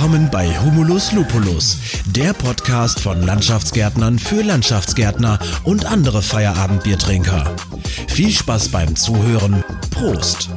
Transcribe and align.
Willkommen 0.00 0.30
bei 0.30 0.46
Humulus 0.46 1.12
Lupulus, 1.12 1.76
der 2.06 2.32
Podcast 2.32 3.00
von 3.00 3.20
Landschaftsgärtnern 3.20 4.18
für 4.18 4.40
Landschaftsgärtner 4.40 5.38
und 5.62 5.84
andere 5.84 6.22
Feierabendbiertrinker. 6.22 7.54
Viel 8.08 8.30
Spaß 8.30 8.70
beim 8.70 8.96
Zuhören. 8.96 9.62
Prost! 9.90 10.48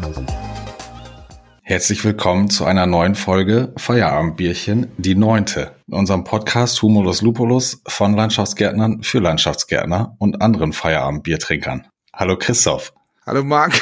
Herzlich 1.61 2.05
willkommen 2.05 2.49
zu 2.49 2.63
einer 2.63 2.85
neuen 2.85 3.15
Folge 3.15 3.73
Feierabendbierchen, 3.75 4.87
die 4.97 5.15
neunte. 5.15 5.75
In 5.87 5.95
unserem 5.95 6.23
Podcast 6.23 6.81
Humulus 6.81 7.21
Lupulus 7.21 7.81
von 7.85 8.15
Landschaftsgärtnern 8.15 9.03
für 9.03 9.19
Landschaftsgärtner 9.19 10.15
und 10.19 10.41
anderen 10.41 10.71
Feierabendbiertrinkern. 10.71 11.85
Hallo 12.13 12.37
Christoph. 12.37 12.93
Hallo 13.25 13.43
Marc. 13.43 13.73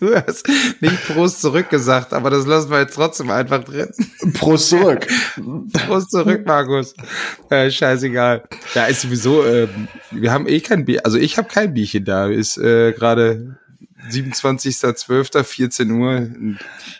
Du 0.00 0.14
hast 0.14 0.46
nicht 0.80 1.04
Prost 1.06 1.40
zurückgesagt, 1.40 2.12
aber 2.12 2.30
das 2.30 2.46
lassen 2.46 2.70
wir 2.70 2.80
jetzt 2.80 2.94
trotzdem 2.94 3.30
einfach 3.30 3.64
drin. 3.64 3.88
Prost 4.34 4.68
zurück. 4.68 5.06
Prost 5.86 6.10
zurück, 6.10 6.44
Markus. 6.44 6.94
Äh, 7.48 7.70
scheißegal. 7.70 8.44
Ja, 8.74 8.84
ist 8.84 9.00
sowieso, 9.02 9.44
äh, 9.44 9.68
wir 10.10 10.32
haben 10.32 10.46
eh 10.46 10.60
kein 10.60 10.84
Bier, 10.84 11.04
also 11.04 11.18
ich 11.18 11.38
habe 11.38 11.48
kein 11.48 11.72
Bierchen 11.72 12.04
da. 12.04 12.28
Ist 12.28 12.58
äh, 12.58 12.92
gerade 12.92 13.56
27.12., 14.10 15.90
Uhr. 15.90 16.56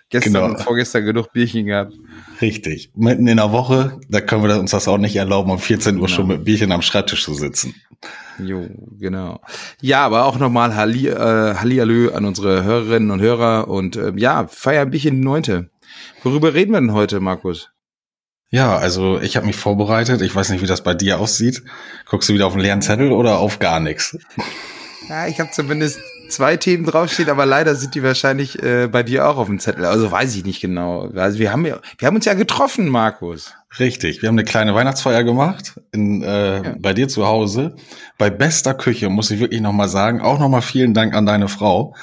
Gestern 0.09 0.33
genau. 0.33 0.47
und 0.47 0.61
vorgestern 0.61 1.05
genug 1.05 1.33
Bierchen 1.33 1.67
gehabt. 1.67 1.93
Richtig. 2.41 2.91
Mitten 2.95 3.27
in 3.27 3.37
der 3.37 3.53
Woche, 3.53 4.01
da 4.09 4.21
können 4.21 4.45
wir 4.45 4.59
uns 4.59 4.71
das 4.71 4.89
auch 4.89 4.99
nicht 4.99 5.17
erlauben, 5.17 5.51
um 5.51 5.59
14 5.59 5.97
Uhr 5.97 6.07
genau. 6.07 6.09
schon 6.09 6.27
mit 6.27 6.45
Bierchen 6.45 6.73
am 6.73 6.83
Schreibtisch 6.83 7.25
zu 7.25 7.35
sitzen. 7.35 7.75
Jo, 8.39 8.67
genau. 8.99 9.41
Ja, 9.81 10.05
aber 10.05 10.25
auch 10.25 10.39
nochmal 10.39 10.75
Halli, 10.75 11.09
äh, 11.09 11.55
Hallihallo 11.55 12.13
an 12.15 12.25
unsere 12.25 12.65
Hörerinnen 12.65 13.11
und 13.11 13.21
Hörer 13.21 13.69
und 13.69 13.97
äh, 13.97 14.13
ja, 14.17 14.47
feier 14.49 14.83
ein 14.83 14.91
bisschen 14.91 15.17
die 15.17 15.25
Neunte. 15.25 15.71
Worüber 16.23 16.55
reden 16.55 16.73
wir 16.73 16.81
denn 16.81 16.93
heute, 16.93 17.21
Markus? 17.21 17.71
Ja, 18.51 18.77
also 18.77 19.21
ich 19.21 19.37
habe 19.37 19.47
mich 19.47 19.57
vorbereitet. 19.57 20.23
Ich 20.23 20.35
weiß 20.35 20.51
nicht, 20.51 20.63
wie 20.63 20.67
das 20.67 20.83
bei 20.83 20.95
dir 20.95 21.19
aussieht. 21.19 21.63
Guckst 22.07 22.29
du 22.29 22.35
wieder 22.35 22.47
auf 22.47 22.53
einen 22.53 22.63
leeren 22.63 22.83
Zettel 22.83 23.13
oder 23.13 23.39
auf 23.39 23.59
gar 23.59 23.81
nichts? 23.81 24.17
Ja, 25.09 25.27
ich 25.27 25.39
habe 25.41 25.51
zumindest 25.51 25.99
zwei 26.29 26.57
Themen 26.57 26.85
draufstehen, 26.85 27.29
aber 27.31 27.47
leider 27.47 27.75
sind 27.75 27.95
die 27.95 28.03
wahrscheinlich 28.03 28.63
äh, 28.63 28.89
bei 28.89 29.03
dir 29.03 29.29
auch 29.29 29.37
auf 29.37 29.47
dem 29.47 29.59
Zettel. 29.59 29.85
Also 29.85 30.11
weiß 30.11 30.35
ich 30.37 30.45
nicht 30.45 30.61
genau. 30.61 31.09
Also 31.15 31.39
wir 31.39 31.53
haben 31.53 31.67
ja, 31.67 31.81
wir 31.99 32.07
haben 32.07 32.17
uns 32.17 32.25
ja 32.25 32.35
getroffen, 32.35 32.89
Markus. 32.89 33.55
Richtig, 33.79 34.23
wir 34.23 34.29
haben 34.29 34.37
eine 34.37 34.45
kleine 34.45 34.75
Weihnachtsfeier 34.75 35.25
gemacht 35.25 35.81
in, 35.93 36.23
äh, 36.23 36.63
ja. 36.63 36.75
bei 36.79 36.93
dir 36.93 37.09
zu 37.09 37.27
Hause. 37.27 37.75
Bei 38.19 38.31
bester 38.31 38.75
Küche, 38.75 39.09
muss 39.09 39.31
ich 39.31 39.41
wirklich 39.41 39.61
nochmal 39.61 39.89
sagen. 39.89 40.21
Auch 40.21 40.39
nochmal 40.39 40.63
vielen 40.63 40.95
Dank 40.95 41.15
an 41.15 41.27
deine 41.27 41.49
Frau. 41.49 41.95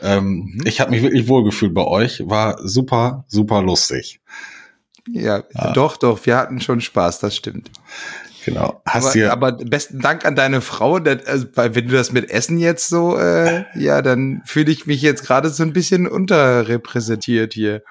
Ähm, 0.00 0.52
mhm. 0.54 0.60
Ich 0.64 0.80
habe 0.80 0.90
mich 0.90 1.02
wirklich 1.02 1.28
wohlgefühlt 1.28 1.74
bei 1.74 1.84
euch. 1.84 2.22
War 2.26 2.58
super, 2.66 3.24
super 3.28 3.62
lustig. 3.62 4.20
Ja, 5.08 5.42
ja, 5.54 5.72
doch, 5.72 5.96
doch, 5.96 6.24
wir 6.26 6.36
hatten 6.36 6.60
schon 6.60 6.80
Spaß, 6.80 7.18
das 7.20 7.36
stimmt. 7.36 7.70
Genau. 8.44 8.82
Hast 8.86 9.16
aber, 9.16 9.32
aber 9.32 9.52
besten 9.52 10.00
Dank 10.00 10.24
an 10.24 10.34
deine 10.34 10.60
Frau. 10.60 10.98
Dass, 10.98 11.24
also, 11.26 11.46
wenn 11.54 11.88
du 11.88 11.94
das 11.94 12.12
mit 12.12 12.30
Essen 12.30 12.58
jetzt 12.58 12.88
so, 12.88 13.16
äh, 13.16 13.64
ja, 13.74 14.02
dann 14.02 14.42
fühle 14.44 14.72
ich 14.72 14.86
mich 14.86 15.02
jetzt 15.02 15.24
gerade 15.24 15.48
so 15.50 15.62
ein 15.62 15.72
bisschen 15.72 16.06
unterrepräsentiert 16.06 17.54
hier. 17.54 17.82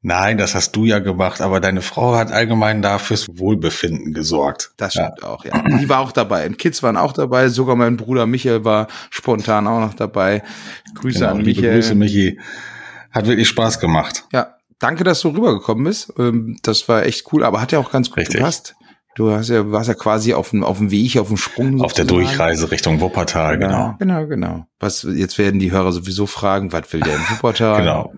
Nein, 0.00 0.38
das 0.38 0.54
hast 0.54 0.76
du 0.76 0.84
ja 0.84 1.00
gemacht, 1.00 1.40
aber 1.40 1.58
deine 1.58 1.82
Frau 1.82 2.16
hat 2.16 2.30
allgemein 2.30 2.82
da 2.82 2.98
fürs 2.98 3.26
Wohlbefinden 3.32 4.14
gesorgt. 4.14 4.70
Das 4.76 4.92
stimmt 4.92 5.18
ja. 5.22 5.28
auch, 5.28 5.44
ja. 5.44 5.60
Die 5.62 5.88
war 5.88 6.00
auch 6.00 6.12
dabei. 6.12 6.46
Und 6.46 6.56
Kids 6.56 6.84
waren 6.84 6.96
auch 6.96 7.12
dabei. 7.12 7.48
Sogar 7.48 7.74
mein 7.74 7.96
Bruder 7.96 8.26
Michael 8.26 8.64
war 8.64 8.86
spontan 9.10 9.66
auch 9.66 9.80
noch 9.80 9.94
dabei. 9.94 10.42
Grüße 10.94 11.18
genau, 11.18 11.32
an 11.32 11.38
Michael. 11.38 11.74
Grüße, 11.74 11.94
Michi. 11.96 12.38
Hat 13.10 13.26
wirklich 13.26 13.48
Spaß 13.48 13.80
gemacht. 13.80 14.24
Ja, 14.32 14.54
danke, 14.78 15.02
dass 15.02 15.20
du 15.20 15.30
rübergekommen 15.30 15.84
bist. 15.84 16.12
Ähm, 16.16 16.56
das 16.62 16.88
war 16.88 17.04
echt 17.04 17.32
cool, 17.32 17.42
aber 17.42 17.60
hat 17.60 17.72
ja 17.72 17.80
auch 17.80 17.90
ganz 17.90 18.08
gut 18.08 18.18
Richtig. 18.18 18.36
gepasst. 18.36 18.76
Du 19.18 19.32
hast 19.32 19.48
ja, 19.48 19.68
warst 19.72 19.88
ja 19.88 19.94
quasi 19.94 20.32
auf 20.32 20.50
dem, 20.50 20.62
auf 20.62 20.78
dem 20.78 20.92
Weg, 20.92 21.18
auf 21.18 21.26
dem 21.26 21.36
Sprung. 21.36 21.78
Sozusagen. 21.78 21.84
Auf 21.84 21.92
der 21.92 22.04
Durchreise 22.04 22.70
Richtung 22.70 23.00
Wuppertal, 23.00 23.58
genau. 23.58 23.96
Genau, 23.98 24.28
genau. 24.28 24.66
Was, 24.80 25.02
jetzt 25.02 25.38
werden 25.38 25.58
die 25.58 25.72
Hörer 25.72 25.90
sowieso 25.92 26.26
fragen, 26.26 26.72
was 26.72 26.92
will 26.92 27.00
der 27.00 27.16
in 27.16 27.20
Wuppertal? 27.30 27.80
genau. 27.80 28.12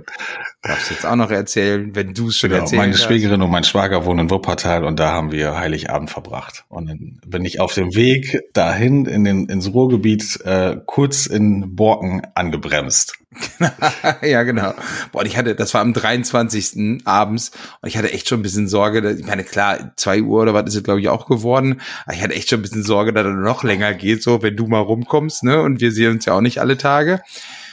Darfst 0.63 0.91
du 0.91 0.95
jetzt 0.95 1.07
auch 1.07 1.17
noch 1.17 1.31
erzählen, 1.31 1.95
wenn 1.95 2.13
du 2.13 2.29
es 2.29 2.37
schon 2.37 2.51
genau, 2.51 2.63
erzählt 2.63 2.81
Meine 2.81 2.97
Schwägerin 2.97 3.41
und 3.41 3.51
mein 3.51 3.65
Schwager 3.65 4.05
wohnen 4.05 4.27
in 4.27 4.31
Wuppertal 4.31 4.85
und 4.85 5.01
da 5.01 5.13
haben 5.13 5.33
wir 5.33 5.57
Heiligabend 5.57 6.11
verbracht. 6.11 6.67
Und 6.69 6.87
dann 6.87 7.21
bin 7.27 7.47
ich 7.47 7.61
auf 7.61 7.73
dem 7.73 7.95
Weg 7.95 8.43
dahin 8.53 9.07
in 9.07 9.25
den, 9.25 9.47
ins 9.47 9.73
Ruhrgebiet 9.73 10.41
äh, 10.45 10.77
kurz 10.85 11.25
in 11.25 11.77
Borken 11.77 12.23
angebremst. 12.35 13.17
ja, 14.23 14.43
genau. 14.43 14.75
Boah, 15.13 15.25
ich 15.25 15.37
hatte, 15.37 15.55
das 15.55 15.73
war 15.73 15.83
am 15.83 15.93
23. 15.93 17.03
abends 17.05 17.53
und 17.81 17.89
ich 17.89 17.97
hatte 17.97 18.13
echt 18.13 18.29
schon 18.29 18.41
ein 18.41 18.43
bisschen 18.43 18.67
Sorge, 18.67 19.03
dass, 19.03 19.19
ich 19.19 19.27
meine, 19.27 19.45
klar, 19.45 19.93
zwei 19.97 20.21
Uhr 20.21 20.43
oder 20.43 20.53
was 20.53 20.67
ist 20.67 20.75
es, 20.75 20.83
glaube 20.83 21.01
ich, 21.01 21.09
auch 21.09 21.27
geworden. 21.27 21.81
Aber 22.07 22.15
ich 22.15 22.23
hatte 22.23 22.35
echt 22.35 22.49
schon 22.49 22.59
ein 22.59 22.63
bisschen 22.63 22.83
Sorge, 22.83 23.13
dass 23.13 23.25
er 23.25 23.33
noch 23.33 23.63
länger 23.63 23.95
geht, 23.95 24.25
so, 24.25 24.43
wenn 24.43 24.57
du 24.57 24.67
mal 24.67 24.81
rumkommst, 24.81 25.45
ne? 25.45 25.63
Und 25.63 25.81
wir 25.81 25.93
sehen 25.93 26.13
uns 26.13 26.25
ja 26.25 26.35
auch 26.35 26.41
nicht 26.41 26.50
alle 26.59 26.79
Tage 26.79 27.21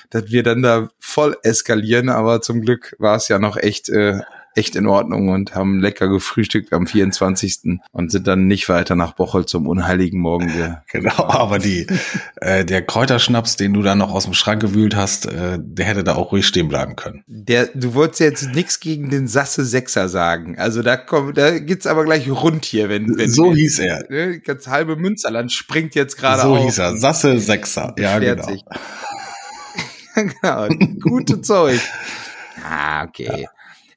dass 0.09 0.31
wir 0.31 0.43
dann 0.43 0.61
da 0.61 0.89
voll 0.99 1.37
eskalieren, 1.43 2.09
aber 2.09 2.41
zum 2.41 2.61
Glück 2.61 2.95
war 2.99 3.17
es 3.17 3.27
ja 3.27 3.39
noch 3.39 3.57
echt 3.57 3.89
äh, 3.89 4.21
echt 4.57 4.75
in 4.75 4.87
Ordnung 4.87 5.29
und 5.29 5.55
haben 5.55 5.79
lecker 5.79 6.07
gefrühstückt 6.07 6.73
am 6.73 6.87
24. 6.87 7.79
und 7.91 8.11
sind 8.11 8.27
dann 8.27 8.47
nicht 8.47 8.67
weiter 8.69 8.95
nach 8.95 9.13
Bocholt 9.13 9.47
zum 9.49 9.67
unheiligen 9.67 10.19
Morgen. 10.19 10.77
genau, 10.91 11.17
aber 11.17 11.59
die, 11.59 11.87
äh, 12.37 12.65
der 12.65 12.81
Kräuterschnaps, 12.81 13.55
den 13.55 13.73
du 13.73 13.81
da 13.81 13.95
noch 13.95 14.11
aus 14.11 14.25
dem 14.25 14.33
Schrank 14.33 14.61
gewühlt 14.61 14.95
hast, 14.95 15.27
äh, 15.27 15.59
der 15.61 15.85
hätte 15.85 16.03
da 16.03 16.15
auch 16.15 16.31
ruhig 16.31 16.47
stehen 16.47 16.67
bleiben 16.67 16.95
können. 16.95 17.23
Der, 17.27 17.67
du 17.67 17.93
wolltest 17.93 18.19
jetzt 18.19 18.53
nichts 18.53 18.79
gegen 18.79 19.09
den 19.09 19.27
Sasse 19.27 19.65
Sechser 19.65 20.09
sagen. 20.09 20.57
Also 20.57 20.81
da 20.81 20.97
kommt, 20.97 21.37
da 21.37 21.59
gibt's 21.59 21.87
aber 21.87 22.03
gleich 22.03 22.29
rund 22.29 22.65
hier, 22.65 22.89
wenn, 22.89 23.17
wenn 23.17 23.29
so 23.29 23.53
hieß 23.53 23.79
er. 23.79 24.03
Ne, 24.09 24.39
ganz 24.39 24.67
halbe 24.67 24.95
Münsterland 24.95 25.51
springt 25.51 25.95
jetzt 25.95 26.17
gerade 26.17 26.41
so 26.41 26.49
auf. 26.49 26.59
So 26.59 26.65
hieß 26.65 26.77
er, 26.79 26.97
Sasse 26.97 27.39
Sechser. 27.39 27.93
Ja, 27.97 28.19
genau. 28.19 28.47
Genau, 30.17 30.67
gute 30.99 31.41
Zeug. 31.41 31.79
Ah, 32.69 33.03
okay. 33.03 33.43
Ja. 33.43 33.49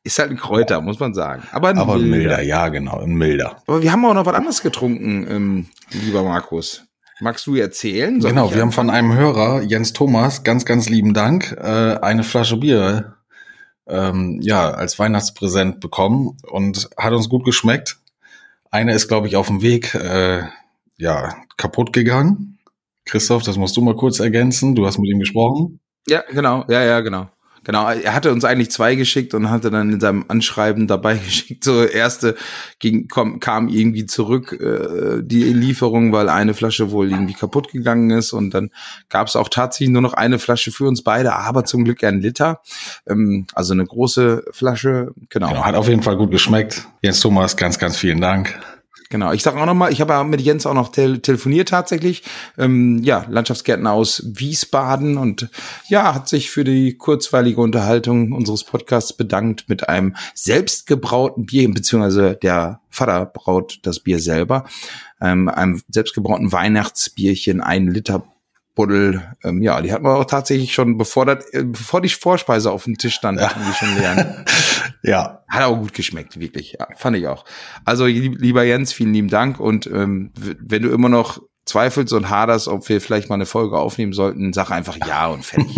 Ist 0.03 0.19
halt 0.19 0.31
ein 0.31 0.37
Kräuter, 0.39 0.81
muss 0.81 0.99
man 0.99 1.13
sagen. 1.13 1.43
Aber 1.53 1.69
ein, 1.69 1.79
Aber 1.79 1.99
milder. 1.99 2.17
milder. 2.17 2.43
ja, 2.43 2.69
genau, 2.69 3.01
ein 3.01 3.15
milder. 3.15 3.63
Aber 3.67 3.83
wir 3.83 3.93
haben 3.93 4.05
auch 4.07 4.15
noch 4.15 4.25
was 4.25 4.35
anderes 4.35 4.63
getrunken, 4.63 5.27
ähm, 5.31 5.67
lieber 5.91 6.23
Markus. 6.23 6.85
Magst 7.21 7.47
du 7.47 7.55
erzählen? 7.55 8.19
Soll 8.21 8.31
genau, 8.31 8.55
wir 8.55 8.63
haben 8.63 8.73
von 8.73 8.89
einem 8.89 9.13
Hörer, 9.13 9.61
Jens 9.61 9.93
Thomas, 9.93 10.43
ganz, 10.43 10.65
ganz 10.65 10.89
lieben 10.89 11.13
Dank, 11.13 11.53
äh, 11.53 11.99
eine 12.01 12.23
Flasche 12.25 12.57
Bier 12.57 13.17
ähm, 13.87 14.39
ja, 14.41 14.71
als 14.71 14.99
Weihnachtspräsent 14.99 15.81
bekommen 15.81 16.39
und 16.51 16.89
hat 16.97 17.13
uns 17.13 17.29
gut 17.29 17.45
geschmeckt. 17.45 17.99
Eine 18.71 18.95
ist, 18.95 19.09
glaube 19.09 19.27
ich, 19.27 19.37
auf 19.37 19.49
dem 19.49 19.61
Weg 19.61 19.95
äh, 19.95 20.45
ja, 20.97 21.35
kaputt 21.59 21.93
gegangen. 21.93 22.59
Christoph, 23.05 23.43
das 23.43 23.57
musst 23.57 23.77
du 23.77 23.83
mal 23.83 23.97
kurz 23.97 24.21
ergänzen. 24.21 24.75
Du 24.75 24.87
hast 24.87 24.99
mit 24.99 25.11
ihm 25.11 25.19
gesprochen. 25.19 25.81
Ja, 26.07 26.23
genau. 26.31 26.65
Ja, 26.69 26.85
ja, 26.85 27.01
genau. 27.01 27.29
Genau, 27.65 27.89
er 27.89 28.15
hatte 28.15 28.33
uns 28.33 28.45
eigentlich 28.45 28.71
zwei 28.71 28.95
geschickt 28.95 29.35
und 29.35 29.51
hatte 29.51 29.71
dann 29.71 29.93
in 29.93 30.01
seinem 30.01 30.25
Anschreiben 30.29 30.87
dabei 30.87 31.15
geschickt. 31.25 31.65
So 31.65 31.85
erste 31.85 32.37
ging, 32.79 33.09
kom, 33.09 33.41
kam 33.41 33.69
irgendwie 33.69 34.07
zurück 34.07 34.53
äh, 34.53 35.23
die 35.23 35.45
Lieferung, 35.45 36.13
weil 36.13 36.29
eine 36.29 36.55
Flasche 36.55 36.91
wohl 36.91 37.11
irgendwie 37.11 37.35
kaputt 37.35 37.71
gegangen 37.71 38.11
ist 38.11 38.33
und 38.33 38.55
dann 38.55 38.71
gab 39.09 39.29
es 39.29 39.37
auch 39.37 39.49
tatsächlich 39.49 39.91
nur 39.91 40.03
noch 40.03 40.15
eine 40.15 40.39
Flasche 40.39 40.73
für 40.73 40.87
uns 40.87 41.03
beide, 41.03 41.35
aber 41.35 41.65
zum 41.65 41.85
Glück 41.85 42.03
ein 42.05 42.21
Liter, 42.21 42.63
ähm, 43.07 43.47
also 43.55 43.75
eine 43.75 43.85
große 43.85 44.45
Flasche. 44.53 45.13
Genau. 45.29 45.49
genau. 45.49 45.65
Hat 45.65 45.75
auf 45.75 45.89
jeden 45.89 46.03
Fall 46.03 46.17
gut 46.17 46.31
geschmeckt. 46.31 46.87
Jens 47.03 47.21
Thomas, 47.21 47.57
ganz, 47.57 47.79
ganz 47.79 47.97
vielen 47.97 48.21
Dank. 48.21 48.59
Genau, 49.13 49.33
ich 49.33 49.43
sage 49.43 49.61
auch 49.61 49.67
nochmal, 49.67 49.93
ich 49.93 50.01
habe 50.01 50.13
ja 50.13 50.23
mit 50.23 50.41
Jens 50.41 50.67
auch 50.67 50.75
noch 50.75 50.91
tel 50.91 51.19
telefoniert 51.19 51.71
tatsächlich. 51.71 52.23
Ähm, 52.57 53.01
ja, 53.03 53.27
Landschaftsgärtner 53.29 53.91
aus 53.91 54.23
Wiesbaden 54.25 55.17
und 55.17 55.49
ja, 55.89 56.15
hat 56.15 56.29
sich 56.29 56.49
für 56.49 56.63
die 56.63 56.97
kurzweilige 56.97 57.61
Unterhaltung 57.61 58.31
unseres 58.31 58.63
Podcasts 58.63 59.13
bedankt 59.13 59.69
mit 59.69 59.89
einem 59.89 60.15
selbstgebrauten 60.35 61.47
Bier, 61.47 61.69
beziehungsweise 61.75 62.39
der 62.41 62.83
Vater 62.89 63.27
braut 63.27 63.81
das 63.83 63.99
Bier 63.99 64.21
selber, 64.21 64.67
ähm, 65.21 65.49
einem 65.49 65.83
selbstgebrauten 65.89 66.53
Weihnachtsbierchen, 66.53 67.61
ein 67.61 67.89
Liter 67.89 68.23
Buddel, 68.75 69.35
ähm, 69.43 69.63
ja, 69.63 69.81
die 69.83 69.93
hatten 69.93 70.05
wir 70.05 70.17
auch 70.17 70.25
tatsächlich 70.25 70.73
schon, 70.73 70.97
bevor, 70.97 71.27
das, 71.27 71.45
äh, 71.53 71.65
bevor 71.65 72.01
die 72.01 72.09
Vorspeise 72.09 72.71
auf 72.71 72.85
dem 72.85 72.97
Tisch 72.97 73.15
stand, 73.15 73.41
hatten 73.41 73.61
die 73.67 73.75
schon 73.75 73.97
leer. 73.97 74.45
ja. 75.03 75.45
Hat 75.49 75.63
auch 75.65 75.77
gut 75.77 75.93
geschmeckt, 75.93 76.39
wirklich. 76.39 76.77
Ja, 76.79 76.87
fand 76.97 77.17
ich 77.17 77.27
auch. 77.27 77.45
Also, 77.85 78.07
lieber 78.07 78.63
Jens, 78.63 78.93
vielen 78.93 79.13
lieben 79.13 79.29
Dank. 79.29 79.59
Und 79.59 79.87
ähm, 79.87 80.33
wenn 80.35 80.83
du 80.83 80.91
immer 80.91 81.09
noch 81.09 81.41
zweifelst 81.65 82.13
und 82.13 82.31
haderst, 82.31 82.69
ob 82.69 82.89
wir 82.89 83.01
vielleicht 83.01 83.29
mal 83.29 83.37
eine 83.37 83.47
Folge 83.47 83.79
aufnehmen 83.79 84.13
sollten, 84.13 84.53
sag 84.53 84.71
einfach 84.71 84.97
ja 85.07 85.29
und 85.29 85.45
fertig. 85.45 85.77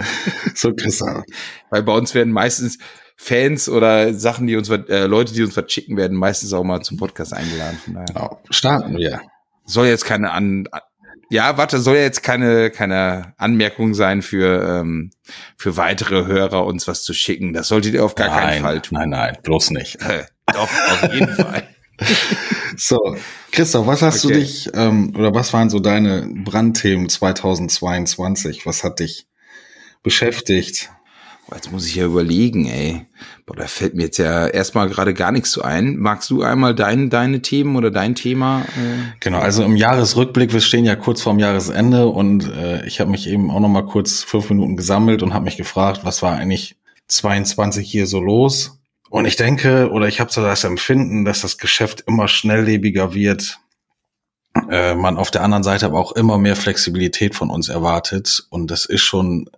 so, 0.54 0.74
Christian. 0.74 1.24
Weil 1.70 1.82
bei 1.82 1.92
uns 1.92 2.14
werden 2.14 2.32
meistens 2.32 2.78
Fans 3.16 3.68
oder 3.68 4.12
Sachen, 4.14 4.46
die 4.46 4.56
uns, 4.56 4.68
äh, 4.68 5.06
Leute, 5.06 5.32
die 5.34 5.42
uns 5.42 5.56
was 5.56 5.70
schicken, 5.72 5.96
werden 5.96 6.16
meistens 6.16 6.52
auch 6.52 6.64
mal 6.64 6.82
zum 6.82 6.96
Podcast 6.96 7.32
eingeladen. 7.32 7.78
Von 7.84 7.94
daher. 7.94 8.06
Genau. 8.06 8.40
Starten 8.50 8.96
wir. 8.96 9.20
Soll 9.64 9.86
jetzt 9.86 10.04
keine 10.04 10.32
an, 10.32 10.68
ja, 11.30 11.56
warte, 11.56 11.80
soll 11.80 11.96
ja 11.96 12.02
jetzt 12.02 12.22
keine, 12.22 12.70
keine 12.70 13.34
Anmerkung 13.36 13.94
sein 13.94 14.22
für, 14.22 14.80
ähm, 14.80 15.10
für 15.56 15.76
weitere 15.76 16.26
Hörer, 16.26 16.64
uns 16.66 16.86
was 16.86 17.02
zu 17.02 17.14
schicken. 17.14 17.52
Das 17.52 17.68
solltet 17.68 17.94
ihr 17.94 18.04
auf 18.04 18.14
gar 18.14 18.28
nein, 18.28 18.38
keinen 18.38 18.62
Fall 18.62 18.80
tun. 18.80 18.98
Nein, 18.98 19.10
nein, 19.10 19.38
bloß 19.42 19.70
nicht. 19.70 19.98
Doch, 20.52 20.68
auf 20.68 21.12
jeden 21.12 21.34
Fall. 21.34 21.68
So, 22.76 23.16
Christoph, 23.52 23.86
was 23.86 24.02
hast 24.02 24.24
okay. 24.24 24.34
du 24.34 24.40
dich, 24.40 24.68
ähm, 24.74 25.14
oder 25.16 25.32
was 25.32 25.52
waren 25.52 25.70
so 25.70 25.78
deine 25.78 26.28
Brandthemen 26.28 27.08
2022? 27.08 28.66
Was 28.66 28.82
hat 28.82 28.98
dich 28.98 29.28
beschäftigt? 30.02 30.90
Jetzt 31.52 31.70
muss 31.70 31.86
ich 31.86 31.94
ja 31.94 32.06
überlegen, 32.06 32.66
ey. 32.66 33.06
Boah, 33.46 33.56
da 33.56 33.66
fällt 33.66 33.94
mir 33.94 34.04
jetzt 34.04 34.18
ja 34.18 34.46
erstmal 34.46 34.88
gerade 34.88 35.12
gar 35.12 35.30
nichts 35.30 35.52
so 35.52 35.62
ein. 35.62 35.96
Magst 35.96 36.30
du 36.30 36.42
einmal 36.42 36.74
dein, 36.74 37.10
deine 37.10 37.42
Themen 37.42 37.76
oder 37.76 37.90
dein 37.90 38.14
Thema? 38.14 38.62
Äh? 38.62 39.16
Genau, 39.20 39.38
also 39.38 39.62
im 39.62 39.76
Jahresrückblick, 39.76 40.52
wir 40.52 40.60
stehen 40.60 40.84
ja 40.84 40.96
kurz 40.96 41.22
vorm 41.22 41.38
Jahresende 41.38 42.08
und 42.08 42.48
äh, 42.48 42.86
ich 42.86 43.00
habe 43.00 43.10
mich 43.10 43.28
eben 43.28 43.50
auch 43.50 43.60
noch 43.60 43.68
mal 43.68 43.84
kurz 43.84 44.22
fünf 44.22 44.48
Minuten 44.50 44.76
gesammelt 44.76 45.22
und 45.22 45.34
habe 45.34 45.44
mich 45.44 45.56
gefragt, 45.56 46.00
was 46.04 46.22
war 46.22 46.34
eigentlich 46.34 46.76
22 47.08 47.88
hier 47.88 48.06
so 48.06 48.20
los? 48.20 48.80
Und 49.10 49.26
ich 49.26 49.36
denke, 49.36 49.90
oder 49.90 50.08
ich 50.08 50.20
habe 50.20 50.32
so 50.32 50.42
das 50.42 50.64
Empfinden, 50.64 51.24
dass 51.24 51.42
das 51.42 51.58
Geschäft 51.58 52.04
immer 52.06 52.26
schnelllebiger 52.26 53.14
wird. 53.14 53.60
Äh, 54.70 54.94
man 54.94 55.18
auf 55.18 55.30
der 55.30 55.42
anderen 55.42 55.62
Seite 55.62 55.86
aber 55.86 56.00
auch 56.00 56.12
immer 56.12 56.38
mehr 56.38 56.56
Flexibilität 56.56 57.34
von 57.34 57.50
uns 57.50 57.68
erwartet 57.68 58.46
und 58.50 58.70
das 58.70 58.86
ist 58.86 59.02
schon 59.02 59.50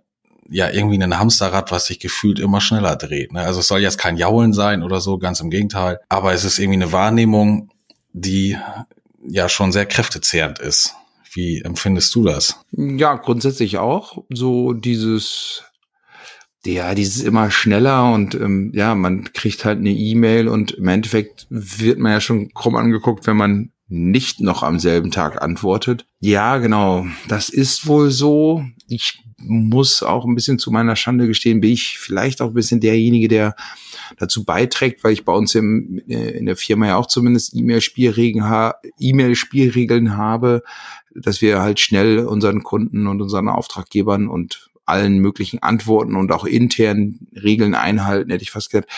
ja 0.49 0.69
irgendwie 0.69 1.01
ein 1.01 1.17
Hamsterrad, 1.17 1.71
was 1.71 1.87
sich 1.87 1.99
gefühlt 1.99 2.39
immer 2.39 2.61
schneller 2.61 2.95
dreht. 2.95 3.33
Ne? 3.33 3.41
Also 3.41 3.59
es 3.59 3.67
soll 3.67 3.81
jetzt 3.81 3.97
kein 3.97 4.17
Jaulen 4.17 4.53
sein 4.53 4.83
oder 4.83 5.01
so, 5.01 5.17
ganz 5.17 5.39
im 5.39 5.49
Gegenteil. 5.49 5.99
Aber 6.09 6.33
es 6.33 6.43
ist 6.43 6.59
irgendwie 6.59 6.81
eine 6.81 6.91
Wahrnehmung, 6.91 7.69
die 8.13 8.57
ja 9.27 9.49
schon 9.49 9.71
sehr 9.71 9.85
kräftezehrend 9.85 10.59
ist. 10.59 10.95
Wie 11.33 11.61
empfindest 11.61 12.15
du 12.15 12.23
das? 12.23 12.59
Ja, 12.71 13.15
grundsätzlich 13.15 13.77
auch. 13.77 14.23
So 14.29 14.73
dieses, 14.73 15.63
ja, 16.65 16.95
dieses 16.95 17.21
immer 17.21 17.51
schneller 17.51 18.11
und 18.13 18.33
ähm, 18.35 18.71
ja, 18.73 18.95
man 18.95 19.31
kriegt 19.33 19.65
halt 19.65 19.79
eine 19.79 19.91
E-Mail 19.91 20.47
und 20.47 20.71
im 20.71 20.87
Endeffekt 20.87 21.45
wird 21.49 21.99
man 21.99 22.13
ja 22.13 22.21
schon 22.21 22.53
krumm 22.53 22.75
angeguckt, 22.75 23.27
wenn 23.27 23.37
man 23.37 23.71
nicht 23.87 24.41
noch 24.41 24.63
am 24.63 24.79
selben 24.79 25.11
Tag 25.11 25.41
antwortet. 25.41 26.05
Ja, 26.19 26.57
genau, 26.57 27.05
das 27.27 27.49
ist 27.49 27.87
wohl 27.87 28.11
so. 28.11 28.65
Ich 28.87 29.23
muss 29.37 30.01
auch 30.03 30.25
ein 30.25 30.35
bisschen 30.35 30.59
zu 30.59 30.71
meiner 30.71 30.95
Schande 30.95 31.27
gestehen, 31.27 31.61
bin 31.61 31.71
ich 31.71 31.99
vielleicht 31.99 32.41
auch 32.41 32.47
ein 32.47 32.53
bisschen 32.53 32.79
derjenige, 32.79 33.27
der 33.27 33.55
dazu 34.17 34.43
beiträgt, 34.43 35.03
weil 35.03 35.13
ich 35.13 35.25
bei 35.25 35.33
uns 35.33 35.53
im, 35.55 36.01
äh, 36.07 36.31
in 36.31 36.45
der 36.45 36.55
Firma 36.55 36.87
ja 36.87 36.97
auch 36.97 37.07
zumindest 37.07 37.53
E-Mail-Spielregeln 37.55 38.49
ha 38.49 38.75
E-Mail-Spielregeln 38.99 40.17
habe, 40.17 40.63
dass 41.13 41.41
wir 41.41 41.61
halt 41.61 41.79
schnell 41.79 42.25
unseren 42.25 42.63
Kunden 42.63 43.07
und 43.07 43.21
unseren 43.21 43.49
Auftraggebern 43.49 44.27
und 44.27 44.69
allen 44.85 45.19
möglichen 45.19 45.61
Antworten 45.61 46.15
und 46.15 46.31
auch 46.31 46.45
internen 46.45 47.27
Regeln 47.35 47.75
einhalten, 47.75 48.31
hätte 48.31 48.43
ich 48.43 48.51
fast 48.51 48.71
gesagt. 48.71 48.89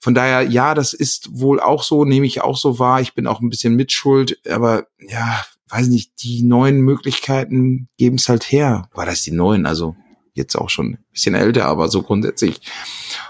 Von 0.00 0.14
daher, 0.14 0.42
ja, 0.42 0.74
das 0.74 0.94
ist 0.94 1.38
wohl 1.38 1.60
auch 1.60 1.82
so, 1.82 2.04
nehme 2.04 2.26
ich 2.26 2.40
auch 2.40 2.56
so 2.56 2.78
wahr. 2.78 3.00
Ich 3.00 3.14
bin 3.14 3.26
auch 3.26 3.40
ein 3.40 3.50
bisschen 3.50 3.74
mitschuld, 3.74 4.38
aber 4.48 4.86
ja, 5.00 5.44
weiß 5.68 5.88
nicht, 5.88 6.22
die 6.22 6.42
neuen 6.42 6.80
Möglichkeiten 6.80 7.88
geben 7.96 8.16
es 8.16 8.28
halt 8.28 8.50
her. 8.50 8.88
War 8.92 9.06
das 9.06 9.22
die 9.22 9.32
neuen? 9.32 9.66
Also 9.66 9.96
jetzt 10.34 10.56
auch 10.56 10.70
schon 10.70 10.92
ein 10.92 11.04
bisschen 11.12 11.34
älter, 11.34 11.66
aber 11.66 11.88
so 11.88 12.02
grundsätzlich. 12.02 12.60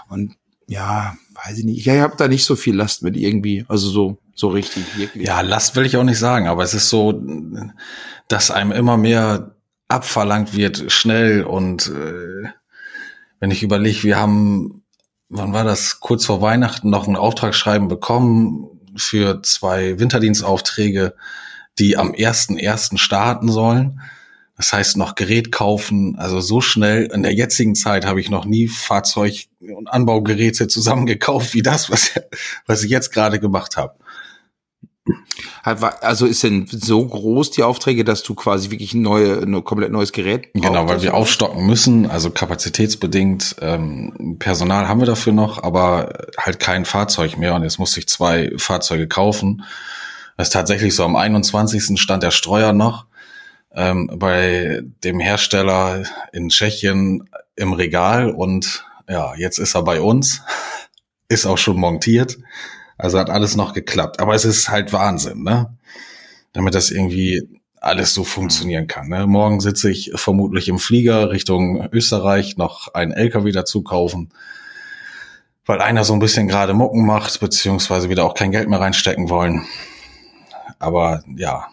Und 0.07 0.35
ja, 0.67 1.15
weiß 1.33 1.57
ich 1.57 1.65
nicht. 1.65 1.85
Ich 1.85 1.89
habe 1.89 2.15
da 2.17 2.27
nicht 2.27 2.45
so 2.45 2.55
viel 2.55 2.75
Last 2.75 3.03
mit 3.03 3.17
irgendwie. 3.17 3.65
Also 3.67 3.89
so, 3.89 4.19
so 4.35 4.49
richtig, 4.49 4.85
wirklich. 4.97 5.25
Ja, 5.25 5.41
Last 5.41 5.75
will 5.75 5.85
ich 5.85 5.97
auch 5.97 6.03
nicht 6.03 6.19
sagen, 6.19 6.47
aber 6.47 6.63
es 6.63 6.73
ist 6.73 6.89
so, 6.89 7.21
dass 8.27 8.51
einem 8.51 8.71
immer 8.71 8.97
mehr 8.97 9.55
abverlangt 9.87 10.55
wird, 10.55 10.91
schnell 10.91 11.43
und 11.43 11.87
äh, 11.87 12.49
wenn 13.39 13.51
ich 13.51 13.63
überlege, 13.63 14.03
wir 14.03 14.17
haben, 14.17 14.83
wann 15.29 15.53
war 15.53 15.63
das, 15.63 15.99
kurz 15.99 16.25
vor 16.25 16.41
Weihnachten 16.41 16.89
noch 16.89 17.07
ein 17.07 17.15
Auftragsschreiben 17.15 17.87
bekommen 17.87 18.67
für 18.95 19.41
zwei 19.41 19.99
Winterdienstaufträge 19.99 21.15
die 21.79 21.97
am 21.97 22.13
ersten 22.13 22.57
ersten 22.57 22.97
starten 22.97 23.49
sollen. 23.49 24.01
Das 24.57 24.73
heißt 24.73 24.97
noch 24.97 25.15
Gerät 25.15 25.53
kaufen, 25.53 26.17
also 26.17 26.41
so 26.41 26.59
schnell. 26.59 27.05
In 27.13 27.23
der 27.23 27.33
jetzigen 27.33 27.75
Zeit 27.75 28.05
habe 28.05 28.19
ich 28.19 28.29
noch 28.29 28.43
nie 28.43 28.67
Fahrzeug 28.67 29.45
und 29.61 29.87
Anbaugeräte 29.87 30.67
zusammengekauft 30.67 31.53
wie 31.53 31.61
das, 31.61 31.89
was, 31.89 32.11
was 32.65 32.83
ich 32.83 32.91
jetzt 32.91 33.13
gerade 33.13 33.39
gemacht 33.39 33.77
habe. 33.77 33.95
Also 35.63 36.25
ist 36.25 36.43
denn 36.43 36.67
so 36.69 37.05
groß 37.05 37.51
die 37.51 37.63
Aufträge, 37.63 38.03
dass 38.03 38.23
du 38.23 38.35
quasi 38.35 38.69
wirklich 38.71 38.93
ein, 38.93 39.01
neue, 39.01 39.41
ein 39.41 39.63
komplett 39.63 39.91
neues 39.91 40.11
Gerät 40.11 40.51
brauchst? 40.53 40.67
Genau, 40.67 40.87
weil 40.87 41.01
wir 41.01 41.13
aufstocken 41.13 41.65
müssen, 41.65 42.09
also 42.09 42.29
kapazitätsbedingt. 42.29 43.55
Ähm, 43.61 44.37
Personal 44.39 44.87
haben 44.87 44.99
wir 44.99 45.07
dafür 45.07 45.33
noch, 45.33 45.63
aber 45.63 46.27
halt 46.37 46.59
kein 46.59 46.85
Fahrzeug 46.85 47.37
mehr. 47.37 47.55
Und 47.55 47.63
jetzt 47.63 47.79
musste 47.79 47.99
ich 47.99 48.07
zwei 48.07 48.51
Fahrzeuge 48.57 49.07
kaufen. 49.07 49.63
Das 50.39 50.47
ist 50.47 50.53
tatsächlich 50.53 50.95
so, 50.95 51.03
am 51.03 51.17
21. 51.17 51.99
stand 51.99 52.23
der 52.23 52.31
Streuer 52.31 52.71
noch 52.71 53.07
ähm, 53.75 54.09
bei 54.15 54.81
dem 55.03 55.19
Hersteller 55.19 56.03
in 56.31 56.47
Tschechien 56.47 57.29
im 57.57 57.73
Regal 57.73 58.31
und 58.31 58.85
ja, 59.09 59.35
jetzt 59.35 59.57
ist 59.57 59.75
er 59.75 59.83
bei 59.83 59.99
uns, 59.99 60.41
ist 61.27 61.45
auch 61.45 61.57
schon 61.57 61.75
montiert. 61.75 62.37
Also 62.97 63.19
hat 63.19 63.29
alles 63.29 63.57
noch 63.57 63.73
geklappt. 63.73 64.21
Aber 64.21 64.33
es 64.33 64.45
ist 64.45 64.69
halt 64.69 64.93
Wahnsinn, 64.93 65.43
ne? 65.43 65.77
Damit 66.53 66.73
das 66.73 66.89
irgendwie 66.89 67.45
alles 67.81 68.13
so 68.13 68.23
funktionieren 68.23 68.87
kann. 68.87 69.09
Ne? 69.09 69.27
Morgen 69.27 69.59
sitze 69.59 69.91
ich 69.91 70.13
vermutlich 70.15 70.69
im 70.69 70.79
Flieger 70.79 71.31
Richtung 71.31 71.89
Österreich, 71.91 72.55
noch 72.55 72.93
einen 72.93 73.11
LKW 73.11 73.51
dazu 73.51 73.83
kaufen, 73.83 74.29
weil 75.65 75.81
einer 75.81 76.05
so 76.05 76.13
ein 76.13 76.19
bisschen 76.19 76.47
gerade 76.47 76.73
Mucken 76.73 77.05
macht, 77.05 77.41
beziehungsweise 77.41 78.09
wieder 78.09 78.23
auch 78.23 78.35
kein 78.35 78.51
Geld 78.51 78.69
mehr 78.69 78.79
reinstecken 78.79 79.29
wollen. 79.29 79.65
Aber 80.79 81.23
ja, 81.35 81.67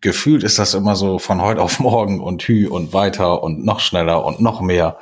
gefühlt 0.00 0.42
ist 0.42 0.58
das 0.58 0.74
immer 0.74 0.96
so 0.96 1.18
von 1.18 1.40
heute 1.40 1.60
auf 1.60 1.78
morgen 1.80 2.20
und 2.20 2.42
hü 2.42 2.66
und 2.66 2.92
weiter 2.92 3.42
und 3.42 3.64
noch 3.64 3.80
schneller 3.80 4.24
und 4.24 4.40
noch 4.40 4.60
mehr. 4.60 4.98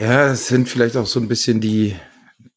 Ja, 0.00 0.28
es 0.32 0.48
sind 0.48 0.68
vielleicht 0.68 0.96
auch 0.96 1.06
so 1.06 1.20
ein 1.20 1.28
bisschen 1.28 1.60
die, 1.60 1.94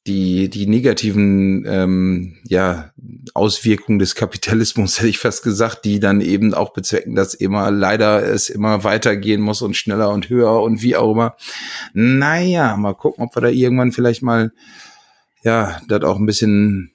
die, 0.07 0.49
die 0.49 0.65
negativen 0.65 1.63
ähm, 1.67 2.37
ja, 2.43 2.91
Auswirkungen 3.33 3.99
des 3.99 4.15
Kapitalismus, 4.15 4.97
hätte 4.99 5.09
ich 5.09 5.19
fast 5.19 5.43
gesagt, 5.43 5.85
die 5.85 5.99
dann 5.99 6.21
eben 6.21 6.53
auch 6.53 6.73
bezwecken, 6.73 7.13
dass 7.15 7.33
immer 7.33 7.69
leider 7.69 8.23
es 8.23 8.49
immer 8.49 8.83
weitergehen 8.83 9.41
muss 9.41 9.61
und 9.61 9.75
schneller 9.75 10.09
und 10.09 10.29
höher 10.29 10.61
und 10.61 10.81
wie 10.81 10.95
auch 10.95 11.11
immer. 11.11 11.35
Naja, 11.93 12.77
mal 12.77 12.95
gucken, 12.95 13.23
ob 13.23 13.35
wir 13.35 13.41
da 13.41 13.49
irgendwann 13.49 13.91
vielleicht 13.91 14.23
mal 14.23 14.51
ja, 15.45 15.79
das 15.87 16.03
auch 16.03 16.17
ein 16.17 16.25
bisschen 16.25 16.91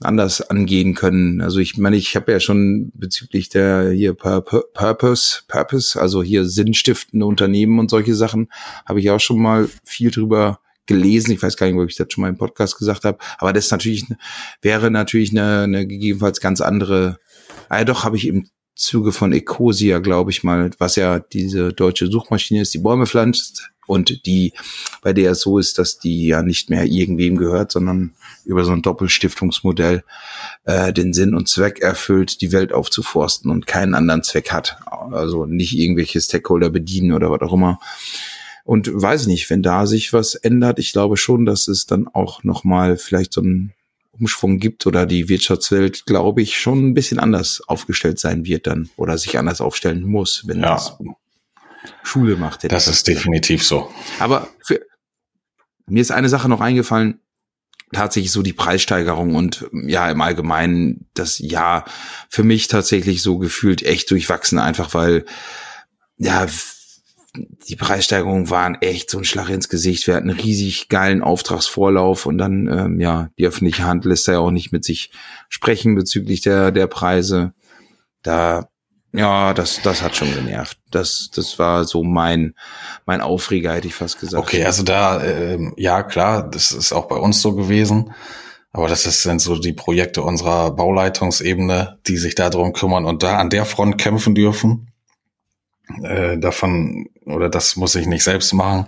anders 0.00 0.40
angehen 0.40 0.94
können. 0.94 1.42
Also 1.42 1.58
ich 1.58 1.76
meine, 1.76 1.96
ich 1.96 2.16
habe 2.16 2.32
ja 2.32 2.40
schon 2.40 2.90
bezüglich 2.94 3.50
der 3.50 3.90
hier 3.90 4.14
Purpose, 4.14 5.42
Purpose, 5.46 6.00
also 6.00 6.22
hier 6.22 6.46
sinnstiftende 6.46 7.26
Unternehmen 7.26 7.78
und 7.78 7.90
solche 7.90 8.14
Sachen, 8.14 8.48
habe 8.86 9.00
ich 9.00 9.10
auch 9.10 9.20
schon 9.20 9.40
mal 9.40 9.68
viel 9.84 10.10
drüber 10.10 10.60
gelesen. 10.86 11.32
Ich 11.32 11.42
weiß 11.42 11.58
gar 11.58 11.66
nicht, 11.66 11.76
ob 11.76 11.90
ich 11.90 11.96
das 11.96 12.06
schon 12.10 12.22
mal 12.22 12.28
im 12.28 12.38
Podcast 12.38 12.78
gesagt 12.78 13.04
habe. 13.04 13.18
Aber 13.36 13.52
das 13.52 13.70
natürlich 13.70 14.06
wäre 14.62 14.90
natürlich 14.90 15.30
eine, 15.32 15.60
eine 15.64 15.86
gegebenenfalls 15.86 16.40
ganz 16.40 16.62
andere. 16.62 17.18
Ah 17.68 17.80
ja, 17.80 17.84
doch 17.84 18.04
habe 18.04 18.16
ich 18.16 18.26
im 18.26 18.48
Zuge 18.80 19.12
von 19.12 19.32
Ecosia, 19.32 19.98
glaube 19.98 20.30
ich 20.30 20.42
mal, 20.42 20.70
was 20.78 20.96
ja 20.96 21.18
diese 21.18 21.72
deutsche 21.74 22.06
Suchmaschine 22.06 22.62
ist, 22.62 22.72
die 22.72 22.78
Bäume 22.78 23.04
pflanzt 23.04 23.70
und 23.86 24.24
die, 24.24 24.54
bei 25.02 25.12
der 25.12 25.32
es 25.32 25.42
so 25.42 25.58
ist, 25.58 25.78
dass 25.78 25.98
die 25.98 26.28
ja 26.28 26.42
nicht 26.42 26.70
mehr 26.70 26.86
irgendwem 26.86 27.36
gehört, 27.36 27.72
sondern 27.72 28.14
über 28.46 28.64
so 28.64 28.72
ein 28.72 28.80
Doppelstiftungsmodell 28.80 30.02
äh, 30.64 30.94
den 30.94 31.12
Sinn 31.12 31.34
und 31.34 31.48
Zweck 31.48 31.80
erfüllt, 31.80 32.40
die 32.40 32.52
Welt 32.52 32.72
aufzuforsten 32.72 33.50
und 33.50 33.66
keinen 33.66 33.94
anderen 33.94 34.22
Zweck 34.22 34.50
hat. 34.50 34.78
Also 34.86 35.44
nicht 35.44 35.76
irgendwelche 35.76 36.18
Stakeholder 36.18 36.70
bedienen 36.70 37.12
oder 37.12 37.30
was 37.30 37.42
auch 37.42 37.52
immer. 37.52 37.80
Und 38.64 38.90
weiß 38.90 39.22
ich 39.22 39.26
nicht, 39.28 39.50
wenn 39.50 39.62
da 39.62 39.84
sich 39.84 40.14
was 40.14 40.36
ändert, 40.36 40.78
ich 40.78 40.92
glaube 40.92 41.18
schon, 41.18 41.44
dass 41.44 41.68
es 41.68 41.84
dann 41.84 42.08
auch 42.08 42.44
nochmal 42.44 42.96
vielleicht 42.96 43.34
so 43.34 43.42
ein 43.42 43.74
Umschwung 44.20 44.58
gibt 44.58 44.86
oder 44.86 45.06
die 45.06 45.28
Wirtschaftswelt, 45.28 46.06
glaube 46.06 46.42
ich, 46.42 46.58
schon 46.58 46.90
ein 46.90 46.94
bisschen 46.94 47.18
anders 47.18 47.62
aufgestellt 47.66 48.18
sein 48.18 48.44
wird 48.44 48.66
dann 48.66 48.90
oder 48.96 49.18
sich 49.18 49.38
anders 49.38 49.60
aufstellen 49.60 50.02
muss, 50.04 50.46
wenn 50.46 50.60
ja. 50.60 50.74
das 50.74 50.96
Schule 52.02 52.36
macht. 52.36 52.70
Das 52.70 52.86
ist 52.86 53.08
definitiv 53.08 53.64
so. 53.64 53.90
Aber 54.18 54.48
für, 54.62 54.80
mir 55.86 56.00
ist 56.00 56.12
eine 56.12 56.28
Sache 56.28 56.48
noch 56.48 56.60
eingefallen, 56.60 57.20
tatsächlich 57.92 58.30
so 58.30 58.42
die 58.42 58.52
Preissteigerung 58.52 59.34
und 59.34 59.66
ja, 59.72 60.10
im 60.10 60.20
Allgemeinen 60.20 61.08
das 61.14 61.38
Jahr 61.38 61.84
für 62.28 62.44
mich 62.44 62.68
tatsächlich 62.68 63.22
so 63.22 63.38
gefühlt 63.38 63.82
echt 63.82 64.10
durchwachsen, 64.10 64.58
einfach 64.58 64.94
weil, 64.94 65.24
ja, 66.16 66.46
die 67.34 67.76
Preissteigerungen 67.76 68.50
waren 68.50 68.76
echt 68.80 69.10
so 69.10 69.18
ein 69.18 69.24
Schlag 69.24 69.48
ins 69.50 69.68
Gesicht. 69.68 70.06
Wir 70.06 70.16
hatten 70.16 70.30
einen 70.30 70.40
riesig 70.40 70.88
geilen 70.88 71.22
Auftragsvorlauf 71.22 72.26
und 72.26 72.38
dann, 72.38 72.66
ähm, 72.66 73.00
ja, 73.00 73.30
die 73.38 73.46
öffentliche 73.46 73.84
Hand 73.84 74.04
lässt 74.04 74.26
ja 74.26 74.38
auch 74.38 74.50
nicht 74.50 74.72
mit 74.72 74.84
sich 74.84 75.12
sprechen 75.48 75.94
bezüglich 75.94 76.40
der, 76.40 76.72
der 76.72 76.86
Preise. 76.88 77.52
Da, 78.22 78.68
ja, 79.12 79.54
das, 79.54 79.80
das 79.82 80.02
hat 80.02 80.16
schon 80.16 80.34
genervt. 80.34 80.78
Das, 80.90 81.30
das 81.34 81.58
war 81.58 81.84
so 81.84 82.02
mein, 82.02 82.54
mein 83.06 83.20
Aufreger, 83.20 83.74
hätte 83.74 83.88
ich 83.88 83.94
fast 83.94 84.18
gesagt. 84.18 84.42
Okay, 84.42 84.64
also 84.64 84.82
da, 84.82 85.22
äh, 85.22 85.58
ja, 85.76 86.02
klar, 86.02 86.48
das 86.48 86.72
ist 86.72 86.92
auch 86.92 87.06
bei 87.06 87.16
uns 87.16 87.40
so 87.40 87.54
gewesen. 87.54 88.12
Aber 88.72 88.88
das 88.88 89.02
sind 89.02 89.40
so 89.40 89.56
die 89.56 89.72
Projekte 89.72 90.22
unserer 90.22 90.70
Bauleitungsebene, 90.70 91.98
die 92.06 92.16
sich 92.18 92.36
darum 92.36 92.72
kümmern 92.72 93.04
und 93.04 93.22
da 93.22 93.38
an 93.38 93.50
der 93.50 93.64
Front 93.64 93.98
kämpfen 93.98 94.34
dürfen. 94.34 94.89
Äh, 96.02 96.38
davon, 96.38 97.08
oder 97.24 97.48
das 97.48 97.76
muss 97.76 97.94
ich 97.94 98.06
nicht 98.06 98.24
selbst 98.24 98.52
machen. 98.52 98.86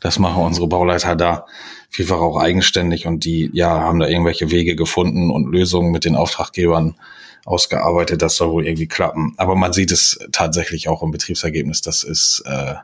Das 0.00 0.18
machen 0.18 0.42
unsere 0.42 0.66
Bauleiter 0.66 1.14
da 1.14 1.46
vielfach 1.92 2.20
auch 2.20 2.38
eigenständig 2.38 3.06
und 3.06 3.24
die, 3.24 3.50
ja, 3.52 3.68
haben 3.68 4.00
da 4.00 4.08
irgendwelche 4.08 4.50
Wege 4.50 4.74
gefunden 4.74 5.30
und 5.30 5.52
Lösungen 5.52 5.92
mit 5.92 6.04
den 6.04 6.16
Auftraggebern 6.16 6.96
ausgearbeitet. 7.44 8.22
Das 8.22 8.36
soll 8.36 8.50
wohl 8.50 8.66
irgendwie 8.66 8.88
klappen. 8.88 9.34
Aber 9.36 9.54
man 9.54 9.72
sieht 9.72 9.92
es 9.92 10.18
tatsächlich 10.32 10.88
auch 10.88 11.02
im 11.02 11.10
Betriebsergebnis. 11.10 11.82
Das 11.82 12.02
ist, 12.02 12.42
äh, 12.46 12.74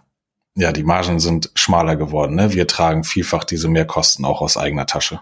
ja, 0.57 0.73
die 0.73 0.83
Margen 0.83 1.21
sind 1.21 1.51
schmaler 1.55 1.97
geworden. 1.97 2.35
Ne? 2.35 2.53
Wir 2.53 2.67
tragen 2.67 3.03
vielfach 3.03 3.45
diese 3.45 3.69
Mehrkosten 3.69 4.25
auch 4.25 4.43
aus 4.43 4.57
eigener 4.57 4.87
Tasche. 4.87 5.21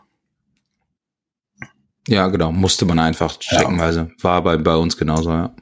Ja, 2.09 2.29
genau. 2.29 2.53
Musste 2.53 2.87
man 2.87 2.99
einfach 2.99 3.41
streckenweise. 3.41 4.11
Ja. 4.17 4.25
War 4.25 4.43
bei, 4.43 4.57
bei 4.57 4.77
uns 4.77 4.97
genauso, 4.97 5.31
ja. 5.31 5.55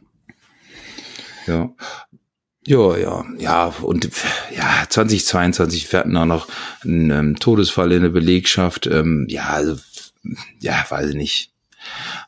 Ja. 1.47 1.71
Ja, 2.67 2.97
ja, 2.97 3.25
ja, 3.39 3.67
und 3.83 4.09
ja, 4.57 4.85
2022 4.89 5.93
wir 5.93 6.01
hatten 6.01 6.17
auch 6.17 6.25
noch 6.25 6.49
einen 6.83 7.11
ähm, 7.11 7.37
Todesfall 7.39 7.93
in 7.93 8.03
der 8.03 8.09
Belegschaft. 8.09 8.87
Ähm, 8.87 9.27
ja, 9.29 9.49
also, 9.49 9.77
ja, 10.61 10.85
weiß 10.89 11.11
ich 11.11 11.17
nicht. 11.17 11.53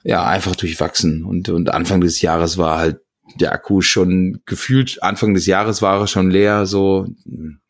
Ja, 0.05 0.27
einfach 0.27 0.55
durchwachsen. 0.55 1.25
Und, 1.25 1.49
und 1.49 1.73
Anfang 1.73 2.03
des 2.03 2.21
Jahres 2.21 2.59
war 2.59 2.79
halt 2.79 3.01
der 3.41 3.53
Akku 3.53 3.81
schon 3.81 4.41
gefühlt, 4.45 5.03
Anfang 5.03 5.35
des 5.35 5.47
Jahres 5.47 5.83
war 5.83 6.01
er 6.01 6.07
schon 6.07 6.31
leer, 6.31 6.65
so, 6.65 7.07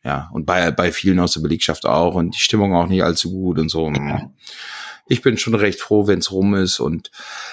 ja, 0.04 0.28
und 0.32 0.44
bei, 0.44 0.70
bei 0.70 0.92
vielen 0.92 1.18
aus 1.18 1.32
der 1.32 1.40
Belegschaft 1.40 1.86
auch 1.86 2.14
und 2.14 2.34
die 2.34 2.40
Stimmung 2.40 2.74
auch 2.74 2.88
nicht 2.88 3.02
allzu 3.02 3.30
gut 3.30 3.58
und 3.58 3.68
so. 3.68 3.88
Mhm 3.88 4.32
ich 5.06 5.22
bin 5.22 5.38
schon 5.38 5.54
recht 5.54 5.80
froh, 5.80 6.06
wenn 6.06 6.18
es 6.18 6.32
rum 6.32 6.54
ist. 6.54 6.80
Und 6.80 7.10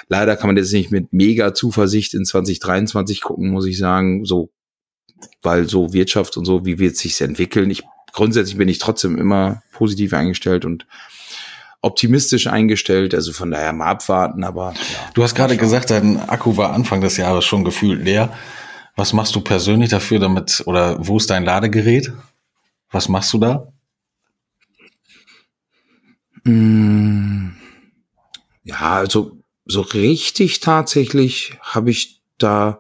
leider 0.08 0.36
kann 0.36 0.48
man 0.48 0.58
jetzt 0.58 0.74
nicht 0.74 0.91
mit 0.91 1.13
mega 1.13 1.53
Zuversicht 1.53 2.13
in 2.13 2.25
2023 2.25 3.22
gucken, 3.22 3.51
muss 3.51 3.67
ich 3.67 3.77
sagen. 3.77 4.25
So, 4.25 4.50
weil 5.44 5.70
so 5.70 5.94
Wirtschaft 5.94 6.38
und 6.38 6.46
so, 6.46 6.66
wie 6.66 6.80
wird 6.80 6.98
sich's 6.98 7.22
entwickeln? 7.22 7.70
Ich 7.70 7.84
grundsätzlich 8.14 8.58
bin 8.58 8.70
ich 8.70 8.80
trotzdem 8.80 9.18
immer 9.18 9.64
positiv 9.72 10.14
eingestellt 10.14 10.66
und 10.66 10.86
optimistisch 11.82 12.48
eingestellt. 12.48 13.14
Also 13.14 13.34
von 13.34 13.52
daher 13.52 13.74
mal 13.74 13.88
abwarten. 13.88 14.44
Aber 14.44 14.74
ja, 14.74 15.12
du 15.14 15.24
hast 15.24 15.36
gerade 15.36 15.58
gesagt, 15.58 15.90
dein 15.90 16.18
Akku 16.30 16.58
war 16.58 16.74
Anfang 16.74 17.02
des 17.02 17.18
Jahres 17.18 17.46
schon 17.46 17.64
gefühlt 17.64 18.04
leer. 18.04 18.34
Was 18.96 19.12
machst 19.14 19.36
du 19.36 19.42
persönlich 19.42 19.90
dafür, 19.90 20.20
damit 20.20 20.64
oder 20.66 20.98
wo 21.06 21.18
ist 21.18 21.30
dein 21.30 21.44
Ladegerät? 21.44 22.14
Was 22.92 23.10
machst 23.10 23.34
du 23.34 23.40
da? 23.40 23.68
Mm. 26.44 27.50
Ja, 28.64 28.94
also 28.94 29.38
so 29.66 29.82
richtig 29.82 30.60
tatsächlich 30.60 31.58
habe 31.62 31.90
ich 31.90 32.22
da, 32.38 32.80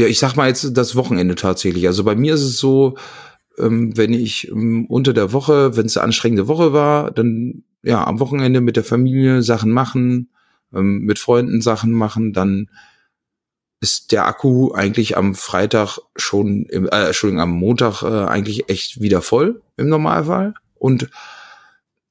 ja, 0.00 0.06
ich 0.06 0.18
sag 0.18 0.34
mal 0.34 0.48
jetzt 0.48 0.76
das 0.76 0.96
Wochenende 0.96 1.34
tatsächlich. 1.34 1.86
Also 1.86 2.04
bei 2.04 2.14
mir 2.14 2.34
ist 2.34 2.42
es 2.42 2.58
so, 2.58 2.96
ähm, 3.58 3.96
wenn 3.96 4.14
ich 4.14 4.48
ähm, 4.48 4.86
unter 4.86 5.12
der 5.12 5.32
Woche, 5.32 5.76
wenn 5.76 5.86
es 5.86 5.96
eine 5.96 6.04
anstrengende 6.04 6.48
Woche 6.48 6.72
war, 6.72 7.10
dann 7.10 7.64
ja 7.82 8.06
am 8.06 8.18
Wochenende 8.18 8.60
mit 8.60 8.76
der 8.76 8.84
Familie 8.84 9.42
Sachen 9.42 9.70
machen, 9.70 10.30
ähm, 10.74 11.00
mit 11.00 11.18
Freunden 11.18 11.60
Sachen 11.60 11.92
machen, 11.92 12.32
dann 12.32 12.70
ist 13.80 14.12
der 14.12 14.26
Akku 14.26 14.72
eigentlich 14.72 15.16
am 15.16 15.34
Freitag 15.34 15.98
schon, 16.16 16.64
im, 16.66 16.86
äh, 16.86 17.06
Entschuldigung, 17.06 17.42
am 17.42 17.50
Montag 17.50 18.02
äh, 18.02 18.26
eigentlich 18.26 18.68
echt 18.70 19.00
wieder 19.00 19.22
voll 19.22 19.62
im 19.76 19.88
Normalfall. 19.88 20.54
Und 20.74 21.10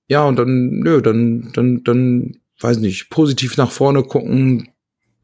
ja, 0.08 0.24
und 0.26 0.38
dann, 0.38 0.80
nö, 0.80 1.02
dann, 1.02 1.52
dann, 1.54 1.84
dann, 1.84 2.38
weiß 2.60 2.78
nicht, 2.78 3.10
positiv 3.10 3.58
nach 3.58 3.72
vorne 3.72 4.04
gucken 4.04 4.70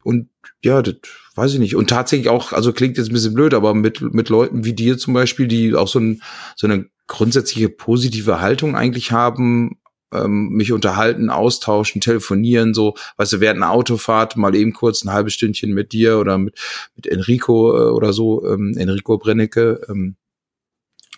und 0.02 0.28
ja, 0.62 0.82
das 0.82 0.94
weiß 1.36 1.52
ich 1.52 1.58
nicht. 1.58 1.76
Und 1.76 1.90
tatsächlich 1.90 2.28
auch, 2.28 2.52
also 2.52 2.72
klingt 2.72 2.96
jetzt 2.96 3.10
ein 3.10 3.12
bisschen 3.12 3.34
blöd, 3.34 3.54
aber 3.54 3.74
mit, 3.74 4.00
mit 4.00 4.28
Leuten 4.28 4.64
wie 4.64 4.72
dir 4.72 4.98
zum 4.98 5.14
Beispiel, 5.14 5.46
die 5.46 5.74
auch 5.74 5.88
so, 5.88 5.98
ein, 5.98 6.22
so 6.56 6.66
eine 6.66 6.86
grundsätzliche 7.06 7.68
positive 7.68 8.40
Haltung 8.40 8.76
eigentlich 8.76 9.12
haben, 9.12 9.78
ähm, 10.12 10.48
mich 10.50 10.72
unterhalten, 10.72 11.30
austauschen, 11.30 12.00
telefonieren, 12.00 12.74
so, 12.74 12.94
weißt 13.16 13.34
du, 13.34 13.40
während 13.40 13.62
einer 13.62 13.72
Autofahrt 13.72 14.36
mal 14.36 14.54
eben 14.54 14.72
kurz 14.72 15.04
ein 15.04 15.12
halbes 15.12 15.34
Stündchen 15.34 15.72
mit 15.72 15.92
dir 15.92 16.18
oder 16.18 16.38
mit, 16.38 16.58
mit 16.94 17.06
Enrico 17.06 17.76
äh, 17.76 17.90
oder 17.90 18.12
so, 18.12 18.46
ähm, 18.46 18.74
Enrico 18.76 19.18
Brennecke, 19.18 19.80
ähm, 19.88 20.16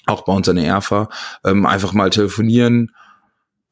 auch 0.06 0.24
bei 0.24 0.32
uns 0.32 0.48
an 0.48 0.56
der 0.56 0.66
ERFA, 0.66 1.10
ähm, 1.44 1.66
einfach 1.66 1.92
mal 1.92 2.10
telefonieren, 2.10 2.92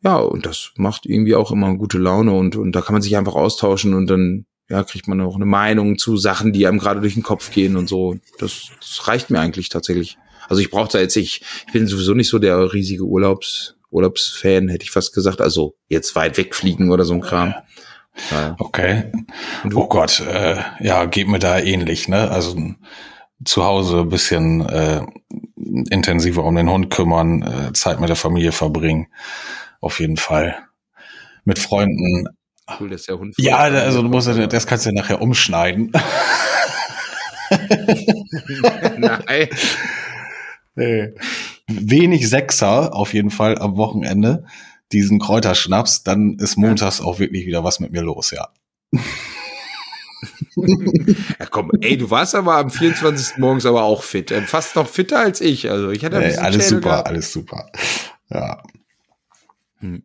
ja, 0.03 0.19
und 0.19 0.47
das 0.47 0.73
macht 0.77 1.07
irgendwie 1.07 1.35
auch 1.35 1.51
immer 1.51 1.75
gute 1.77 1.99
Laune 1.99 2.33
und, 2.33 2.57
und 2.57 2.73
da 2.73 2.81
kann 2.81 2.93
man 2.93 3.03
sich 3.03 3.17
einfach 3.17 3.35
austauschen 3.35 3.95
und 3.95 4.07
dann 4.09 4.47
ja, 4.69 4.83
kriegt 4.83 5.09
man 5.09 5.21
auch 5.21 5.37
eine 5.37 5.45
Meinung 5.45 5.99
zu 5.99 6.17
Sachen, 6.17 6.53
die 6.53 6.67
einem 6.67 6.79
gerade 6.79 7.01
durch 7.01 7.15
den 7.15 7.23
Kopf 7.23 7.51
gehen 7.51 7.77
und 7.77 7.89
so. 7.89 8.17
Das, 8.39 8.71
das 8.81 9.07
reicht 9.07 9.31
mir 9.31 9.41
eigentlich 9.41 9.69
tatsächlich. 9.69 10.19
Also 10.49 10.63
ich 10.63 10.71
brauche 10.71 10.91
da 10.91 11.01
jetzt 11.01 11.17
nicht, 11.17 11.43
ich 11.67 11.73
bin 11.73 11.87
sowieso 11.87 12.15
nicht 12.15 12.29
so 12.29 12.39
der 12.39 12.73
riesige 12.73 13.05
Urlaubs, 13.05 13.77
Urlaubsfan, 13.91 14.69
hätte 14.69 14.85
ich 14.85 14.91
fast 14.91 15.15
gesagt. 15.15 15.41
Also 15.41 15.75
jetzt 15.89 16.15
weit 16.17 16.37
wegfliegen 16.37 16.91
oder 16.91 17.05
so 17.05 17.15
ein 17.15 17.21
Kram. 17.21 17.55
Ja. 18.31 18.57
Okay. 18.59 19.13
Oh 19.75 19.89
Gott, 19.89 20.21
äh, 20.21 20.57
ja, 20.81 21.05
geht 21.05 21.29
mir 21.29 21.39
da 21.39 21.59
ähnlich, 21.59 22.09
ne? 22.09 22.31
Also 22.31 22.57
zu 23.45 23.65
Hause 23.65 24.01
ein 24.01 24.09
bisschen 24.09 24.67
äh, 24.67 25.03
intensiver 25.91 26.45
um 26.45 26.57
den 26.57 26.71
Hund 26.71 26.91
kümmern, 26.91 27.43
äh, 27.43 27.73
Zeit 27.75 28.01
mit 28.01 28.09
der 28.09 28.17
Familie 28.17 28.53
verbringen 28.53 29.09
auf 29.81 30.01
jeden 30.01 30.17
Fall. 30.17 30.57
Mit 31.45 31.59
Freunden. 31.59 32.27
Cool, 32.79 32.91
dass 32.91 33.05
der 33.05 33.19
Hund. 33.19 33.35
Ja, 33.39 33.59
also 33.59 34.03
du 34.03 34.09
musst, 34.09 34.29
das 34.29 34.67
kannst 34.67 34.87
du 34.87 34.91
ja 34.91 34.95
nachher 34.95 35.23
umschneiden. 35.23 35.93
Nein. 38.99 39.49
Nee. 40.75 41.13
Wenig 41.69 42.29
Sechser 42.29 42.95
auf 42.95 43.15
jeden 43.15 43.31
Fall 43.31 43.59
am 43.59 43.77
Wochenende. 43.77 44.45
Diesen 44.93 45.19
Kräuterschnaps, 45.19 46.05
dann 46.05 46.39
ist 46.39 46.57
montags 46.57 47.01
auch 47.01 47.19
wirklich 47.19 47.47
wieder 47.47 47.65
was 47.65 47.81
mit 47.81 47.93
mir 47.93 48.03
los, 48.03 48.31
ja. 48.31 48.49
ja, 50.57 51.47
komm, 51.51 51.73
ey, 51.81 51.97
du 51.97 52.11
warst 52.11 52.35
aber 52.35 52.57
am 52.57 52.71
24. 52.71 53.39
morgens 53.39 53.67
aber 53.67 53.83
auch 53.83 54.03
fit. 54.03 54.31
Ähm, 54.31 54.45
fast 54.45 54.77
noch 54.77 54.89
fitter 54.89 55.19
als 55.19 55.41
ich. 55.41 55.71
Also 55.71 55.91
ich 55.91 56.05
hatte 56.05 56.19
nee, 56.19 56.37
alles 56.37 56.69
super, 56.69 56.91
gehabt. 56.91 57.09
alles 57.09 57.33
super. 57.33 57.71
Ja. 58.31 58.63
Hm. 59.79 60.05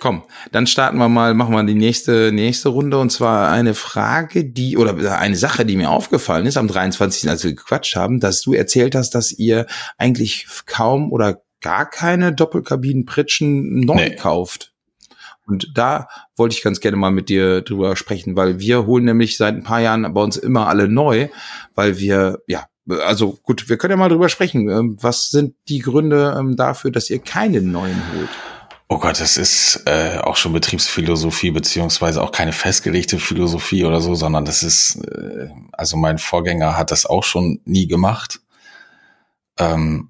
Komm, 0.00 0.22
dann 0.52 0.66
starten 0.66 0.98
wir 0.98 1.08
mal, 1.08 1.34
machen 1.34 1.54
wir 1.54 1.64
die 1.64 1.74
nächste, 1.74 2.30
nächste 2.32 2.68
Runde 2.68 2.98
und 2.98 3.10
zwar 3.10 3.50
eine 3.50 3.74
Frage, 3.74 4.44
die, 4.44 4.76
oder 4.76 5.18
eine 5.18 5.36
Sache, 5.36 5.66
die 5.66 5.76
mir 5.76 5.90
aufgefallen 5.90 6.46
ist 6.46 6.56
am 6.56 6.68
23., 6.68 7.28
als 7.28 7.42
wir 7.42 7.54
gequatscht 7.54 7.96
haben, 7.96 8.20
dass 8.20 8.40
du 8.42 8.52
erzählt 8.52 8.94
hast, 8.94 9.14
dass 9.14 9.32
ihr 9.32 9.66
eigentlich 9.96 10.46
kaum 10.66 11.10
oder 11.10 11.42
gar 11.60 11.88
keine 11.90 12.32
Doppelkabinenpritschen 12.32 13.80
neu 13.80 13.94
nee. 13.94 14.16
kauft. 14.16 14.72
Und 15.46 15.72
da 15.74 16.08
wollte 16.36 16.54
ich 16.54 16.62
ganz 16.62 16.78
gerne 16.80 16.98
mal 16.98 17.10
mit 17.10 17.30
dir 17.30 17.62
drüber 17.62 17.96
sprechen, 17.96 18.36
weil 18.36 18.60
wir 18.60 18.86
holen 18.86 19.06
nämlich 19.06 19.36
seit 19.38 19.54
ein 19.54 19.62
paar 19.62 19.80
Jahren 19.80 20.12
bei 20.12 20.20
uns 20.20 20.36
immer 20.36 20.68
alle 20.68 20.88
neu, 20.88 21.28
weil 21.74 21.98
wir, 21.98 22.40
ja, 22.46 22.66
also 22.86 23.38
gut, 23.42 23.68
wir 23.68 23.78
können 23.78 23.92
ja 23.92 23.96
mal 23.96 24.10
drüber 24.10 24.28
sprechen. 24.28 24.68
Ähm, 24.68 24.96
was 25.00 25.30
sind 25.30 25.54
die 25.68 25.80
Gründe 25.80 26.36
ähm, 26.38 26.56
dafür, 26.56 26.90
dass 26.90 27.10
ihr 27.10 27.18
keine 27.18 27.62
neuen 27.62 28.00
holt? 28.14 28.28
Oh 28.90 28.98
Gott, 28.98 29.20
das 29.20 29.36
ist 29.36 29.82
äh, 29.84 30.18
auch 30.18 30.36
schon 30.36 30.54
Betriebsphilosophie, 30.54 31.50
beziehungsweise 31.50 32.22
auch 32.22 32.32
keine 32.32 32.52
festgelegte 32.52 33.18
Philosophie 33.18 33.84
oder 33.84 34.00
so, 34.00 34.14
sondern 34.14 34.46
das 34.46 34.62
ist, 34.62 34.96
äh, 35.04 35.50
also 35.72 35.98
mein 35.98 36.16
Vorgänger 36.16 36.78
hat 36.78 36.90
das 36.90 37.04
auch 37.04 37.22
schon 37.22 37.60
nie 37.66 37.86
gemacht, 37.86 38.40
ähm, 39.58 40.08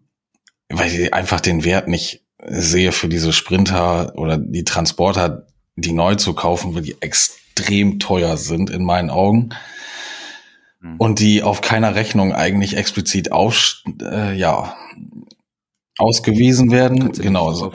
weil 0.68 0.92
ich 0.92 1.12
einfach 1.12 1.40
den 1.40 1.64
Wert 1.64 1.88
nicht 1.88 2.22
sehe 2.46 2.92
für 2.92 3.08
diese 3.08 3.32
Sprinter 3.32 4.12
oder 4.14 4.38
die 4.38 4.64
Transporter, 4.64 5.48
die 5.74 5.92
neu 5.92 6.14
zu 6.14 6.34
kaufen, 6.34 6.76
weil 6.76 6.82
die 6.82 7.02
extrem 7.02 7.98
teuer 7.98 8.36
sind 8.36 8.70
in 8.70 8.84
meinen 8.84 9.10
Augen. 9.10 9.50
Mhm. 10.80 10.94
und 10.98 11.18
die 11.18 11.42
auf 11.42 11.60
keiner 11.60 11.96
Rechnung 11.96 12.32
eigentlich 12.32 12.76
explizit 12.76 13.32
auf, 13.32 13.82
äh, 14.00 14.36
ja, 14.36 14.76
ausgewiesen 15.98 16.70
werden. 16.70 17.12
Genau, 17.12 17.52
so, 17.52 17.70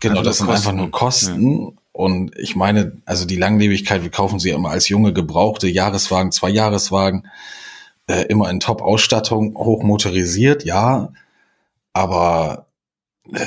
genau, 0.00 0.22
das 0.22 0.38
sind 0.38 0.50
einfach 0.50 0.72
nur 0.72 0.90
Kosten. 0.90 1.62
Ja. 1.66 1.72
Und 1.92 2.36
ich 2.36 2.56
meine, 2.56 3.00
also 3.04 3.24
die 3.24 3.36
Langlebigkeit, 3.36 4.02
wir 4.02 4.10
kaufen 4.10 4.40
sie 4.40 4.50
immer 4.50 4.70
als 4.70 4.88
junge 4.88 5.12
Gebrauchte, 5.12 5.68
Jahreswagen, 5.68 6.32
zwei 6.32 6.50
Jahreswagen. 6.50 7.28
äh, 8.08 8.22
immer 8.26 8.50
in 8.50 8.60
Top-Ausstattung, 8.60 9.54
hochmotorisiert, 9.56 10.64
ja, 10.64 11.10
aber 11.94 12.66
äh, 13.32 13.46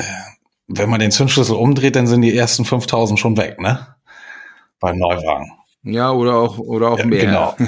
wenn 0.68 0.90
man 0.90 1.00
den 1.00 1.12
Zündschlüssel 1.12 1.56
umdreht, 1.56 1.96
dann 1.96 2.08
sind 2.08 2.22
die 2.22 2.36
ersten 2.36 2.66
5000 2.66 3.20
schon 3.20 3.38
weg, 3.38 3.60
ne? 3.62 3.88
Beim 4.80 4.98
Neuwagen. 4.98 5.52
Ja, 5.84 6.12
oder 6.12 6.36
auch, 6.38 6.58
oder 6.58 6.92
auch 6.92 7.00
Ja, 7.00 7.06
mehr. 7.06 7.26
genau. 7.26 7.56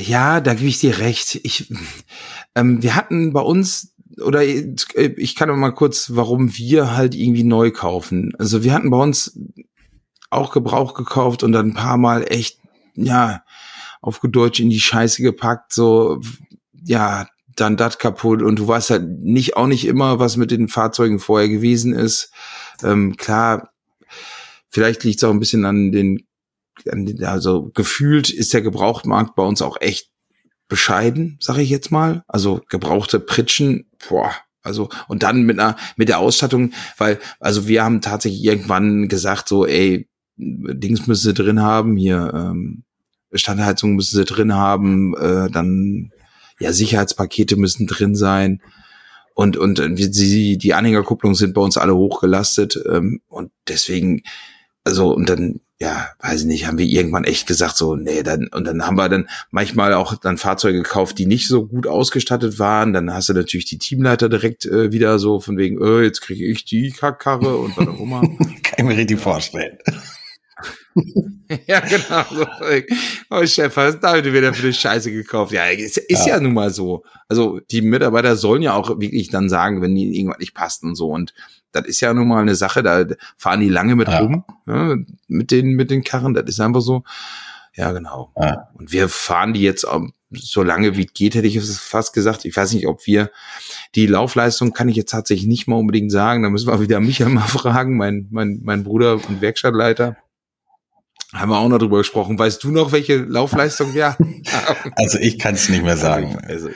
Ja, 0.00 0.40
da 0.40 0.54
gebe 0.54 0.68
ich 0.68 0.78
dir 0.78 0.98
recht. 0.98 1.40
Ich, 1.42 1.72
ähm, 2.56 2.82
wir 2.82 2.96
hatten 2.96 3.32
bei 3.32 3.42
uns, 3.42 3.94
oder 4.20 4.42
ich 4.42 5.36
kann 5.36 5.48
noch 5.48 5.56
mal 5.56 5.72
kurz, 5.72 6.10
warum 6.14 6.56
wir 6.56 6.96
halt 6.96 7.14
irgendwie 7.14 7.44
neu 7.44 7.70
kaufen. 7.70 8.32
Also 8.38 8.64
wir 8.64 8.72
hatten 8.72 8.90
bei 8.90 8.98
uns 8.98 9.38
auch 10.30 10.52
Gebrauch 10.52 10.94
gekauft 10.94 11.42
und 11.42 11.52
dann 11.52 11.68
ein 11.68 11.74
paar 11.74 11.98
Mal 11.98 12.24
echt, 12.28 12.58
ja, 12.94 13.42
auf 14.00 14.20
Deutsch 14.22 14.58
in 14.58 14.70
die 14.70 14.80
Scheiße 14.80 15.22
gepackt, 15.22 15.72
so, 15.72 16.20
ja, 16.82 17.26
dann 17.56 17.76
das 17.76 17.98
kaputt 17.98 18.42
und 18.42 18.58
du 18.58 18.68
weißt 18.68 18.90
halt 18.90 19.06
nicht, 19.20 19.56
auch 19.56 19.66
nicht 19.66 19.86
immer, 19.86 20.18
was 20.18 20.36
mit 20.36 20.50
den 20.50 20.68
Fahrzeugen 20.68 21.18
vorher 21.18 21.48
gewesen 21.48 21.92
ist. 21.94 22.30
Ähm, 22.82 23.16
klar, 23.16 23.70
vielleicht 24.68 25.04
liegt 25.04 25.18
es 25.18 25.24
auch 25.24 25.30
ein 25.30 25.40
bisschen 25.40 25.64
an 25.64 25.92
den, 25.92 26.26
an 26.90 27.04
den, 27.04 27.22
also 27.24 27.70
gefühlt 27.74 28.30
ist 28.30 28.54
der 28.54 28.62
Gebrauchtmarkt 28.62 29.34
bei 29.34 29.42
uns 29.42 29.62
auch 29.62 29.78
echt 29.80 30.10
bescheiden, 30.68 31.38
sage 31.40 31.62
ich 31.62 31.70
jetzt 31.70 31.90
mal. 31.90 32.22
Also 32.26 32.60
gebrauchte 32.68 33.20
Pritschen, 33.20 33.90
boah, 34.08 34.32
also 34.62 34.88
und 35.08 35.22
dann 35.22 35.44
mit 35.44 35.58
einer 35.58 35.76
mit 35.96 36.08
der 36.08 36.18
Ausstattung, 36.18 36.72
weil 36.98 37.18
also 37.40 37.68
wir 37.68 37.84
haben 37.84 38.00
tatsächlich 38.00 38.42
irgendwann 38.44 39.08
gesagt 39.08 39.48
so, 39.48 39.64
ey, 39.64 40.08
Dings 40.36 41.06
müssen 41.06 41.22
sie 41.28 41.34
drin 41.34 41.62
haben, 41.62 41.96
hier 41.96 42.32
ähm, 42.34 42.82
Standheizung 43.32 43.94
müssen 43.94 44.16
sie 44.16 44.24
drin 44.24 44.54
haben, 44.54 45.16
äh, 45.16 45.50
dann 45.50 46.10
ja 46.58 46.72
Sicherheitspakete 46.72 47.56
müssen 47.56 47.86
drin 47.86 48.14
sein 48.14 48.60
und 49.34 49.56
und 49.56 49.78
äh, 49.78 49.94
die 49.94 50.58
die 50.58 50.74
Anhängerkupplungen 50.74 51.36
sind 51.36 51.54
bei 51.54 51.60
uns 51.60 51.76
alle 51.76 51.94
hochgelastet 51.94 52.78
ähm, 52.90 53.20
und 53.28 53.52
deswegen 53.68 54.22
also 54.84 55.14
und 55.14 55.28
dann 55.28 55.60
ja 55.80 56.08
weiß 56.20 56.40
ich 56.40 56.46
nicht 56.46 56.66
haben 56.66 56.78
wir 56.78 56.86
irgendwann 56.86 57.24
echt 57.24 57.46
gesagt 57.46 57.76
so 57.76 57.96
nee 57.96 58.22
dann 58.22 58.48
und 58.48 58.64
dann 58.64 58.86
haben 58.86 58.96
wir 58.96 59.08
dann 59.08 59.28
manchmal 59.50 59.92
auch 59.94 60.14
dann 60.16 60.38
Fahrzeuge 60.38 60.82
gekauft 60.82 61.18
die 61.18 61.26
nicht 61.26 61.48
so 61.48 61.66
gut 61.66 61.86
ausgestattet 61.86 62.58
waren. 62.58 62.92
Dann 62.92 63.12
hast 63.12 63.28
du 63.28 63.34
natürlich 63.34 63.66
die 63.66 63.78
Teamleiter 63.78 64.28
direkt 64.28 64.66
äh, 64.66 64.92
wieder 64.92 65.18
so 65.18 65.40
von 65.40 65.56
wegen 65.56 65.82
äh, 65.82 66.02
jetzt 66.02 66.20
kriege 66.20 66.44
ich 66.46 66.64
die 66.64 66.90
Kackkarre 66.92 67.56
und 67.56 67.76
dann 67.76 67.88
auch 67.88 68.00
immer. 68.00 68.20
Kann 68.62 68.78
ich 68.78 68.84
mir 68.84 68.96
richtig 68.96 69.20
vorstellen. 69.20 69.78
ja, 71.66 71.80
genau. 71.80 72.24
So. 72.30 72.46
Oh, 73.30 73.46
Chef, 73.46 73.76
was 73.76 73.94
hast 73.94 74.02
du 74.02 74.08
heute 74.08 74.32
wieder 74.32 74.52
für 74.54 74.64
eine 74.64 74.72
Scheiße 74.72 75.12
gekauft? 75.12 75.52
Ja, 75.52 75.66
ist, 75.66 75.98
ist 75.98 76.26
ja. 76.26 76.40
nun 76.40 76.54
mal 76.54 76.70
so. 76.70 77.04
Also 77.28 77.60
die 77.70 77.82
Mitarbeiter 77.82 78.36
sollen 78.36 78.62
ja 78.62 78.74
auch 78.74 78.88
wirklich 79.00 79.28
dann 79.28 79.48
sagen, 79.48 79.82
wenn 79.82 79.96
ihnen 79.96 80.12
irgendwas 80.12 80.38
nicht 80.38 80.54
passt 80.54 80.82
und 80.82 80.94
so. 80.94 81.08
Und 81.08 81.34
das 81.72 81.86
ist 81.86 82.00
ja 82.00 82.14
nun 82.14 82.28
mal 82.28 82.40
eine 82.40 82.54
Sache, 82.54 82.82
da 82.82 83.04
fahren 83.36 83.60
die 83.60 83.68
lange 83.68 83.96
mit 83.96 84.08
Ja. 84.08 84.20
rum, 84.20 84.44
ja, 84.66 84.96
mit 85.28 85.50
den, 85.50 85.74
mit 85.74 85.90
den 85.90 86.02
Karren. 86.04 86.34
Das 86.34 86.44
ist 86.46 86.60
einfach 86.60 86.80
so. 86.80 87.02
Ja, 87.74 87.92
genau. 87.92 88.32
Ja. 88.40 88.68
Und 88.74 88.92
wir 88.92 89.08
fahren 89.08 89.52
die 89.52 89.62
jetzt 89.62 89.86
so 90.32 90.62
lange 90.62 90.96
wie 90.96 91.04
es 91.06 91.12
geht, 91.12 91.34
hätte 91.34 91.46
ich 91.46 91.56
es 91.56 91.78
fast 91.78 92.12
gesagt. 92.12 92.44
Ich 92.44 92.56
weiß 92.56 92.72
nicht, 92.72 92.86
ob 92.86 93.06
wir 93.06 93.30
die 93.94 94.06
Laufleistung 94.06 94.72
kann 94.72 94.88
ich 94.88 94.96
jetzt 94.96 95.10
tatsächlich 95.10 95.46
nicht 95.46 95.68
mal 95.68 95.76
unbedingt 95.76 96.10
sagen. 96.10 96.42
Da 96.42 96.50
müssen 96.50 96.68
wir 96.68 96.80
wieder 96.80 97.00
Michael 97.00 97.30
mal 97.30 97.40
fragen, 97.46 97.96
mein, 97.96 98.26
mein, 98.30 98.60
mein 98.62 98.82
Bruder 98.82 99.14
und 99.14 99.40
Werkstattleiter. 99.40 100.16
Haben 101.40 101.50
wir 101.50 101.58
auch 101.58 101.68
noch 101.68 101.78
drüber 101.78 101.98
gesprochen. 101.98 102.38
Weißt 102.38 102.62
du 102.64 102.70
noch, 102.70 102.92
welche 102.92 103.16
Laufleistung 103.16 103.94
wir 103.94 104.10
haben? 104.12 104.42
Also 104.96 105.18
ich 105.18 105.38
kann 105.38 105.54
es 105.54 105.68
nicht 105.68 105.82
mehr 105.84 105.96
sagen. 105.96 106.38
Also, 106.46 106.68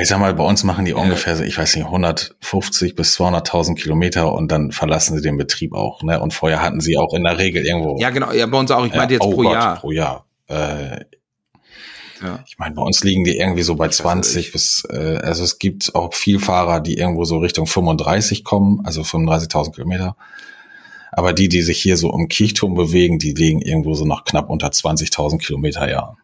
ich 0.00 0.08
sag 0.08 0.18
mal, 0.20 0.32
bei 0.34 0.44
uns 0.44 0.62
machen 0.64 0.84
die 0.84 0.92
ungefähr, 0.92 1.34
so, 1.36 1.42
ich 1.42 1.56
weiß 1.58 1.74
nicht, 1.76 1.86
150 1.86 2.94
bis 2.94 3.18
200.000 3.18 3.74
Kilometer 3.74 4.32
und 4.32 4.52
dann 4.52 4.70
verlassen 4.70 5.16
sie 5.16 5.22
den 5.22 5.36
Betrieb 5.38 5.72
auch. 5.74 6.02
Ne? 6.02 6.20
Und 6.20 6.32
vorher 6.34 6.62
hatten 6.62 6.80
sie 6.80 6.96
auch 6.96 7.14
in 7.14 7.24
der 7.24 7.38
Regel 7.38 7.64
irgendwo. 7.66 7.98
ja, 7.98 8.10
genau. 8.10 8.32
Ja, 8.32 8.46
bei 8.46 8.58
uns 8.58 8.70
auch. 8.70 8.84
Ich 8.86 8.94
meinte 8.94 9.14
Ja, 9.14 9.20
jetzt 9.20 9.26
oh 9.26 9.34
pro 9.34 9.42
Gott, 9.42 9.52
Jahr. 9.54 9.76
Pro 9.76 9.90
Jahr. 9.90 10.26
Äh, 10.48 11.04
Ja. 12.22 12.40
ich 12.46 12.58
meine, 12.58 12.74
bei 12.74 12.82
uns 12.82 13.02
liegen 13.04 13.24
die 13.24 13.38
irgendwie 13.38 13.62
so 13.62 13.74
bei 13.76 13.86
weiß 13.86 13.96
20 13.98 14.52
bis, 14.52 14.84
äh, 14.90 15.18
also 15.22 15.44
es 15.44 15.58
gibt 15.58 15.94
auch 15.94 16.12
viel 16.14 16.38
Fahrer, 16.40 16.80
die 16.80 16.98
irgendwo 16.98 17.24
so 17.24 17.38
Richtung 17.38 17.66
35 17.66 18.44
kommen, 18.44 18.80
also 18.84 19.02
35.000 19.02 19.72
Kilometer. 19.74 20.16
Aber 21.12 21.32
die, 21.32 21.48
die 21.48 21.62
sich 21.62 21.80
hier 21.80 21.96
so 21.96 22.10
um 22.10 22.28
Kirchturm 22.28 22.74
bewegen, 22.74 23.18
die 23.18 23.32
liegen 23.32 23.60
irgendwo 23.60 23.94
so 23.94 24.04
noch 24.04 24.24
knapp 24.24 24.50
unter 24.50 24.68
20.000 24.68 25.38
Kilometer, 25.38 25.88
ja. 25.90 26.16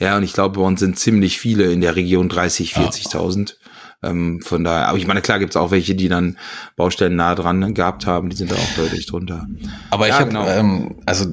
Ja, 0.00 0.16
und 0.16 0.22
ich 0.22 0.32
glaube, 0.32 0.60
bei 0.60 0.64
uns 0.64 0.80
sind 0.80 0.98
ziemlich 0.98 1.38
viele 1.38 1.72
in 1.72 1.80
der 1.80 1.96
Region 1.96 2.28
30, 2.28 2.74
40.000. 2.74 3.56
Ähm, 4.02 4.40
von 4.42 4.62
daher, 4.62 4.86
aber 4.88 4.98
ich 4.98 5.08
meine, 5.08 5.22
klar 5.22 5.40
gibt's 5.40 5.56
auch 5.56 5.72
welche, 5.72 5.96
die 5.96 6.08
dann 6.08 6.38
Baustellen 6.76 7.16
nah 7.16 7.34
dran 7.34 7.74
gehabt 7.74 8.06
haben, 8.06 8.30
die 8.30 8.36
sind 8.36 8.52
da 8.52 8.54
auch 8.54 8.76
deutlich 8.76 9.06
drunter. 9.06 9.46
Aber 9.90 10.06
ich 10.06 10.12
Ja, 10.12 10.20
habe, 10.20 10.28
genau. 10.28 10.46
ähm, 10.46 11.00
also 11.04 11.26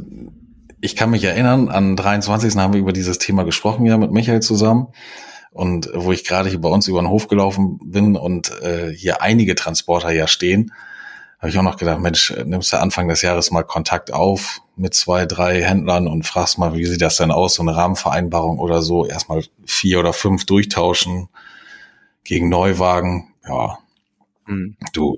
ich 0.81 0.95
kann 0.95 1.11
mich 1.11 1.23
erinnern, 1.23 1.69
an 1.69 1.95
23. 1.95 2.55
haben 2.55 2.73
wir 2.73 2.79
über 2.79 2.93
dieses 2.93 3.19
Thema 3.19 3.43
gesprochen, 3.43 3.85
ja, 3.85 3.97
mit 3.97 4.11
Michael 4.11 4.41
zusammen. 4.41 4.87
Und 5.51 5.89
wo 5.93 6.11
ich 6.11 6.25
gerade 6.25 6.49
hier 6.49 6.59
bei 6.59 6.69
uns 6.69 6.87
über 6.87 7.01
den 7.01 7.09
Hof 7.09 7.27
gelaufen 7.27 7.79
bin 7.85 8.17
und 8.17 8.51
äh, 8.61 8.91
hier 8.91 9.21
einige 9.21 9.55
Transporter 9.55 10.11
ja 10.11 10.27
stehen, 10.27 10.73
habe 11.45 11.51
ich 11.51 11.59
auch 11.59 11.63
noch 11.63 11.77
gedacht, 11.77 11.99
Mensch, 11.99 12.33
nimmst 12.43 12.73
du 12.73 12.79
Anfang 12.81 13.07
des 13.07 13.21
Jahres 13.21 13.51
mal 13.51 13.61
Kontakt 13.61 14.11
auf 14.11 14.61
mit 14.75 14.95
zwei, 14.95 15.27
drei 15.27 15.61
Händlern 15.61 16.07
und 16.07 16.25
fragst 16.25 16.57
mal, 16.57 16.73
wie 16.73 16.85
sieht 16.85 17.03
das 17.03 17.17
denn 17.17 17.29
aus, 17.29 17.53
so 17.53 17.61
eine 17.61 17.75
Rahmenvereinbarung 17.75 18.57
oder 18.57 18.81
so, 18.81 19.05
erstmal 19.05 19.43
vier 19.63 19.99
oder 19.99 20.11
fünf 20.11 20.47
durchtauschen 20.47 21.29
gegen 22.23 22.49
Neuwagen. 22.49 23.31
Ja, 23.47 23.77
Hm. 24.45 24.75
du, 24.93 25.17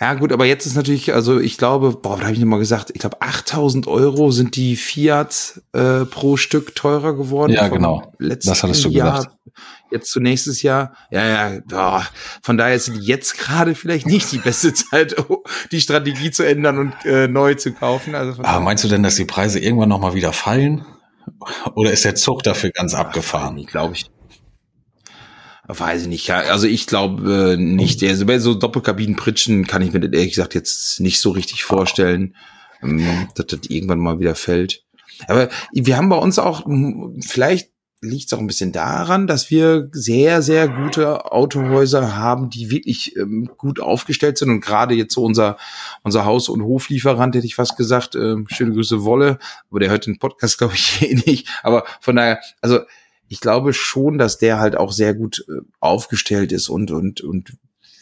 Ja, 0.00 0.14
gut, 0.14 0.32
aber 0.32 0.46
jetzt 0.46 0.64
ist 0.64 0.76
natürlich, 0.76 1.12
also 1.12 1.40
ich 1.40 1.58
glaube, 1.58 1.90
boah, 1.90 2.16
da 2.16 2.24
habe 2.24 2.32
ich 2.32 2.38
noch 2.38 2.46
mal 2.46 2.58
gesagt, 2.58 2.90
ich 2.94 3.00
glaube 3.00 3.20
8000 3.20 3.88
Euro 3.88 4.30
sind 4.30 4.54
die 4.54 4.76
Fiat 4.76 5.60
äh, 5.72 6.04
pro 6.04 6.36
Stück 6.36 6.76
teurer 6.76 7.14
geworden. 7.14 7.52
Ja, 7.52 7.66
genau. 7.66 8.12
Das 8.20 8.62
hattest 8.62 8.84
du 8.84 8.90
Jahr, 8.90 9.16
gesagt. 9.18 9.36
Jetzt 9.90 10.10
zu 10.10 10.20
nächstes 10.20 10.62
Jahr. 10.62 10.96
Ja, 11.10 11.26
ja, 11.26 11.60
boah. 11.66 12.06
von 12.42 12.56
daher 12.58 12.74
ist 12.74 12.88
jetzt 13.00 13.38
gerade 13.38 13.74
vielleicht 13.74 14.06
nicht 14.06 14.30
die 14.32 14.38
beste 14.38 14.72
Zeit, 14.74 15.16
oh, 15.30 15.42
die 15.72 15.80
Strategie 15.80 16.30
zu 16.30 16.42
ändern 16.42 16.78
und 16.78 16.94
äh, 17.04 17.28
neu 17.28 17.54
zu 17.54 17.72
kaufen. 17.72 18.14
Also 18.14 18.32
Aber 18.34 18.42
daher- 18.42 18.60
meinst 18.60 18.84
du 18.84 18.88
denn, 18.88 19.02
dass 19.02 19.16
die 19.16 19.24
Preise 19.24 19.58
irgendwann 19.60 19.88
noch 19.90 20.00
mal 20.00 20.14
wieder 20.14 20.32
fallen? 20.32 20.84
Oder 21.74 21.92
ist 21.92 22.04
der 22.04 22.14
Zug 22.14 22.42
dafür 22.42 22.70
ganz 22.70 22.94
abgefahren? 22.94 23.64
glaube 23.66 23.94
ich. 23.94 24.06
Weiß 25.66 26.02
ich 26.02 26.08
nicht. 26.08 26.30
Also 26.30 26.66
ich 26.66 26.86
glaube 26.86 27.54
äh, 27.54 27.56
nicht. 27.56 28.02
Also 28.02 28.26
bei 28.26 28.38
so 28.38 28.54
Doppelkabinenpritschen 28.54 29.66
kann 29.66 29.80
ich 29.80 29.92
mir 29.92 30.00
das 30.00 30.12
ehrlich 30.12 30.30
gesagt 30.34 30.54
jetzt 30.54 31.00
nicht 31.00 31.20
so 31.20 31.30
richtig 31.30 31.64
vorstellen, 31.64 32.36
ähm, 32.82 33.28
dass 33.34 33.46
das 33.46 33.60
irgendwann 33.68 33.98
mal 34.00 34.20
wieder 34.20 34.34
fällt. 34.34 34.82
Aber 35.26 35.48
wir 35.72 35.96
haben 35.96 36.10
bei 36.10 36.18
uns 36.18 36.38
auch, 36.38 36.66
m, 36.66 37.18
vielleicht 37.26 37.70
liegt 38.04 38.26
es 38.26 38.32
auch 38.32 38.38
ein 38.40 38.46
bisschen 38.46 38.72
daran, 38.72 39.26
dass 39.26 39.50
wir 39.50 39.88
sehr, 39.92 40.42
sehr 40.42 40.68
gute 40.68 41.32
Autohäuser 41.32 42.16
haben, 42.16 42.50
die 42.50 42.70
wirklich 42.70 43.16
ähm, 43.16 43.50
gut 43.56 43.80
aufgestellt 43.80 44.38
sind 44.38 44.50
und 44.50 44.60
gerade 44.60 44.94
jetzt 44.94 45.14
so 45.14 45.24
unser, 45.24 45.56
unser 46.02 46.24
Haus- 46.24 46.48
und 46.48 46.62
Hoflieferant, 46.62 47.34
hätte 47.34 47.46
ich 47.46 47.54
fast 47.54 47.76
gesagt, 47.76 48.14
ähm, 48.14 48.46
schöne 48.48 48.72
Grüße 48.74 49.04
Wolle, 49.04 49.38
aber 49.70 49.80
der 49.80 49.90
hört 49.90 50.06
den 50.06 50.18
Podcast, 50.18 50.58
glaube 50.58 50.74
ich, 50.74 51.02
eh 51.02 51.14
nicht. 51.14 51.48
Aber 51.62 51.84
von 52.00 52.16
daher, 52.16 52.40
also 52.60 52.80
ich 53.28 53.40
glaube 53.40 53.72
schon, 53.72 54.18
dass 54.18 54.38
der 54.38 54.58
halt 54.60 54.76
auch 54.76 54.92
sehr 54.92 55.14
gut 55.14 55.44
äh, 55.48 55.60
aufgestellt 55.80 56.52
ist 56.52 56.68
und, 56.68 56.90
und, 56.90 57.22
und 57.22 57.52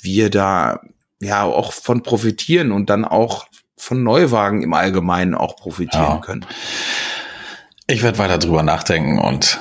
wir 0.02 0.30
da 0.30 0.80
ja 1.20 1.44
auch 1.44 1.72
von 1.72 2.02
profitieren 2.02 2.72
und 2.72 2.90
dann 2.90 3.04
auch 3.04 3.46
von 3.76 4.02
Neuwagen 4.02 4.62
im 4.62 4.74
Allgemeinen 4.74 5.34
auch 5.34 5.56
profitieren 5.56 6.04
Ja. 6.04 6.18
können. 6.18 6.44
Ich 7.86 8.02
werde 8.02 8.18
weiter 8.18 8.38
drüber 8.38 8.62
nachdenken 8.62 9.18
und 9.18 9.60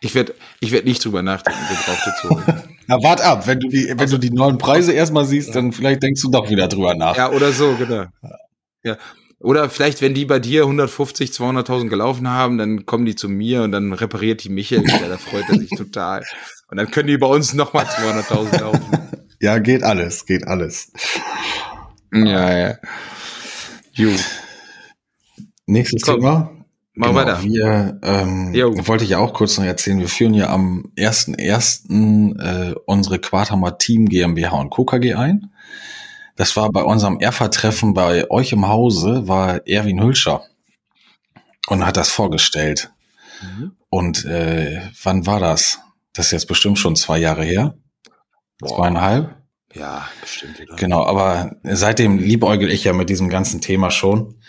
Ich 0.00 0.14
werde 0.14 0.34
ich 0.60 0.72
werd 0.72 0.84
nicht 0.84 1.04
drüber 1.04 1.22
nachdenken, 1.22 1.60
gebrauchte 1.68 2.12
zu 2.20 2.30
holen. 2.30 2.62
Na, 2.86 3.02
wart 3.02 3.20
ab, 3.20 3.46
wenn 3.46 3.60
du 3.60 3.68
die, 3.68 3.92
wenn 3.96 4.08
du 4.08 4.18
die 4.18 4.30
neuen 4.30 4.58
Preise 4.58 4.92
erstmal 4.92 5.24
siehst, 5.24 5.54
dann 5.54 5.72
vielleicht 5.72 6.02
denkst 6.02 6.22
du 6.22 6.30
doch 6.30 6.48
wieder 6.48 6.68
drüber 6.68 6.94
nach. 6.94 7.16
Ja, 7.16 7.30
oder 7.32 7.52
so, 7.52 7.74
genau. 7.76 8.04
Ja. 8.84 8.96
Oder 9.40 9.68
vielleicht, 9.68 10.00
wenn 10.00 10.14
die 10.14 10.24
bei 10.24 10.38
dir 10.38 10.62
150, 10.62 11.30
200.000 11.30 11.88
gelaufen 11.88 12.30
haben, 12.30 12.58
dann 12.58 12.86
kommen 12.86 13.04
die 13.04 13.16
zu 13.16 13.28
mir 13.28 13.62
und 13.62 13.72
dann 13.72 13.92
repariert 13.92 14.44
die 14.44 14.48
Michael 14.48 14.84
wieder, 14.84 15.08
da 15.08 15.18
freut 15.18 15.44
er 15.48 15.58
sich 15.58 15.70
total. 15.70 16.24
Und 16.68 16.78
dann 16.78 16.90
können 16.90 17.08
die 17.08 17.18
bei 17.18 17.26
uns 17.26 17.52
nochmal 17.52 17.84
200.000 17.84 18.60
laufen. 18.60 18.82
Ja, 19.38 19.58
geht 19.58 19.82
alles, 19.82 20.24
geht 20.24 20.46
alles. 20.46 20.90
Ja, 22.10 22.58
ja. 22.58 22.78
Gut. 23.94 24.24
Nächstes 25.66 26.00
Komm, 26.00 26.20
Thema. 26.20 26.55
Mach 26.98 27.08
Genau, 27.08 27.20
weiter. 27.20 27.42
Wir, 27.42 28.00
ähm, 28.02 28.54
Jo. 28.54 28.72
wollte 28.88 29.04
ich 29.04 29.10
ja 29.10 29.18
auch 29.18 29.34
kurz 29.34 29.58
noch 29.58 29.66
erzählen, 29.66 30.00
wir 30.00 30.08
führen 30.08 30.32
ja 30.32 30.48
am 30.48 30.90
1.1. 30.96 32.40
Äh, 32.40 32.74
unsere 32.86 33.18
Quaterma 33.18 33.72
Team 33.72 34.06
GmbH 34.06 34.56
und 34.58 34.70
Co. 34.70 34.86
KG 34.86 35.14
ein. 35.14 35.52
Das 36.36 36.56
war 36.56 36.70
bei 36.72 36.82
unserem 36.82 37.20
Erfa-Treffen 37.20 37.92
bei 37.92 38.30
euch 38.30 38.52
im 38.52 38.66
Hause, 38.66 39.28
war 39.28 39.66
Erwin 39.66 40.02
Hülscher 40.02 40.42
und 41.68 41.84
hat 41.84 41.98
das 41.98 42.08
vorgestellt. 42.08 42.90
Mhm. 43.42 43.72
Und 43.90 44.24
äh, 44.24 44.80
wann 45.02 45.26
war 45.26 45.38
das? 45.40 45.80
Das 46.14 46.26
ist 46.26 46.32
jetzt 46.32 46.48
bestimmt 46.48 46.78
schon 46.78 46.96
zwei 46.96 47.18
Jahre 47.18 47.44
her. 47.44 47.76
Boah. 48.58 48.76
Zweieinhalb? 48.76 49.34
Ja, 49.74 50.08
bestimmt. 50.22 50.60
Oder? 50.62 50.76
Genau, 50.76 51.04
aber 51.04 51.56
seitdem 51.62 52.18
liebäugel 52.18 52.70
ich 52.70 52.84
ja 52.84 52.94
mit 52.94 53.10
diesem 53.10 53.28
ganzen 53.28 53.60
Thema 53.60 53.90
schon 53.90 54.40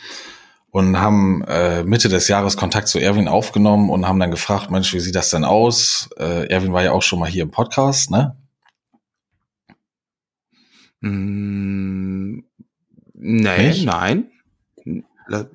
und 0.71 0.99
haben 0.99 1.43
äh, 1.43 1.83
Mitte 1.83 2.09
des 2.09 2.27
Jahres 2.27 2.57
Kontakt 2.57 2.87
zu 2.87 2.99
Erwin 2.99 3.27
aufgenommen 3.27 3.89
und 3.89 4.07
haben 4.07 4.19
dann 4.19 4.31
gefragt, 4.31 4.69
Mensch, 4.69 4.93
wie 4.93 4.99
sieht 4.99 5.15
das 5.15 5.29
denn 5.29 5.43
aus? 5.43 6.09
Äh, 6.17 6.47
Erwin 6.49 6.73
war 6.73 6.83
ja 6.83 6.91
auch 6.91 7.01
schon 7.01 7.19
mal 7.19 7.29
hier 7.29 7.43
im 7.43 7.51
Podcast, 7.51 8.11
ne? 8.11 8.35
Mm, 11.01 12.39
nee, 13.13 13.67
Nicht? 13.67 13.85
nein. 13.85 14.31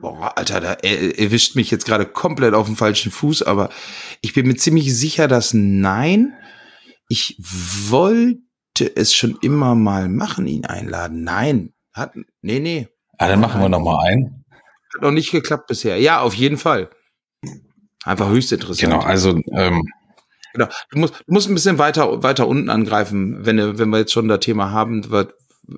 Boah, 0.01 0.37
Alter, 0.37 0.61
da 0.61 0.72
erwischt 0.75 1.57
mich 1.57 1.70
jetzt 1.70 1.87
gerade 1.87 2.05
komplett 2.05 2.53
auf 2.53 2.66
dem 2.66 2.77
falschen 2.77 3.11
Fuß, 3.11 3.42
aber 3.42 3.70
ich 4.20 4.35
bin 4.35 4.46
mir 4.46 4.57
ziemlich 4.57 4.94
sicher, 4.94 5.29
dass 5.29 5.55
nein. 5.55 6.35
Ich 7.09 7.38
wollte 7.40 8.94
es 8.96 9.14
schon 9.14 9.38
immer 9.40 9.75
mal 9.75 10.11
machen, 10.11 10.46
ihn 10.46 10.66
einladen. 10.66 11.25
Nein, 11.25 11.72
hat, 11.94 12.14
nee, 12.42 12.61
nee. 12.61 12.88
Ah, 13.16 13.29
dann 13.29 13.40
machen 13.40 13.62
wir 13.62 13.68
noch 13.70 13.81
mal 13.81 14.05
ein. 14.05 14.42
Hat 14.95 15.03
noch 15.03 15.11
nicht 15.11 15.31
geklappt 15.31 15.67
bisher. 15.67 15.99
Ja, 15.99 16.21
auf 16.21 16.35
jeden 16.35 16.57
Fall. 16.57 16.91
Einfach 18.05 18.29
höchst 18.29 18.53
interessant. 18.53 18.81
Genau, 18.81 19.03
also 19.03 19.41
ähm, 19.53 19.89
genau. 20.53 20.67
Du 20.91 20.99
musst, 20.99 21.15
du 21.27 21.33
musst 21.33 21.49
ein 21.49 21.55
bisschen 21.55 21.79
weiter 21.79 22.23
weiter 22.23 22.49
unten 22.49 22.69
angreifen, 22.69 23.47
wenn 23.47 23.79
wenn 23.79 23.91
wir 23.91 23.99
jetzt 23.99 24.13
schon 24.13 24.29
das 24.29 24.41
Thema 24.41 24.71
haben. 24.71 25.05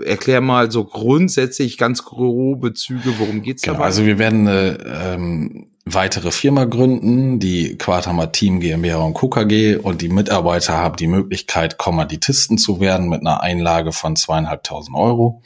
Erklär 0.02 0.40
mal 0.40 0.70
so 0.70 0.84
grundsätzlich 0.84 1.76
ganz 1.76 2.04
grobe 2.04 2.72
Züge, 2.72 3.18
worum 3.18 3.42
geht's 3.42 3.62
genau, 3.62 3.74
dabei? 3.74 3.84
Also 3.86 4.06
wir 4.06 4.18
werden 4.18 4.48
eine 4.48 4.78
ähm, 4.86 5.70
weitere 5.84 6.30
Firma 6.30 6.64
gründen, 6.64 7.38
die 7.38 7.76
Quatama 7.76 8.26
Team 8.26 8.60
GmbH 8.60 8.96
und 8.98 9.14
Co. 9.14 9.28
KG 9.28 9.76
und 9.76 10.00
die 10.00 10.08
Mitarbeiter 10.08 10.78
haben 10.78 10.96
die 10.96 11.06
Möglichkeit, 11.06 11.76
Kommanditisten 11.76 12.56
zu 12.56 12.80
werden 12.80 13.08
mit 13.08 13.20
einer 13.20 13.42
Einlage 13.42 13.92
von 13.92 14.16
zweieinhalbtausend 14.16 14.96
Euro. 14.96 15.42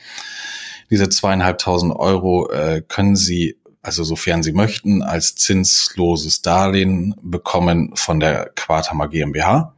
Diese 0.91 1.09
zweieinhalbtausend 1.09 1.95
Euro 1.95 2.51
äh, 2.51 2.83
können 2.87 3.17
Sie, 3.17 3.58
also 3.83 4.05
sofern 4.05 4.43
Sie 4.43 4.53
möchten, 4.53 5.03
als 5.03 5.35
zinsloses 5.35 6.43
Darlehen 6.43 7.15
bekommen 7.23 7.93
von 7.95 8.21
der 8.21 8.51
Quatama 8.55 9.07
GmbH. 9.07 9.75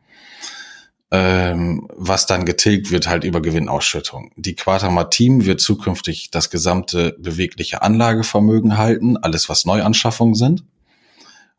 Ähm, 1.12 1.88
was 1.96 2.26
dann 2.26 2.44
getilgt 2.44 2.92
wird 2.92 3.08
halt 3.08 3.24
über 3.24 3.42
Gewinnausschüttung. 3.42 4.30
Die 4.36 4.54
Quatama 4.54 5.04
Team 5.04 5.44
wird 5.44 5.60
zukünftig 5.60 6.30
das 6.30 6.50
gesamte 6.50 7.16
bewegliche 7.18 7.82
Anlagevermögen 7.82 8.78
halten, 8.78 9.16
alles 9.16 9.48
was 9.48 9.64
Neuanschaffungen 9.64 10.36
sind. 10.36 10.62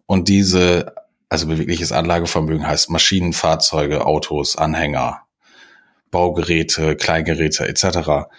Und 0.05 0.29
diese, 0.29 0.95
also 1.27 1.47
bewegliches 1.47 1.91
Anlagevermögen 1.91 2.65
heißt 2.65 2.89
Maschinen, 2.91 3.33
Fahrzeuge, 3.33 4.05
Autos, 4.05 4.55
Anhänger, 4.55 5.23
Baugeräte, 6.11 6.95
Kleingeräte 6.95 7.67
etc 7.67 8.29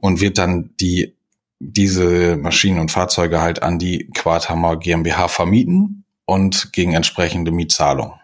und 0.00 0.20
wird 0.20 0.38
dann 0.38 0.70
die 0.80 1.16
diese 1.60 2.36
Maschinen 2.36 2.78
und 2.78 2.90
Fahrzeuge 2.90 3.40
halt 3.40 3.62
an 3.62 3.78
die 3.78 4.08
Quarthammer 4.14 4.76
GmbH 4.76 5.28
vermieten 5.28 6.04
und 6.24 6.72
gegen 6.72 6.94
entsprechende 6.94 7.50
Mietzahlung. 7.50 8.14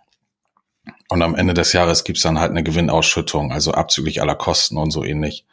Und 1.09 1.23
am 1.23 1.35
Ende 1.35 1.55
des 1.55 1.73
Jahres 1.73 2.05
gibt's 2.05 2.23
dann 2.23 2.39
halt 2.39 2.51
eine 2.51 2.63
Gewinnausschüttung, 2.63 3.53
also 3.53 3.73
abzüglich 3.73 4.21
aller 4.21 4.35
Kosten 4.35 4.77
und 4.77 4.91
so 4.91 5.05
ähnlich, 5.05 5.45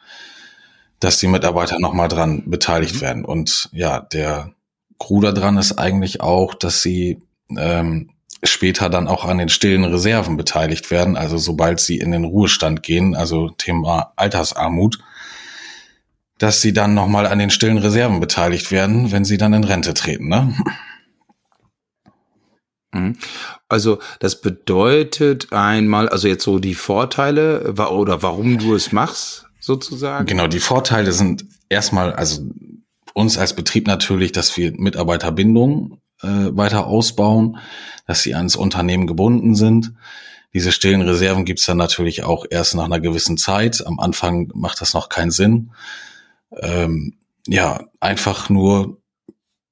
dass 1.00 1.18
die 1.18 1.28
Mitarbeiter 1.28 1.78
nochmal 1.78 2.08
dran 2.08 2.44
beteiligt 2.46 2.96
mhm. 2.96 3.00
werden. 3.00 3.24
Und 3.24 3.68
ja, 3.72 4.00
der 4.00 4.52
Gruder 4.98 5.32
dran 5.32 5.58
ist 5.58 5.78
eigentlich 5.78 6.20
auch, 6.20 6.54
dass 6.54 6.82
sie 6.82 7.20
ähm, 7.56 8.10
später 8.44 8.88
dann 8.88 9.08
auch 9.08 9.24
an 9.24 9.38
den 9.38 9.48
stillen 9.48 9.84
Reserven 9.84 10.36
beteiligt 10.36 10.90
werden, 10.90 11.16
also 11.16 11.38
sobald 11.38 11.80
sie 11.80 11.98
in 11.98 12.10
den 12.10 12.24
Ruhestand 12.24 12.82
gehen, 12.82 13.14
also 13.14 13.50
Thema 13.50 14.12
Altersarmut, 14.16 14.98
dass 16.38 16.60
sie 16.60 16.72
dann 16.72 16.94
nochmal 16.94 17.26
an 17.26 17.38
den 17.38 17.50
stillen 17.50 17.78
Reserven 17.78 18.20
beteiligt 18.20 18.70
werden, 18.70 19.12
wenn 19.12 19.24
sie 19.24 19.38
dann 19.38 19.52
in 19.52 19.64
Rente 19.64 19.94
treten. 19.94 20.28
Ne? 20.28 20.54
Mhm. 22.92 23.16
Also 23.68 23.98
das 24.18 24.40
bedeutet 24.40 25.52
einmal, 25.52 26.08
also 26.08 26.28
jetzt 26.28 26.44
so 26.44 26.58
die 26.58 26.74
Vorteile 26.74 27.72
oder 27.72 28.22
warum 28.22 28.58
du 28.58 28.74
es 28.74 28.92
machst, 28.92 29.46
sozusagen. 29.60 30.26
Genau, 30.26 30.46
die 30.46 30.60
Vorteile 30.60 31.12
sind 31.12 31.44
erstmal, 31.68 32.12
also 32.12 32.42
uns 33.14 33.38
als 33.38 33.54
Betrieb 33.54 33.86
natürlich, 33.86 34.32
dass 34.32 34.56
wir 34.56 34.72
Mitarbeiterbindung 34.72 36.00
äh, 36.22 36.26
weiter 36.26 36.86
ausbauen, 36.86 37.58
dass 38.06 38.22
sie 38.22 38.34
ans 38.34 38.56
Unternehmen 38.56 39.06
gebunden 39.06 39.54
sind. 39.54 39.94
Diese 40.54 40.72
stillen 40.72 41.00
Reserven 41.00 41.44
gibt's 41.44 41.64
dann 41.64 41.78
natürlich 41.78 42.24
auch 42.24 42.44
erst 42.50 42.74
nach 42.74 42.84
einer 42.84 43.00
gewissen 43.00 43.38
Zeit. 43.38 43.86
Am 43.86 43.98
Anfang 44.00 44.50
macht 44.54 44.80
das 44.82 44.92
noch 44.92 45.08
keinen 45.08 45.30
Sinn 45.30 45.70
ähm, 46.60 47.14
ja, 47.46 47.84
einfach 48.00 48.50
nur 48.50 48.98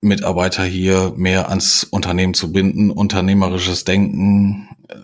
Mitarbeiter 0.00 0.64
hier 0.64 1.12
mehr 1.16 1.50
ans 1.50 1.84
Unternehmen 1.84 2.34
zu 2.34 2.52
binden, 2.52 2.90
unternehmerisches 2.90 3.84
Denken 3.84 4.68
äh, 4.88 4.96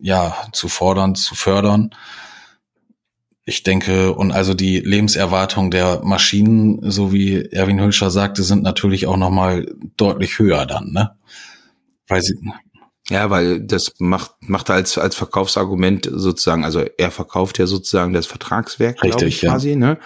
ja 0.00 0.36
zu 0.52 0.68
fordern, 0.68 1.14
zu 1.14 1.34
fördern. 1.34 1.90
Ich 3.44 3.64
denke, 3.64 4.14
und 4.14 4.30
also 4.30 4.54
die 4.54 4.78
Lebenserwartung 4.78 5.70
der 5.72 6.02
Maschinen, 6.04 6.88
so 6.88 7.12
wie 7.12 7.46
Erwin 7.46 7.80
Hülscher 7.80 8.10
sagte, 8.10 8.44
sind 8.44 8.62
natürlich 8.62 9.06
auch 9.06 9.16
nochmal 9.16 9.74
deutlich 9.96 10.38
höher 10.38 10.66
dann, 10.66 10.92
ne? 10.92 11.16
Weil 12.06 12.22
sie, 12.22 12.34
ja, 13.10 13.28
weil 13.28 13.60
das 13.60 13.92
macht, 13.98 14.30
macht 14.40 14.70
als, 14.70 14.96
als 14.96 15.16
Verkaufsargument 15.16 16.08
sozusagen, 16.10 16.64
also 16.64 16.84
er 16.96 17.10
verkauft 17.10 17.58
ja 17.58 17.66
sozusagen 17.66 18.12
das 18.12 18.26
Vertragswerk, 18.26 19.02
Richtig, 19.02 19.42
ich, 19.42 19.48
quasi, 19.48 19.70
ja. 19.70 19.76
ne? 19.76 19.98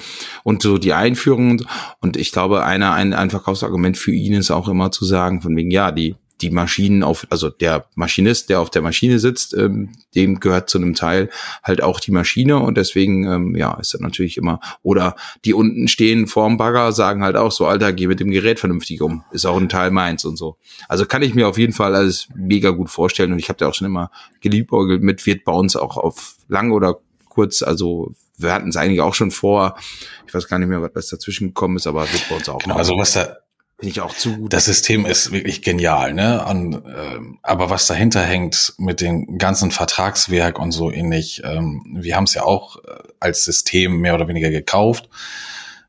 Und 0.42 0.62
so 0.62 0.78
die 0.78 0.94
Einführung 0.94 1.62
und 2.00 2.16
ich 2.16 2.32
glaube, 2.32 2.64
einer, 2.64 2.94
ein, 2.94 3.12
ein 3.12 3.30
Verkaufsargument 3.30 3.98
für 3.98 4.12
ihn 4.12 4.32
ist 4.32 4.50
auch 4.50 4.68
immer 4.68 4.90
zu 4.90 5.04
sagen, 5.04 5.42
von 5.42 5.54
wegen, 5.54 5.70
ja, 5.70 5.92
die, 5.92 6.16
die 6.44 6.50
Maschinen 6.50 7.02
auf, 7.02 7.26
also 7.30 7.48
der 7.48 7.86
Maschinist, 7.94 8.50
der 8.50 8.60
auf 8.60 8.68
der 8.68 8.82
Maschine 8.82 9.18
sitzt, 9.18 9.54
ähm, 9.54 9.92
dem 10.14 10.40
gehört 10.40 10.68
zu 10.68 10.76
einem 10.76 10.94
Teil 10.94 11.30
halt 11.62 11.82
auch 11.82 12.00
die 12.00 12.10
Maschine 12.10 12.58
und 12.58 12.76
deswegen, 12.76 13.24
ähm, 13.24 13.56
ja, 13.56 13.74
ist 13.80 13.94
das 13.94 14.00
natürlich 14.02 14.36
immer, 14.36 14.60
oder 14.82 15.16
die 15.46 15.54
unten 15.54 15.88
stehen 15.88 16.26
vorm 16.26 16.58
Bagger, 16.58 16.92
sagen 16.92 17.24
halt 17.24 17.36
auch 17.36 17.50
so, 17.50 17.66
Alter, 17.66 17.94
geh 17.94 18.06
mit 18.06 18.20
dem 18.20 18.30
Gerät 18.30 18.60
vernünftig 18.60 19.00
um, 19.00 19.24
ist 19.32 19.46
auch 19.46 19.56
ein 19.56 19.70
Teil 19.70 19.90
meins 19.90 20.26
und 20.26 20.36
so. 20.36 20.58
Also 20.86 21.06
kann 21.06 21.22
ich 21.22 21.34
mir 21.34 21.48
auf 21.48 21.56
jeden 21.56 21.72
Fall 21.72 21.94
alles 21.94 22.28
mega 22.34 22.70
gut 22.70 22.90
vorstellen 22.90 23.32
und 23.32 23.38
ich 23.38 23.48
habe 23.48 23.56
da 23.58 23.68
auch 23.68 23.74
schon 23.74 23.86
immer 23.86 24.10
geliebäugelt 24.42 25.02
mit, 25.02 25.24
wird 25.24 25.44
bei 25.44 25.52
uns 25.52 25.76
auch 25.76 25.96
auf 25.96 26.36
lang 26.48 26.72
oder 26.72 26.98
kurz, 27.30 27.62
also 27.62 28.12
wir 28.36 28.52
hatten 28.52 28.68
es 28.68 28.76
einige 28.76 29.04
auch 29.04 29.14
schon 29.14 29.30
vor. 29.30 29.78
Ich 30.26 30.34
weiß 30.34 30.48
gar 30.48 30.58
nicht 30.58 30.68
mehr, 30.68 30.90
was 30.94 31.08
dazwischen 31.08 31.48
gekommen 31.48 31.76
ist, 31.76 31.86
aber 31.86 32.02
wird 32.02 32.28
bei 32.28 32.36
uns 32.36 32.48
auch. 32.48 32.58
Genau, 32.58 32.76
also 32.76 32.98
was 32.98 33.12
da 33.12 33.36
Finde 33.78 33.90
ich 33.90 34.00
auch 34.00 34.14
zu 34.14 34.36
gut. 34.36 34.52
Das 34.52 34.66
System 34.66 35.04
ist 35.04 35.32
wirklich 35.32 35.62
genial, 35.62 36.14
ne? 36.14 36.44
Und, 36.46 36.74
äh, 36.74 37.18
aber 37.42 37.70
was 37.70 37.86
dahinter 37.86 38.22
hängt 38.22 38.74
mit 38.78 39.00
dem 39.00 39.36
ganzen 39.36 39.72
Vertragswerk 39.72 40.60
und 40.60 40.70
so 40.70 40.92
ähnlich, 40.92 41.42
ähm, 41.44 41.84
wir 41.98 42.14
haben 42.14 42.24
es 42.24 42.34
ja 42.34 42.44
auch 42.44 42.76
äh, 42.76 42.98
als 43.18 43.44
System 43.44 43.98
mehr 43.98 44.14
oder 44.14 44.28
weniger 44.28 44.50
gekauft, 44.50 45.08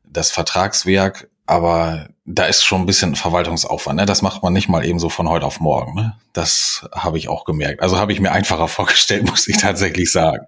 das 0.03 0.31
Vertragswerk, 0.31 1.29
aber 1.45 2.09
da 2.25 2.45
ist 2.45 2.63
schon 2.63 2.81
ein 2.81 2.85
bisschen 2.87 3.15
Verwaltungsaufwand, 3.15 3.99
ne? 3.99 4.07
Das 4.07 4.23
macht 4.23 4.41
man 4.41 4.51
nicht 4.51 4.67
mal 4.67 4.83
eben 4.83 4.97
so 4.97 5.09
von 5.09 5.29
heute 5.29 5.45
auf 5.45 5.59
morgen, 5.59 5.93
ne? 5.93 6.17
Das 6.33 6.87
habe 6.91 7.19
ich 7.19 7.29
auch 7.29 7.45
gemerkt. 7.45 7.83
Also 7.83 7.99
habe 7.99 8.13
ich 8.13 8.19
mir 8.19 8.31
einfacher 8.31 8.67
vorgestellt, 8.67 9.29
muss 9.29 9.47
ich 9.47 9.57
tatsächlich 9.57 10.11
sagen. 10.11 10.47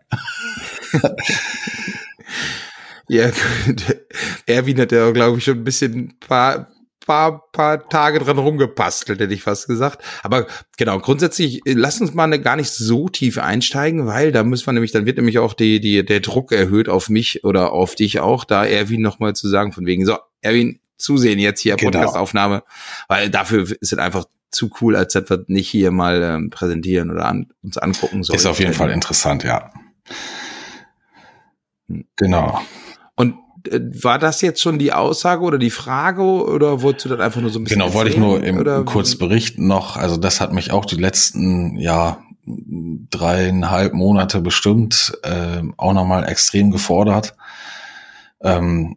Ja, 3.09 3.31
Erwin 4.45 4.81
hat 4.81 4.91
ja, 4.91 5.11
glaube 5.11 5.37
ich, 5.37 5.45
schon 5.45 5.59
ein 5.59 5.63
bisschen 5.63 6.19
paar 6.19 6.67
paar, 7.07 7.49
paar 7.51 7.89
Tage 7.89 8.19
dran 8.19 8.37
rumgepastelt, 8.37 9.19
hätte 9.19 9.33
ich 9.33 9.41
fast 9.41 9.67
gesagt. 9.67 10.03
Aber 10.21 10.45
genau, 10.77 10.99
grundsätzlich, 10.99 11.65
äh, 11.65 11.73
lass 11.73 11.99
uns 11.99 12.13
mal 12.13 12.29
gar 12.39 12.57
nicht 12.57 12.69
so 12.69 13.09
tief 13.09 13.39
einsteigen, 13.39 14.05
weil 14.05 14.31
da 14.31 14.43
müssen 14.43 14.67
wir 14.67 14.73
nämlich, 14.73 14.91
dann 14.91 15.05
wird 15.07 15.17
nämlich 15.17 15.39
auch 15.39 15.53
die, 15.53 15.79
die, 15.79 16.05
der 16.05 16.19
Druck 16.19 16.51
erhöht 16.51 16.89
auf 16.89 17.09
mich 17.09 17.43
oder 17.43 17.71
auf 17.71 17.95
dich 17.95 18.19
auch, 18.19 18.43
da 18.43 18.65
Erwin 18.65 19.01
nochmal 19.01 19.35
zu 19.35 19.47
sagen, 19.47 19.71
von 19.71 19.85
wegen, 19.85 20.05
so, 20.05 20.17
Erwin, 20.41 20.79
zusehen 20.97 21.39
jetzt 21.39 21.61
hier, 21.61 21.75
genau. 21.75 21.91
Podcastaufnahme, 21.91 22.63
weil 23.07 23.29
dafür 23.29 23.63
ist 23.63 23.93
es 23.93 23.97
einfach 23.97 24.25
zu 24.51 24.69
cool, 24.81 24.95
als 24.95 25.13
dass 25.13 25.29
wir 25.29 25.43
nicht 25.47 25.69
hier 25.69 25.91
mal 25.91 26.21
ähm, 26.21 26.49
präsentieren 26.49 27.09
oder 27.09 27.25
an, 27.25 27.47
uns 27.63 27.77
angucken 27.77 28.23
sollen. 28.23 28.37
Ist 28.37 28.45
auf 28.45 28.59
jeden 28.59 28.73
Fall 28.73 28.91
interessant, 28.91 29.43
ja. 29.43 29.71
Hm. 31.87 32.05
Genau. 32.15 32.61
Und 33.15 33.33
äh, 33.33 33.35
war 34.01 34.19
das 34.19 34.41
jetzt 34.41 34.61
schon 34.61 34.79
die 34.79 34.93
Aussage 34.93 35.43
oder 35.43 35.57
die 35.57 35.69
Frage 35.69 36.21
oder 36.21 36.81
wolltest 36.81 37.05
du 37.05 37.09
dann 37.09 37.21
einfach 37.21 37.41
nur 37.41 37.49
so 37.49 37.59
ein 37.59 37.63
bisschen? 37.63 37.79
Genau, 37.79 37.93
wollte 37.93 38.11
ich 38.11 38.17
nur 38.17 38.43
im, 38.43 38.59
oder? 38.59 38.83
kurz 38.83 39.15
berichten 39.15 39.67
noch. 39.67 39.97
Also 39.97 40.17
das 40.17 40.41
hat 40.41 40.53
mich 40.53 40.71
auch 40.71 40.85
die 40.85 40.95
letzten, 40.95 41.77
ja, 41.77 42.19
dreieinhalb 42.45 43.93
Monate 43.93 44.41
bestimmt 44.41 45.17
äh, 45.23 45.61
auch 45.75 45.93
nochmal 45.93 46.27
extrem 46.29 46.71
gefordert. 46.71 47.35
Ähm, 48.41 48.95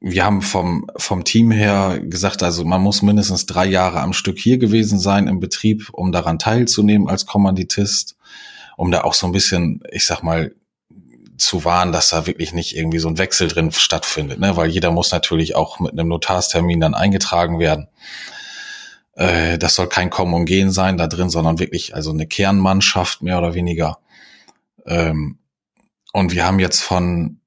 wir 0.00 0.24
haben 0.24 0.42
vom, 0.42 0.86
vom 0.96 1.24
Team 1.24 1.50
her 1.50 2.00
gesagt, 2.02 2.42
also 2.42 2.64
man 2.64 2.80
muss 2.80 3.02
mindestens 3.02 3.46
drei 3.46 3.66
Jahre 3.66 4.00
am 4.00 4.12
Stück 4.12 4.38
hier 4.38 4.58
gewesen 4.58 4.98
sein 4.98 5.28
im 5.28 5.40
Betrieb, 5.40 5.88
um 5.92 6.10
daran 6.10 6.38
teilzunehmen 6.38 7.08
als 7.08 7.26
Kommanditist, 7.26 8.16
um 8.76 8.90
da 8.90 9.02
auch 9.02 9.14
so 9.14 9.26
ein 9.26 9.32
bisschen, 9.32 9.82
ich 9.90 10.06
sag 10.06 10.22
mal, 10.22 10.54
zu 11.40 11.64
wahren, 11.64 11.92
dass 11.92 12.10
da 12.10 12.26
wirklich 12.26 12.52
nicht 12.52 12.76
irgendwie 12.76 12.98
so 12.98 13.08
ein 13.08 13.18
Wechsel 13.18 13.48
drin 13.48 13.72
stattfindet, 13.72 14.38
ne? 14.38 14.56
weil 14.56 14.70
jeder 14.70 14.90
muss 14.90 15.10
natürlich 15.10 15.56
auch 15.56 15.80
mit 15.80 15.92
einem 15.92 16.08
Notarstermin 16.08 16.80
dann 16.80 16.94
eingetragen 16.94 17.58
werden. 17.58 17.88
Äh, 19.14 19.58
das 19.58 19.74
soll 19.74 19.88
kein 19.88 20.10
Kommen 20.10 20.34
und 20.34 20.44
Gehen 20.44 20.70
sein 20.70 20.96
da 20.96 21.06
drin, 21.06 21.30
sondern 21.30 21.58
wirklich 21.58 21.94
also 21.94 22.10
eine 22.10 22.26
Kernmannschaft 22.26 23.22
mehr 23.22 23.38
oder 23.38 23.54
weniger. 23.54 23.98
Ähm, 24.86 25.38
und 26.12 26.32
wir 26.32 26.46
haben 26.46 26.58
jetzt 26.58 26.82
von 26.82 27.40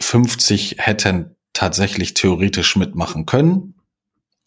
50 0.00 0.76
hätten 0.78 1.36
tatsächlich 1.52 2.14
theoretisch 2.14 2.76
mitmachen 2.76 3.26
können. 3.26 3.74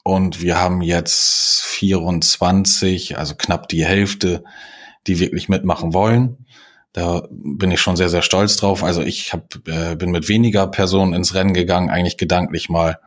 Und 0.04 0.42
wir 0.42 0.60
haben 0.60 0.82
jetzt 0.82 1.62
24, 1.64 3.18
also 3.18 3.36
knapp 3.36 3.68
die 3.68 3.86
Hälfte, 3.86 4.44
die 5.08 5.20
wirklich 5.20 5.50
mitmachen 5.50 5.94
wollen. 5.94 6.41
Da 6.94 7.28
bin 7.30 7.72
ich 7.72 7.80
schon 7.80 7.96
sehr, 7.96 8.10
sehr 8.10 8.22
stolz 8.22 8.58
drauf. 8.58 8.84
Also 8.84 9.02
ich 9.02 9.34
hab, 9.34 9.56
äh, 9.68 9.96
bin 9.96 10.12
mit 10.12 10.28
weniger 10.28 10.68
Personen 10.68 11.14
ins 11.14 11.34
Rennen 11.34 11.54
gegangen, 11.54 11.90
eigentlich 11.90 12.18
gedanklich 12.18 12.70
mal. 12.70 13.00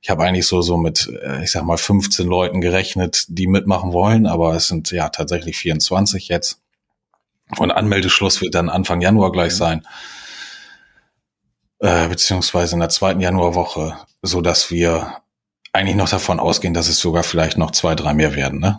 Ich 0.00 0.10
habe 0.10 0.24
eigentlich 0.24 0.46
so, 0.46 0.62
so 0.62 0.76
mit, 0.76 1.08
äh, 1.22 1.42
ich 1.42 1.52
sag 1.52 1.64
mal, 1.64 1.78
15 1.78 2.26
Leuten 2.26 2.60
gerechnet, 2.60 3.24
die 3.28 3.46
mitmachen 3.46 3.92
wollen, 3.92 4.26
aber 4.26 4.54
es 4.54 4.68
sind 4.68 4.90
ja 4.90 5.08
tatsächlich 5.08 5.56
24 5.56 6.28
jetzt. 6.28 6.60
Und 7.58 7.70
Anmeldeschluss 7.70 8.40
wird 8.40 8.54
dann 8.54 8.68
Anfang 8.68 9.00
Januar 9.00 9.32
gleich 9.32 9.54
sein 9.54 9.82
äh, 11.82 12.08
beziehungsweise 12.08 12.74
in 12.76 12.80
der 12.80 12.88
zweiten 12.88 13.20
Januarwoche, 13.20 13.96
so 14.22 14.40
dass 14.40 14.70
wir 14.70 15.18
eigentlich 15.72 15.96
noch 15.96 16.08
davon 16.08 16.38
ausgehen, 16.38 16.74
dass 16.74 16.88
es 16.88 16.98
sogar 16.98 17.24
vielleicht 17.24 17.58
noch 17.58 17.72
zwei, 17.72 17.94
drei 17.94 18.14
mehr 18.14 18.34
werden, 18.34 18.60
ne? 18.60 18.78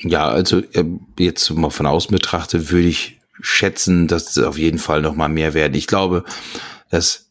Ja, 0.00 0.28
also 0.28 0.58
äh, 0.72 0.84
jetzt 1.18 1.50
mal 1.50 1.70
von 1.70 1.86
außen 1.86 2.12
betrachtet, 2.12 2.70
würde 2.70 2.88
ich 2.88 3.18
schätzen, 3.40 4.08
dass 4.08 4.36
es 4.36 4.42
auf 4.42 4.58
jeden 4.58 4.78
Fall 4.78 5.02
noch 5.02 5.14
mal 5.14 5.28
mehr 5.28 5.54
werden. 5.54 5.74
Ich 5.74 5.86
glaube, 5.86 6.24
dass 6.90 7.26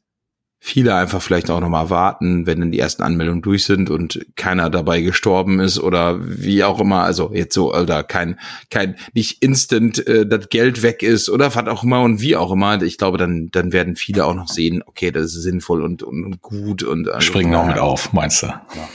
viele 0.65 0.95
einfach 0.95 1.21
vielleicht 1.21 1.51
auch 1.51 1.59
nochmal 1.59 1.91
warten, 1.91 2.47
wenn 2.47 2.59
dann 2.59 2.71
die 2.71 2.79
ersten 2.79 3.03
Anmeldungen 3.03 3.43
durch 3.43 3.65
sind 3.65 3.91
und 3.91 4.25
keiner 4.35 4.71
dabei 4.71 5.01
gestorben 5.01 5.59
ist 5.59 5.79
oder 5.79 6.17
wie 6.19 6.63
auch 6.63 6.79
immer, 6.79 7.03
also 7.03 7.31
jetzt 7.31 7.53
so, 7.53 7.71
oder 7.71 8.01
kein, 8.01 8.39
kein, 8.71 8.95
nicht 9.13 9.43
instant 9.43 10.07
äh, 10.07 10.25
das 10.25 10.49
Geld 10.49 10.81
weg 10.81 11.03
ist 11.03 11.29
oder 11.29 11.53
was 11.53 11.67
auch 11.67 11.83
immer 11.83 12.01
und 12.01 12.19
wie 12.19 12.35
auch 12.35 12.51
immer. 12.51 12.81
Ich 12.81 12.97
glaube, 12.97 13.19
dann, 13.19 13.49
dann 13.51 13.73
werden 13.73 13.95
viele 13.95 14.25
auch 14.25 14.33
noch 14.33 14.47
sehen, 14.47 14.81
okay, 14.83 15.11
das 15.11 15.35
ist 15.35 15.43
sinnvoll 15.43 15.83
und, 15.83 16.01
und, 16.01 16.25
und 16.25 16.41
gut 16.41 16.81
und 16.81 17.09
also, 17.09 17.21
springen 17.21 17.53
auch 17.53 17.67
mit 17.67 17.77
auf, 17.77 18.11
meinst 18.11 18.41
du? 18.41 18.47
Ja. 18.47 18.89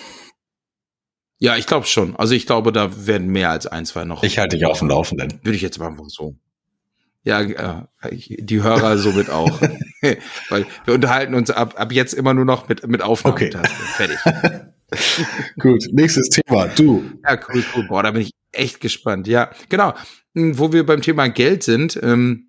Ja, 1.41 1.57
ich 1.57 1.67
glaube 1.67 1.87
schon. 1.87 2.15
Also 2.17 2.35
ich 2.35 2.47
glaube, 2.47 2.71
da 2.71 3.07
werden 3.07 3.29
mehr 3.29 3.51
als 3.51 3.67
ein, 3.67 3.87
zwei 3.87 4.05
noch. 4.05 4.23
Ich 4.23 4.39
halte 4.39 4.57
dich 4.57 4.67
auf 4.67 4.79
dem 4.79 4.89
Laufenden. 4.89 5.41
Würde 5.43 5.57
ich 5.57 5.63
jetzt 5.63 5.79
mal 5.79 5.89
einfach 5.89 6.05
so. 6.09 6.37
Ja, 7.23 7.41
äh, 7.41 7.87
die 8.13 8.63
Hörer 8.63 8.99
somit 8.99 9.31
auch. 9.31 9.61
Weil 10.51 10.67
wir 10.85 10.95
unterhalten 10.95 11.35
uns 11.35 11.51
ab, 11.51 11.75
ab 11.79 11.93
jetzt 11.93 12.13
immer 12.13 12.35
nur 12.35 12.45
noch 12.45 12.69
mit, 12.69 12.87
mit 12.87 13.03
Aufnahmetasten. 13.03 13.79
Okay. 13.95 14.17
Fertig. 14.21 14.65
Gut, 15.59 15.87
nächstes 15.93 16.29
Thema. 16.29 16.67
Du. 16.69 17.05
Ja, 17.25 17.39
cool, 17.49 17.65
cool. 17.75 17.87
Boah, 17.89 18.03
da 18.03 18.11
bin 18.11 18.23
ich 18.23 18.33
echt 18.53 18.81
gespannt. 18.81 19.27
Ja, 19.27 19.51
genau. 19.71 19.95
Hm, 20.35 20.59
wo 20.59 20.73
wir 20.73 20.85
beim 20.85 21.01
Thema 21.01 21.29
Geld 21.29 21.63
sind, 21.63 21.99
ähm, 22.03 22.49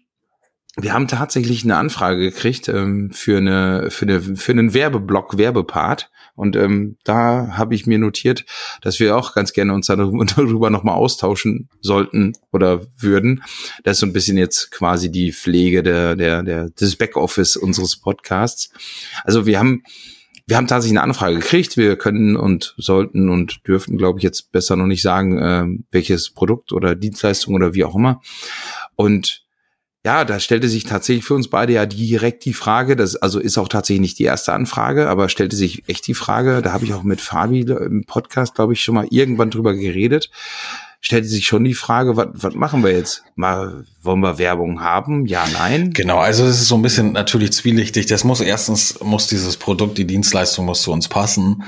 wir 0.78 0.94
haben 0.94 1.08
tatsächlich 1.08 1.64
eine 1.64 1.78
Anfrage 1.78 2.20
gekriegt 2.20 2.70
ähm, 2.70 3.12
für 3.12 3.38
eine 3.38 3.92
für 3.92 4.06
eine 4.06 4.22
für 4.22 4.52
einen 4.52 4.74
Werbeblock 4.74 5.38
Werbepart 5.38 6.10
und 6.42 6.56
ähm, 6.56 6.98
da 7.04 7.50
habe 7.52 7.76
ich 7.76 7.86
mir 7.86 8.00
notiert, 8.00 8.46
dass 8.82 9.00
wir 9.00 9.16
auch 9.16 9.36
ganz 9.36 9.54
gerne 9.54 9.76
uns 9.76 9.86
darüber 10.36 10.72
nochmal 10.72 10.96
austauschen 10.96 11.70
sollten 11.82 12.34
oder 12.52 12.82
würden. 12.98 13.44
Das 13.84 13.98
ist 13.98 14.00
so 14.00 14.08
ein 14.08 14.14
bisschen 14.14 14.38
jetzt 14.38 14.72
quasi 14.72 15.12
die 15.12 15.34
Pflege 15.34 15.84
der 15.84 16.16
der 16.16 16.42
der 16.42 16.70
des 16.72 16.96
Backoffice 16.96 17.58
unseres 17.58 17.96
Podcasts. 17.96 18.72
Also 19.24 19.46
wir 19.46 19.60
haben 19.60 19.84
wir 20.48 20.58
haben 20.58 20.66
tatsächlich 20.66 20.98
eine 20.98 21.04
Anfrage 21.04 21.36
gekriegt. 21.36 21.78
Wir 21.78 21.96
können 21.96 22.36
und 22.36 22.74
sollten 22.76 23.30
und 23.30 23.62
dürften, 23.68 24.00
glaube 24.00 24.18
ich, 24.18 24.24
jetzt 24.24 24.52
besser 24.52 24.76
noch 24.76 24.88
nicht 24.88 25.04
sagen, 25.04 25.38
äh, 25.38 25.66
welches 25.92 26.32
Produkt 26.32 26.74
oder 26.74 26.96
Dienstleistung 26.96 27.54
oder 27.54 27.76
wie 27.76 27.86
auch 27.86 27.94
immer. 27.94 28.20
Und 28.96 29.46
ja, 30.04 30.26
da 30.26 30.40
stellte 30.40 30.68
sich 30.68 30.84
tatsächlich 30.84 31.26
für 31.26 31.36
uns 31.36 31.48
beide 31.48 31.74
ja 31.74 31.86
direkt 31.86 32.46
die 32.46 32.54
Frage, 32.54 32.96
das 32.96 33.16
also 33.16 33.40
ist 33.40 33.58
auch 33.58 33.68
tatsächlich 33.68 34.02
nicht 34.02 34.20
die 34.20 34.24
erste 34.24 34.54
Anfrage, 34.54 35.08
aber 35.08 35.30
stellte 35.30 35.56
sich 35.56 35.88
echt 35.88 36.08
die 36.08 36.16
Frage, 36.16 36.62
da 36.64 36.74
habe 36.74 36.86
ich 36.86 36.94
auch 36.94 37.04
mit 37.04 37.22
Fabi 37.22 37.62
im 37.62 38.06
Podcast, 38.06 38.56
glaube 38.56 38.74
ich, 38.74 38.82
schon 38.82 38.96
mal 38.96 39.08
irgendwann 39.12 39.52
drüber 39.52 39.76
geredet, 39.76 40.32
stellte 41.02 41.28
sich 41.28 41.46
schon 41.46 41.64
die 41.64 41.76
Frage, 41.76 42.16
was, 42.16 42.56
machen 42.56 42.84
wir 42.84 42.92
jetzt? 42.92 43.24
Mal, 43.36 43.86
wollen 44.02 44.22
wir 44.22 44.40
Werbung 44.40 44.82
haben? 44.82 45.28
Ja, 45.28 45.46
nein? 45.54 45.94
Genau, 45.94 46.18
also 46.18 46.46
es 46.46 46.62
ist 46.62 46.68
so 46.68 46.76
ein 46.76 46.82
bisschen 46.82 47.12
natürlich 47.12 47.54
zwielichtig. 47.54 48.08
Das 48.08 48.24
muss 48.24 48.42
erstens, 48.42 49.00
muss 49.02 49.28
dieses 49.28 49.58
Produkt, 49.58 50.00
die 50.00 50.06
Dienstleistung 50.06 50.66
muss 50.66 50.82
zu 50.82 50.92
uns 50.92 51.10
passen. 51.10 51.64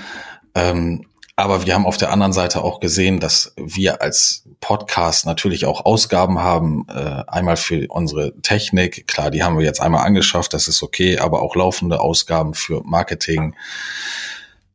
Ähm, 0.56 1.06
aber 1.36 1.66
wir 1.66 1.74
haben 1.74 1.88
auf 1.88 1.98
der 1.98 2.12
anderen 2.12 2.34
Seite 2.34 2.64
auch 2.64 2.80
gesehen, 2.80 3.20
dass 3.20 3.54
wir 3.58 4.02
als 4.02 4.44
Podcast 4.60 5.26
natürlich 5.26 5.66
auch 5.66 5.84
Ausgaben 5.86 6.40
haben. 6.40 6.86
Äh, 6.90 7.24
einmal 7.28 7.58
für 7.58 7.88
unsere 7.90 8.40
Technik, 8.42 9.08
klar, 9.08 9.32
die 9.32 9.44
haben 9.44 9.58
wir 9.58 9.66
jetzt 9.66 9.82
einmal 9.82 10.06
angeschafft, 10.06 10.54
das 10.54 10.68
ist 10.68 10.84
okay, 10.84 11.18
aber 11.18 11.42
auch 11.42 11.56
laufende 11.56 12.02
Ausgaben 12.02 12.54
für 12.54 12.84
Marketing. 12.84 13.56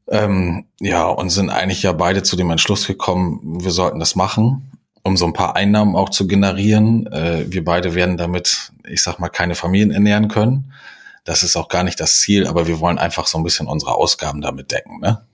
Ähm, 0.09 0.67
ja, 0.81 1.05
und 1.05 1.31
sind 1.31 1.51
eigentlich 1.51 1.83
ja 1.83 1.93
beide 1.93 2.23
zu 2.25 2.35
dem 2.35 2.51
Entschluss 2.51 2.87
gekommen, 2.87 3.63
wir 3.63 3.71
sollten 3.71 4.01
das 4.01 4.17
machen, 4.17 4.73
um 5.03 5.17
so 5.17 5.27
ein 5.27 5.35
paar 5.35 5.55
Einnahmen 5.55 5.95
auch 5.95 6.09
zu 6.09 6.27
generieren. 6.27 7.07
Äh, 7.07 7.45
wir 7.53 7.65
beide 7.65 7.95
werden 7.95 8.17
damit, 8.17 8.73
ich 8.89 9.03
sag 9.03 9.21
mal, 9.21 9.29
keine 9.29 9.55
Familien 9.55 9.93
ernähren 9.93 10.27
können. 10.27 10.73
Das 11.25 11.45
ist 11.45 11.57
auch 11.57 11.69
gar 11.69 11.85
nicht 11.85 12.01
das 12.01 12.19
Ziel, 12.19 12.49
aber 12.49 12.67
wir 12.67 12.81
wollen 12.81 12.99
einfach 12.99 13.29
so 13.29 13.39
ein 13.39 13.45
bisschen 13.45 13.69
unsere 13.69 13.95
Ausgaben 13.95 14.41
damit 14.41 14.73
decken, 14.73 14.99
ne? 14.99 15.28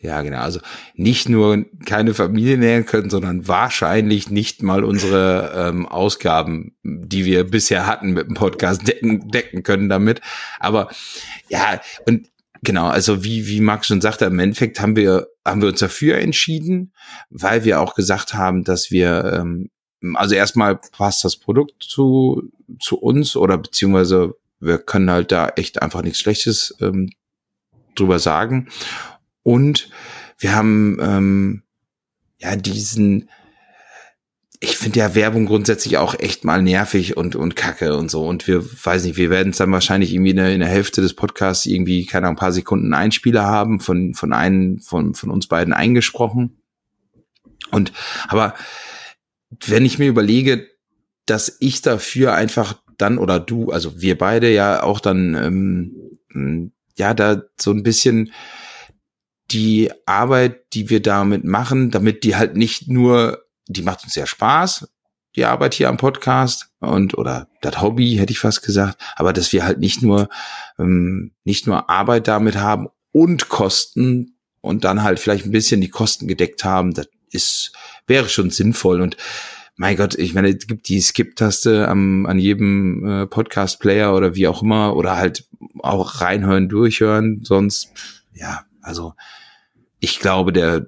Ja, 0.00 0.22
genau. 0.22 0.38
Also 0.38 0.60
nicht 0.94 1.28
nur 1.28 1.64
keine 1.84 2.14
Familie 2.14 2.56
nähern 2.56 2.86
können, 2.86 3.10
sondern 3.10 3.48
wahrscheinlich 3.48 4.30
nicht 4.30 4.62
mal 4.62 4.84
unsere 4.84 5.52
ähm, 5.56 5.86
Ausgaben, 5.86 6.76
die 6.84 7.24
wir 7.24 7.44
bisher 7.44 7.86
hatten 7.86 8.12
mit 8.12 8.28
dem 8.28 8.34
Podcast, 8.34 8.86
decken, 8.86 9.28
decken 9.30 9.64
können 9.64 9.88
damit. 9.88 10.20
Aber 10.60 10.88
ja, 11.48 11.80
und 12.06 12.28
genau, 12.62 12.86
also 12.86 13.24
wie, 13.24 13.48
wie 13.48 13.60
Max 13.60 13.88
schon 13.88 14.00
sagte, 14.00 14.26
im 14.26 14.38
Endeffekt 14.38 14.80
haben 14.80 14.94
wir, 14.94 15.26
haben 15.44 15.62
wir 15.62 15.68
uns 15.68 15.80
dafür 15.80 16.18
entschieden, 16.18 16.92
weil 17.30 17.64
wir 17.64 17.80
auch 17.80 17.94
gesagt 17.94 18.34
haben, 18.34 18.62
dass 18.62 18.92
wir, 18.92 19.32
ähm, 19.34 19.70
also 20.14 20.36
erstmal 20.36 20.76
passt 20.76 21.24
das 21.24 21.36
Produkt 21.36 21.82
zu, 21.82 22.52
zu 22.78 22.98
uns 22.98 23.34
oder 23.34 23.58
beziehungsweise 23.58 24.34
wir 24.60 24.78
können 24.78 25.10
halt 25.10 25.32
da 25.32 25.48
echt 25.48 25.82
einfach 25.82 26.02
nichts 26.02 26.20
Schlechtes 26.20 26.76
ähm, 26.80 27.10
drüber 27.96 28.18
sagen. 28.18 28.68
Und 29.48 29.88
wir 30.36 30.54
haben 30.54 30.98
ähm, 31.00 31.62
ja 32.38 32.54
diesen, 32.54 33.30
ich 34.60 34.76
finde 34.76 34.98
ja 34.98 35.14
Werbung 35.14 35.46
grundsätzlich 35.46 35.96
auch 35.96 36.14
echt 36.20 36.44
mal 36.44 36.60
nervig 36.60 37.16
und, 37.16 37.34
und 37.34 37.56
kacke 37.56 37.96
und 37.96 38.10
so. 38.10 38.26
Und 38.26 38.46
wir, 38.46 38.62
weiß 38.62 39.04
nicht, 39.04 39.16
wir 39.16 39.30
werden 39.30 39.52
es 39.52 39.56
dann 39.56 39.72
wahrscheinlich 39.72 40.12
irgendwie 40.12 40.32
in 40.32 40.36
der, 40.36 40.52
in 40.52 40.60
der 40.60 40.68
Hälfte 40.68 41.00
des 41.00 41.14
Podcasts 41.14 41.64
irgendwie, 41.64 42.04
keine 42.04 42.26
Ahnung, 42.26 42.36
ein 42.36 42.40
paar 42.40 42.52
Sekunden 42.52 42.92
Einspieler 42.92 43.46
haben, 43.46 43.80
von, 43.80 44.12
von 44.12 44.34
einen, 44.34 44.80
von, 44.80 45.14
von 45.14 45.30
uns 45.30 45.46
beiden 45.46 45.72
eingesprochen. 45.72 46.60
Und, 47.70 47.94
aber 48.28 48.52
wenn 49.64 49.86
ich 49.86 49.98
mir 49.98 50.08
überlege, 50.08 50.68
dass 51.24 51.56
ich 51.58 51.80
dafür 51.80 52.34
einfach 52.34 52.82
dann 52.98 53.16
oder 53.16 53.40
du, 53.40 53.70
also 53.70 53.98
wir 53.98 54.18
beide 54.18 54.52
ja 54.52 54.82
auch 54.82 55.00
dann, 55.00 55.34
ähm, 56.34 56.72
ja, 56.98 57.14
da 57.14 57.44
so 57.58 57.70
ein 57.70 57.82
bisschen 57.82 58.30
die 59.50 59.90
Arbeit, 60.06 60.74
die 60.74 60.90
wir 60.90 61.00
damit 61.00 61.44
machen, 61.44 61.90
damit 61.90 62.24
die 62.24 62.36
halt 62.36 62.56
nicht 62.56 62.88
nur, 62.88 63.44
die 63.66 63.82
macht 63.82 64.04
uns 64.04 64.14
sehr 64.14 64.26
Spaß, 64.26 64.88
die 65.36 65.44
Arbeit 65.44 65.74
hier 65.74 65.88
am 65.88 65.96
Podcast 65.96 66.70
und 66.80 67.16
oder 67.16 67.48
das 67.60 67.80
Hobby 67.80 68.16
hätte 68.16 68.32
ich 68.32 68.40
fast 68.40 68.62
gesagt, 68.62 69.00
aber 69.16 69.32
dass 69.32 69.52
wir 69.52 69.64
halt 69.64 69.78
nicht 69.78 70.02
nur 70.02 70.28
ähm, 70.78 71.32
nicht 71.44 71.66
nur 71.66 71.88
Arbeit 71.88 72.28
damit 72.28 72.56
haben 72.56 72.88
und 73.12 73.48
Kosten 73.48 74.36
und 74.60 74.84
dann 74.84 75.02
halt 75.02 75.20
vielleicht 75.20 75.46
ein 75.46 75.52
bisschen 75.52 75.80
die 75.80 75.90
Kosten 75.90 76.26
gedeckt 76.28 76.64
haben, 76.64 76.92
das 76.92 77.08
ist 77.30 77.72
wäre 78.06 78.28
schon 78.28 78.50
sinnvoll. 78.50 79.00
Und 79.00 79.16
mein 79.76 79.96
Gott, 79.96 80.16
ich 80.16 80.34
meine, 80.34 80.48
es 80.48 80.66
gibt 80.66 80.88
die 80.88 81.00
Skip-Taste 81.00 81.86
am, 81.86 82.26
an 82.26 82.38
jedem 82.38 83.06
äh, 83.06 83.26
Podcast-Player 83.26 84.14
oder 84.14 84.34
wie 84.34 84.48
auch 84.48 84.62
immer 84.62 84.96
oder 84.96 85.16
halt 85.16 85.46
auch 85.80 86.20
reinhören, 86.20 86.68
durchhören, 86.68 87.44
sonst 87.44 87.92
ja, 88.34 88.64
also 88.82 89.14
ich 90.00 90.20
glaube, 90.20 90.52
der, 90.52 90.86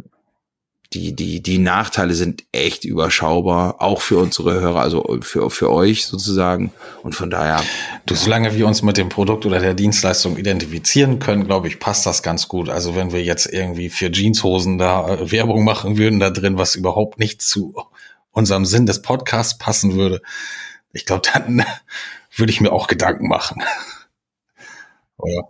die, 0.93 1.15
die, 1.15 1.41
die 1.41 1.59
Nachteile 1.59 2.15
sind 2.15 2.45
echt 2.51 2.85
überschaubar, 2.85 3.81
auch 3.81 4.01
für 4.01 4.19
unsere 4.19 4.61
Hörer, 4.61 4.81
also 4.81 5.19
für, 5.21 5.49
für 5.51 5.71
euch 5.71 6.07
sozusagen. 6.07 6.73
Und 7.03 7.15
von 7.15 7.31
daher. 7.31 7.63
Du, 8.07 8.17
solange 8.17 8.57
wir 8.57 8.67
uns 8.67 8.83
mit 8.83 8.97
dem 8.97 9.09
Produkt 9.09 9.47
oder 9.47 9.61
der 9.61 9.75
Dienstleistung 9.75 10.37
identifizieren 10.37 11.21
können, 11.21 11.47
glaube 11.47 11.69
ich, 11.69 11.79
passt 11.79 12.07
das 12.07 12.25
ganz 12.25 12.49
gut. 12.49 12.69
Also 12.69 12.97
wenn 12.97 13.13
wir 13.13 13.23
jetzt 13.23 13.47
irgendwie 13.47 13.89
für 13.89 14.11
Jeanshosen 14.11 14.79
da 14.79 15.09
äh, 15.09 15.31
Werbung 15.31 15.63
machen 15.63 15.97
würden 15.97 16.19
da 16.19 16.31
drin, 16.31 16.59
was 16.59 16.75
überhaupt 16.75 17.21
nicht 17.21 17.41
zu 17.41 17.75
unserem 18.33 18.65
Sinn 18.65 18.87
des 18.87 19.01
Podcasts 19.01 19.59
passen 19.59 19.95
würde, 19.95 20.21
ich 20.93 21.07
glaube, 21.07 21.23
dann 21.33 21.65
würde 22.35 22.51
ich 22.51 22.61
mir 22.61 22.73
auch 22.73 22.89
Gedanken 22.89 23.29
machen. 23.29 23.63
Oder? 25.19 25.49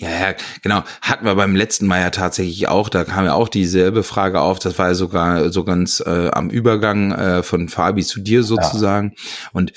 Ja, 0.00 0.10
ja, 0.10 0.34
genau. 0.62 0.84
Hatten 1.02 1.24
wir 1.24 1.34
beim 1.34 1.56
letzten 1.56 1.86
Mal 1.86 2.00
ja 2.00 2.10
tatsächlich 2.10 2.68
auch, 2.68 2.88
da 2.88 3.02
kam 3.02 3.24
ja 3.24 3.34
auch 3.34 3.48
dieselbe 3.48 4.04
Frage 4.04 4.40
auf, 4.40 4.60
das 4.60 4.78
war 4.78 4.88
ja 4.88 4.94
sogar 4.94 5.50
so 5.50 5.64
ganz 5.64 6.00
äh, 6.00 6.30
am 6.32 6.50
Übergang 6.50 7.10
äh, 7.10 7.42
von 7.42 7.68
Fabi 7.68 8.04
zu 8.04 8.20
dir 8.20 8.44
sozusagen. 8.44 9.14
Ja. 9.16 9.50
Und 9.52 9.72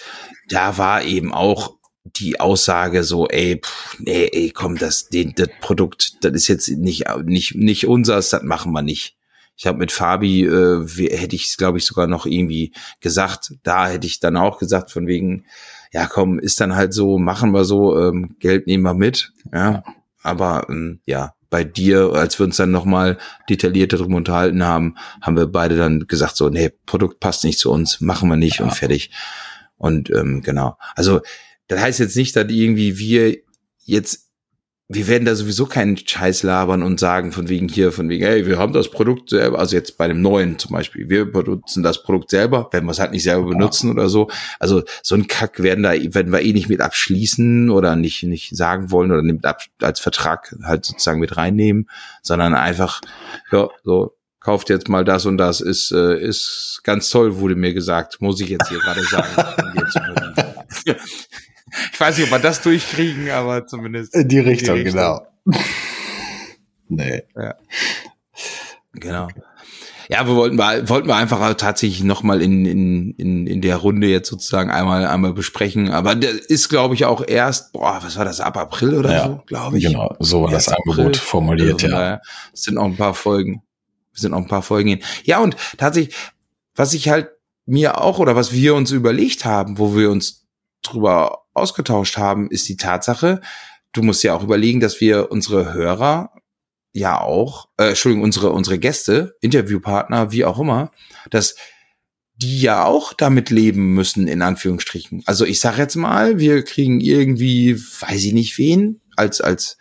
da 0.47 0.77
war 0.77 1.03
eben 1.03 1.33
auch 1.33 1.73
die 2.03 2.39
Aussage 2.39 3.03
so, 3.03 3.27
ey, 3.27 3.61
pff, 3.63 3.97
nee, 3.99 4.29
ey, 4.31 4.51
komm, 4.51 4.77
das, 4.77 5.09
den, 5.09 5.33
das 5.35 5.49
Produkt, 5.59 6.23
das 6.23 6.33
ist 6.33 6.47
jetzt 6.47 6.69
nicht, 6.69 7.05
nicht, 7.23 7.55
nicht 7.55 7.87
unseres, 7.87 8.29
das 8.29 8.43
machen 8.43 8.73
wir 8.73 8.83
nicht. 8.83 9.15
Ich 9.57 9.65
habe 9.65 9.79
mit 9.79 9.91
Fabi, 9.91 10.43
äh, 10.45 10.85
hätte 11.09 11.35
ich 11.35 11.47
es, 11.47 11.57
glaube 11.57 11.79
ich, 11.79 11.85
sogar 11.85 12.05
noch 12.05 12.27
irgendwie 12.27 12.73
gesagt. 12.99 13.53
Da 13.63 13.87
hätte 13.87 14.07
ich 14.07 14.19
dann 14.19 14.37
auch 14.37 14.59
gesagt, 14.59 14.91
von 14.91 15.07
wegen, 15.07 15.45
ja 15.91 16.05
komm, 16.05 16.37
ist 16.37 16.61
dann 16.61 16.75
halt 16.75 16.93
so, 16.93 17.17
machen 17.17 17.51
wir 17.51 17.65
so, 17.65 17.99
ähm, 17.99 18.35
Geld 18.39 18.67
nehmen 18.67 18.83
wir 18.83 18.93
mit. 18.93 19.33
Ja, 19.51 19.83
aber 20.23 20.67
ähm, 20.69 21.01
ja, 21.05 21.33
bei 21.49 21.63
dir, 21.65 22.13
als 22.13 22.39
wir 22.39 22.45
uns 22.45 22.55
dann 22.55 22.71
nochmal 22.71 23.17
detailliert 23.49 23.91
darüber 23.93 24.15
unterhalten 24.15 24.63
haben, 24.63 24.95
haben 25.21 25.35
wir 25.35 25.47
beide 25.47 25.75
dann 25.75 26.07
gesagt, 26.07 26.37
so, 26.37 26.49
nee, 26.49 26.71
Produkt 26.85 27.19
passt 27.19 27.43
nicht 27.43 27.59
zu 27.59 27.69
uns, 27.71 27.99
machen 27.99 28.29
wir 28.29 28.37
nicht 28.37 28.59
ja. 28.59 28.65
und 28.65 28.71
fertig. 28.71 29.11
Und 29.75 30.09
ähm, 30.11 30.41
genau. 30.41 30.77
Also 30.95 31.21
das 31.67 31.81
heißt 31.81 31.99
jetzt 31.99 32.15
nicht, 32.15 32.35
dass 32.35 32.49
irgendwie 32.49 32.97
wir 32.97 33.37
jetzt 33.83 34.30
wir 34.93 35.07
werden 35.07 35.25
da 35.25 35.35
sowieso 35.35 35.67
keinen 35.67 35.95
Scheiß 35.95 36.43
labern 36.43 36.83
und 36.83 36.99
sagen 36.99 37.31
von 37.31 37.47
wegen 37.47 37.69
hier, 37.69 37.91
von 37.93 38.09
wegen, 38.09 38.25
hey, 38.25 38.45
wir 38.45 38.57
haben 38.57 38.73
das 38.73 38.89
Produkt 38.89 39.29
selber, 39.29 39.59
also 39.59 39.75
jetzt 39.75 39.97
bei 39.97 40.07
dem 40.07 40.21
neuen 40.21 40.59
zum 40.59 40.71
Beispiel, 40.71 41.09
wir 41.09 41.31
benutzen 41.31 41.81
das 41.81 42.03
Produkt 42.03 42.29
selber, 42.29 42.67
wenn 42.71 42.83
wir 42.85 42.91
es 42.91 42.99
halt 42.99 43.11
nicht 43.11 43.23
selber 43.23 43.47
benutzen 43.47 43.87
ja. 43.87 43.93
oder 43.93 44.09
so. 44.09 44.29
Also 44.59 44.83
so 45.01 45.15
ein 45.15 45.27
Kack 45.27 45.63
werden 45.63 45.83
da, 45.83 45.91
werden 45.91 46.33
wir 46.33 46.41
eh 46.41 46.51
nicht 46.51 46.67
mit 46.67 46.81
abschließen 46.81 47.69
oder 47.69 47.95
nicht, 47.95 48.23
nicht 48.23 48.55
sagen 48.55 48.91
wollen 48.91 49.11
oder 49.11 49.23
mit 49.23 49.45
ab, 49.45 49.61
als 49.81 50.01
Vertrag 50.01 50.55
halt 50.63 50.83
sozusagen 50.83 51.21
mit 51.21 51.37
reinnehmen, 51.37 51.89
sondern 52.21 52.53
einfach, 52.53 52.99
ja, 53.51 53.69
so, 53.83 54.17
kauft 54.41 54.69
jetzt 54.69 54.89
mal 54.89 55.05
das 55.05 55.25
und 55.25 55.37
das, 55.37 55.61
ist, 55.61 55.91
äh, 55.91 56.19
ist 56.19 56.81
ganz 56.83 57.09
toll, 57.09 57.37
wurde 57.37 57.55
mir 57.55 57.73
gesagt, 57.73 58.21
muss 58.21 58.41
ich 58.41 58.49
jetzt 58.49 58.67
hier 58.67 58.79
gerade 58.79 59.03
sagen. 59.03 59.29
Ich 61.91 61.99
weiß 61.99 62.17
nicht, 62.17 62.27
ob 62.27 62.31
wir 62.31 62.39
das 62.39 62.61
durchkriegen, 62.61 63.29
aber 63.29 63.65
zumindest. 63.67 64.15
In 64.15 64.27
die 64.27 64.39
Richtung, 64.39 64.75
die 64.75 64.81
Richtung. 64.81 65.01
genau. 65.01 65.27
nee. 66.89 67.23
Ja. 67.35 67.55
Genau. 68.93 69.27
Ja, 70.09 70.27
wir 70.27 70.35
wollten 70.35 70.57
wir, 70.57 70.89
wollten 70.89 71.07
wir 71.07 71.15
einfach 71.15 71.53
tatsächlich 71.53 72.03
nochmal 72.03 72.41
in, 72.41 72.65
in, 72.65 73.11
in, 73.11 73.47
in 73.47 73.61
der 73.61 73.77
Runde 73.77 74.07
jetzt 74.07 74.27
sozusagen 74.27 74.69
einmal, 74.69 75.05
einmal 75.05 75.31
besprechen. 75.31 75.89
Aber 75.89 76.15
der 76.15 76.31
ist, 76.49 76.67
glaube 76.67 76.95
ich, 76.95 77.05
auch 77.05 77.25
erst, 77.25 77.71
boah, 77.71 77.99
was 78.01 78.17
war 78.17 78.25
das, 78.25 78.41
ab 78.41 78.57
April 78.57 78.97
oder 78.97 79.11
ja, 79.13 79.25
so, 79.27 79.41
glaube 79.45 79.77
ich. 79.77 79.85
Genau, 79.85 80.13
so 80.19 80.43
war 80.43 80.51
das 80.51 80.67
Angebot 80.67 81.15
formuliert, 81.15 81.85
also, 81.85 81.95
ja. 81.95 82.19
Es 82.53 82.63
sind 82.63 82.77
auch 82.77 82.85
ein 82.85 82.97
paar 82.97 83.13
Folgen. 83.13 83.63
Es 84.13 84.19
sind 84.19 84.33
auch 84.33 84.39
ein 84.39 84.47
paar 84.47 84.61
Folgen 84.61 84.89
hin. 84.89 84.99
Ja, 85.23 85.39
und 85.39 85.55
tatsächlich, 85.77 86.13
was 86.75 86.93
ich 86.93 87.07
halt 87.07 87.29
mir 87.65 88.01
auch 88.01 88.19
oder 88.19 88.35
was 88.35 88.51
wir 88.51 88.75
uns 88.75 88.91
überlegt 88.91 89.45
haben, 89.45 89.77
wo 89.77 89.95
wir 89.95 90.11
uns 90.11 90.40
drüber 90.81 91.43
ausgetauscht 91.53 92.17
haben, 92.17 92.49
ist 92.49 92.67
die 92.69 92.77
Tatsache, 92.77 93.41
du 93.93 94.01
musst 94.01 94.23
ja 94.23 94.33
auch 94.33 94.43
überlegen, 94.43 94.79
dass 94.79 95.01
wir 95.01 95.31
unsere 95.31 95.73
Hörer 95.73 96.31
ja 96.93 97.19
auch, 97.21 97.69
äh, 97.77 97.89
Entschuldigung, 97.89 98.23
unsere, 98.23 98.51
unsere 98.51 98.79
Gäste, 98.79 99.35
Interviewpartner, 99.41 100.31
wie 100.31 100.45
auch 100.45 100.59
immer, 100.59 100.91
dass 101.29 101.55
die 102.35 102.61
ja 102.61 102.85
auch 102.85 103.13
damit 103.13 103.49
leben 103.49 103.93
müssen, 103.93 104.27
in 104.27 104.41
Anführungsstrichen. 104.41 105.23
Also 105.25 105.45
ich 105.45 105.59
sag 105.59 105.77
jetzt 105.77 105.95
mal, 105.95 106.39
wir 106.39 106.63
kriegen 106.63 106.99
irgendwie, 106.99 107.77
weiß 107.77 108.23
ich 108.23 108.33
nicht 108.33 108.57
wen, 108.57 108.99
als, 109.15 109.41
als, 109.41 109.77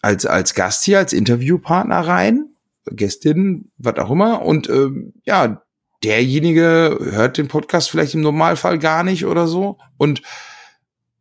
als, 0.00 0.26
als 0.26 0.54
Gast 0.54 0.84
hier, 0.84 0.98
als 0.98 1.12
Interviewpartner 1.12 2.00
rein, 2.00 2.50
Gästin, 2.88 3.72
was 3.78 3.96
auch 3.96 4.10
immer, 4.10 4.42
und 4.42 4.68
ähm, 4.68 5.14
ja, 5.24 5.65
derjenige 6.04 6.98
hört 7.00 7.38
den 7.38 7.48
Podcast 7.48 7.90
vielleicht 7.90 8.14
im 8.14 8.20
Normalfall 8.20 8.78
gar 8.78 9.04
nicht 9.04 9.26
oder 9.26 9.46
so 9.46 9.78
und 9.96 10.22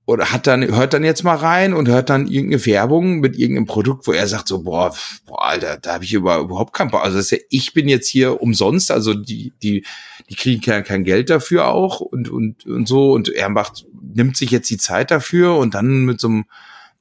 oder 0.07 0.31
hat 0.31 0.45
dann, 0.45 0.63
hört 0.63 0.93
dann 0.93 1.03
jetzt 1.03 1.23
mal 1.23 1.35
rein 1.35 1.73
und 1.73 1.87
hört 1.87 2.11
dann 2.11 2.27
irgendeine 2.27 2.63
Werbung 2.67 3.19
mit 3.19 3.37
irgendeinem 3.37 3.65
Produkt, 3.65 4.05
wo 4.05 4.11
er 4.11 4.27
sagt 4.27 4.47
so, 4.47 4.61
boah, 4.61 4.95
boah 5.25 5.45
Alter, 5.45 5.77
da 5.77 5.95
habe 5.95 6.03
ich 6.03 6.13
über, 6.13 6.37
überhaupt 6.37 6.73
keinen 6.73 6.91
Bock. 6.91 7.03
Also 7.03 7.17
das 7.17 7.25
ist 7.25 7.31
ja, 7.31 7.37
ich 7.49 7.73
bin 7.73 7.87
jetzt 7.87 8.07
hier 8.07 8.39
umsonst, 8.39 8.91
also 8.91 9.15
die, 9.15 9.53
die, 9.63 9.83
die 10.29 10.35
kriegen 10.35 10.61
kein, 10.61 10.83
kein 10.83 11.03
Geld 11.03 11.31
dafür 11.31 11.69
auch 11.69 12.01
und, 12.01 12.29
und, 12.29 12.67
und 12.67 12.87
so 12.87 13.13
und 13.13 13.29
er 13.29 13.49
macht, 13.49 13.87
nimmt 14.13 14.37
sich 14.37 14.51
jetzt 14.51 14.69
die 14.69 14.77
Zeit 14.77 15.09
dafür 15.09 15.57
und 15.57 15.73
dann 15.73 16.05
mit 16.05 16.19
so 16.19 16.27
einem 16.27 16.45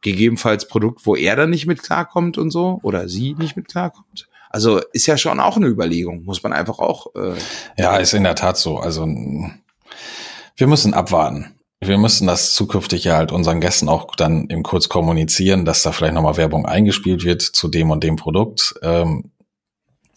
gegebenenfalls 0.00 0.66
Produkt, 0.66 1.04
wo 1.04 1.14
er 1.14 1.36
dann 1.36 1.50
nicht 1.50 1.66
mit 1.66 1.82
klarkommt 1.82 2.38
und 2.38 2.50
so 2.50 2.80
oder 2.82 3.08
sie 3.08 3.34
nicht 3.34 3.56
mit 3.56 3.68
klarkommt. 3.68 4.28
Also 4.54 4.78
ist 4.92 5.06
ja 5.06 5.16
schon 5.16 5.40
auch 5.40 5.56
eine 5.56 5.66
Überlegung, 5.66 6.24
muss 6.24 6.42
man 6.42 6.52
einfach 6.52 6.78
auch. 6.78 7.14
Äh, 7.16 7.34
ja, 7.76 7.96
ist 7.96 8.14
in 8.14 8.22
der 8.22 8.36
Tat 8.36 8.56
so. 8.56 8.78
Also 8.78 9.04
wir 9.04 10.66
müssen 10.66 10.94
abwarten 10.94 11.54
wir 11.88 11.98
müssen 11.98 12.26
das 12.26 12.54
zukünftig 12.54 13.04
ja 13.04 13.16
halt 13.16 13.32
unseren 13.32 13.60
Gästen 13.60 13.88
auch 13.88 14.14
dann 14.16 14.46
im 14.46 14.62
Kurz 14.62 14.88
kommunizieren, 14.88 15.64
dass 15.64 15.82
da 15.82 15.92
vielleicht 15.92 16.14
nochmal 16.14 16.36
Werbung 16.36 16.66
eingespielt 16.66 17.24
wird 17.24 17.42
zu 17.42 17.68
dem 17.68 17.90
und 17.90 18.02
dem 18.02 18.16
Produkt. 18.16 18.74
Ähm, 18.82 19.30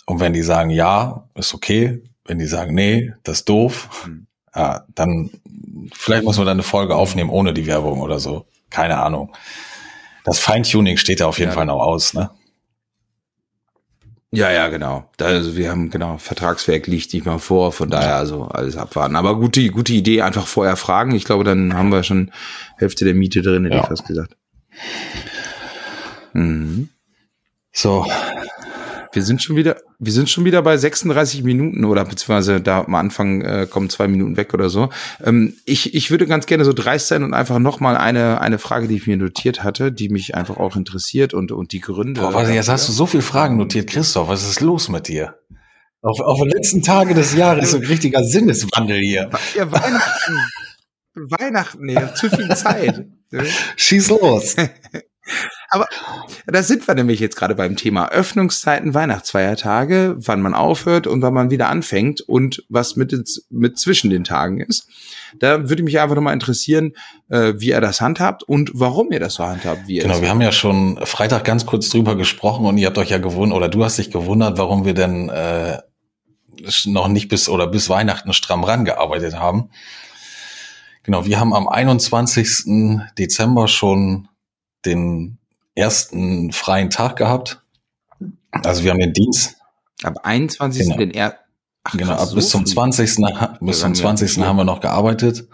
und 0.06 0.20
wenn 0.20 0.34
die 0.34 0.44
sagen, 0.44 0.70
ja, 0.70 1.28
ist 1.36 1.54
okay, 1.54 2.02
wenn 2.26 2.40
die 2.40 2.46
sagen, 2.46 2.74
nee, 2.74 3.12
das 3.24 3.40
ist 3.40 3.50
doof, 3.50 4.06
mhm. 4.08 4.28
ja, 4.56 4.86
dann 4.96 5.32
vielleicht 5.94 6.24
muss 6.24 6.38
man 6.38 6.46
dann 6.46 6.58
eine 6.58 6.64
Folge 6.64 6.96
aufnehmen 6.96 7.30
ohne 7.30 7.54
die 7.54 7.66
Werbung 7.66 8.02
oder 8.02 8.20
so. 8.20 8.46
Keine 8.70 8.98
Ahnung. 9.00 9.34
Das 10.24 10.40
Feintuning 10.40 10.98
steht 10.98 11.22
da 11.22 11.28
auf 11.28 11.40
jeden 11.40 11.52
ja. 11.52 11.56
Fall 11.56 11.66
noch 11.66 11.80
aus, 11.80 12.14
ne? 12.14 12.32
Ja, 14.32 14.52
ja, 14.52 14.68
genau. 14.68 15.10
Da, 15.16 15.28
also 15.28 15.56
wir 15.56 15.70
haben, 15.70 15.90
genau, 15.90 16.18
Vertragswerk 16.18 16.88
liegt 16.88 17.14
nicht 17.14 17.26
mal 17.26 17.40
vor, 17.40 17.72
von 17.72 17.90
daher 17.90 18.18
also 18.18 18.44
alles 18.44 18.76
abwarten. 18.76 19.16
Aber 19.16 19.38
gute, 19.40 19.66
gute 19.70 19.94
Idee, 19.94 20.22
einfach 20.22 20.48
vorher 20.48 20.76
fragen. 20.76 21.16
Ich 21.16 21.24
glaube, 21.24 21.46
dann 21.46 21.74
haben 21.74 21.92
wir 21.92 22.04
schon 22.04 22.32
Hälfte 22.78 23.06
der 23.06 23.14
Miete 23.14 23.42
drin, 23.42 23.64
hätte 23.64 23.78
ja. 23.78 23.84
ich 23.84 23.88
fast 23.88 24.06
gesagt. 24.06 24.36
Mhm. 26.34 26.90
So, 27.72 28.06
wir 29.18 29.24
sind 29.24 29.42
schon 29.42 29.56
wieder, 29.56 29.78
wir 29.98 30.12
sind 30.12 30.30
schon 30.30 30.46
wieder 30.46 30.62
bei 30.62 30.78
36 30.78 31.44
Minuten 31.44 31.86
oder 31.86 32.06
beziehungsweise 32.06 32.62
da 32.62 32.82
am 32.82 32.94
Anfang 32.94 33.42
äh, 33.42 33.68
kommen 33.68 33.90
zwei 33.90 34.08
Minuten 34.08 34.38
weg 34.38 34.54
oder 34.54 34.70
so. 34.70 34.90
Ähm, 35.24 35.56
ich, 35.66 35.96
ich 35.96 36.12
würde 36.12 36.28
ganz 36.28 36.46
gerne 36.46 36.66
so 36.66 36.72
dreist 36.72 37.08
sein 37.08 37.24
und 37.24 37.34
einfach 37.34 37.58
nochmal 37.58 37.98
eine, 37.98 38.42
eine 38.42 38.60
Frage, 38.60 38.88
die 38.88 38.96
ich 38.96 39.08
mir 39.08 39.18
notiert 39.18 39.64
hatte, 39.64 39.92
die 39.92 40.10
mich 40.10 40.36
einfach 40.36 40.58
auch 40.58 40.76
interessiert 40.76 41.34
und, 41.34 41.52
und 41.52 41.72
die 41.72 41.80
Gründe. 41.80 42.22
Boah, 42.22 42.36
warte, 42.36 42.52
jetzt 42.52 42.70
hast 42.70 42.88
du 42.90 42.94
so 42.94 43.08
viele 43.08 43.24
Fragen 43.24 43.58
notiert, 43.58 43.90
Christoph. 43.90 44.30
Was 44.30 44.48
ist 44.48 44.62
los 44.62 44.88
mit 44.88 45.08
dir? 45.08 45.40
Auf, 46.04 46.20
auf 46.20 46.38
den 46.38 46.50
letzten 46.52 46.84
Tage 46.84 47.16
des 47.16 47.34
Jahres 47.34 47.72
so 47.72 47.78
ein 47.78 47.86
richtiger 47.86 48.24
Sinneswandel 48.24 49.00
hier. 49.00 49.32
Ja, 49.56 49.72
Weihnachten. 49.72 50.38
Weihnachten, 51.16 51.86
nee, 51.88 51.98
zu 52.14 52.30
viel 52.30 52.56
Zeit. 52.56 53.04
Schieß 53.78 54.10
los. 54.10 54.56
Aber 55.70 55.88
da 56.46 56.64
sind 56.64 56.88
wir 56.88 56.96
nämlich 56.96 57.20
jetzt 57.20 57.36
gerade 57.36 57.56
beim 57.56 57.76
Thema 57.76 58.10
Öffnungszeiten, 58.10 58.94
Weihnachtsfeiertage, 58.94 60.16
wann 60.18 60.42
man 60.42 60.54
aufhört 60.54 61.08
und 61.08 61.22
wann 61.22 61.34
man 61.34 61.50
wieder 61.50 61.68
anfängt 61.68 62.22
und 62.22 62.64
was 62.70 62.96
mit, 62.96 63.12
ins, 63.12 63.46
mit 63.50 63.78
zwischen 63.78 64.10
den 64.10 64.24
Tagen 64.24 64.62
ist. 64.62 64.88
Da 65.40 65.70
würde 65.70 65.84
mich 65.84 66.00
einfach 66.00 66.16
nochmal 66.16 66.34
interessieren, 66.34 66.94
äh, 67.30 67.54
wie 67.58 67.70
ihr 67.70 67.82
das 67.82 68.00
handhabt 68.00 68.44
und 68.44 68.72
warum 68.74 69.12
ihr 69.12 69.20
das 69.20 69.36
so 69.36 69.46
handhabt. 69.46 69.88
Wie 69.88 70.00
genau, 70.00 70.22
wir 70.22 70.30
haben 70.30 70.42
ja 70.42 70.52
schon 70.52 70.98
Freitag 71.06 71.44
ganz 71.44 71.66
kurz 71.66 71.90
drüber 71.90 72.16
gesprochen 72.16 72.66
und 72.66 72.78
ihr 72.78 72.88
habt 72.88 72.98
euch 72.98 73.10
ja 73.10 73.18
gewundert, 73.18 73.58
oder 73.58 73.70
du 73.70 73.84
hast 73.84 73.98
dich 73.98 74.10
gewundert, 74.10 74.58
warum 74.58 74.86
wir 74.86 74.94
denn 74.94 75.30
äh, 75.30 75.80
noch 76.86 77.08
nicht 77.08 77.28
bis 77.28 77.50
oder 77.50 77.68
bis 77.68 77.90
Weihnachten 77.90 78.34
stramm 78.34 78.64
rangearbeitet 78.64 79.36
haben. 79.36 79.70
Genau, 81.04 81.26
wir 81.26 81.40
haben 81.40 81.54
am 81.54 81.68
21. 81.68 83.02
Dezember 83.18 83.68
schon 83.68 84.28
den 84.86 85.38
ersten 85.78 86.52
freien 86.52 86.90
Tag 86.90 87.16
gehabt. 87.16 87.62
Also 88.52 88.84
wir 88.84 88.92
haben 88.92 89.00
den 89.00 89.14
Dienst. 89.14 89.56
Ab 90.04 90.20
21. 90.24 90.84
Genau. 90.84 90.98
den 90.98 91.12
er 91.12 91.40
Ach, 91.84 91.98
genau, 91.98 92.14
ab 92.14 92.30
bis 92.36 92.50
zum 92.50 92.66
20. 92.66 93.24
bis 93.62 93.80
zum 93.80 93.96
20. 93.96 94.40
haben 94.40 94.58
wir 94.58 94.66
noch 94.66 94.82
gearbeitet. 94.82 95.48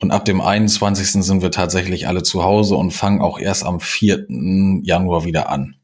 Und 0.00 0.10
ab 0.10 0.26
dem 0.26 0.42
21. 0.42 1.24
sind 1.24 1.40
wir 1.40 1.50
tatsächlich 1.50 2.08
alle 2.08 2.22
zu 2.22 2.44
Hause 2.44 2.76
und 2.76 2.90
fangen 2.90 3.22
auch 3.22 3.38
erst 3.38 3.64
am 3.64 3.80
4. 3.80 4.26
Januar 4.82 5.24
wieder 5.24 5.48
an. 5.48 5.76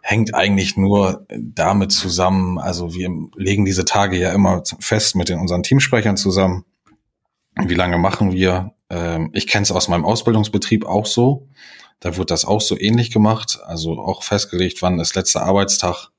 Hängt 0.00 0.34
eigentlich 0.34 0.78
nur 0.78 1.26
damit 1.36 1.92
zusammen, 1.92 2.58
also 2.58 2.94
wir 2.94 3.10
legen 3.36 3.66
diese 3.66 3.84
Tage 3.84 4.16
ja 4.16 4.32
immer 4.32 4.62
fest 4.80 5.14
mit 5.14 5.28
den, 5.28 5.38
unseren 5.40 5.62
Teamsprechern 5.62 6.16
zusammen. 6.16 6.64
Wie 7.54 7.74
lange 7.74 7.98
machen 7.98 8.32
wir? 8.32 8.72
Ähm, 8.88 9.28
ich 9.34 9.46
kenne 9.46 9.64
es 9.64 9.72
aus 9.72 9.88
meinem 9.88 10.06
Ausbildungsbetrieb 10.06 10.86
auch 10.86 11.04
so. 11.04 11.48
Da 12.00 12.16
wird 12.16 12.30
das 12.30 12.44
auch 12.44 12.60
so 12.60 12.78
ähnlich 12.78 13.10
gemacht. 13.10 13.58
Also 13.64 13.98
auch 13.98 14.22
festgelegt, 14.22 14.82
wann 14.82 15.00
ist 15.00 15.14
letzter 15.14 15.42
Arbeitstag. 15.42 16.10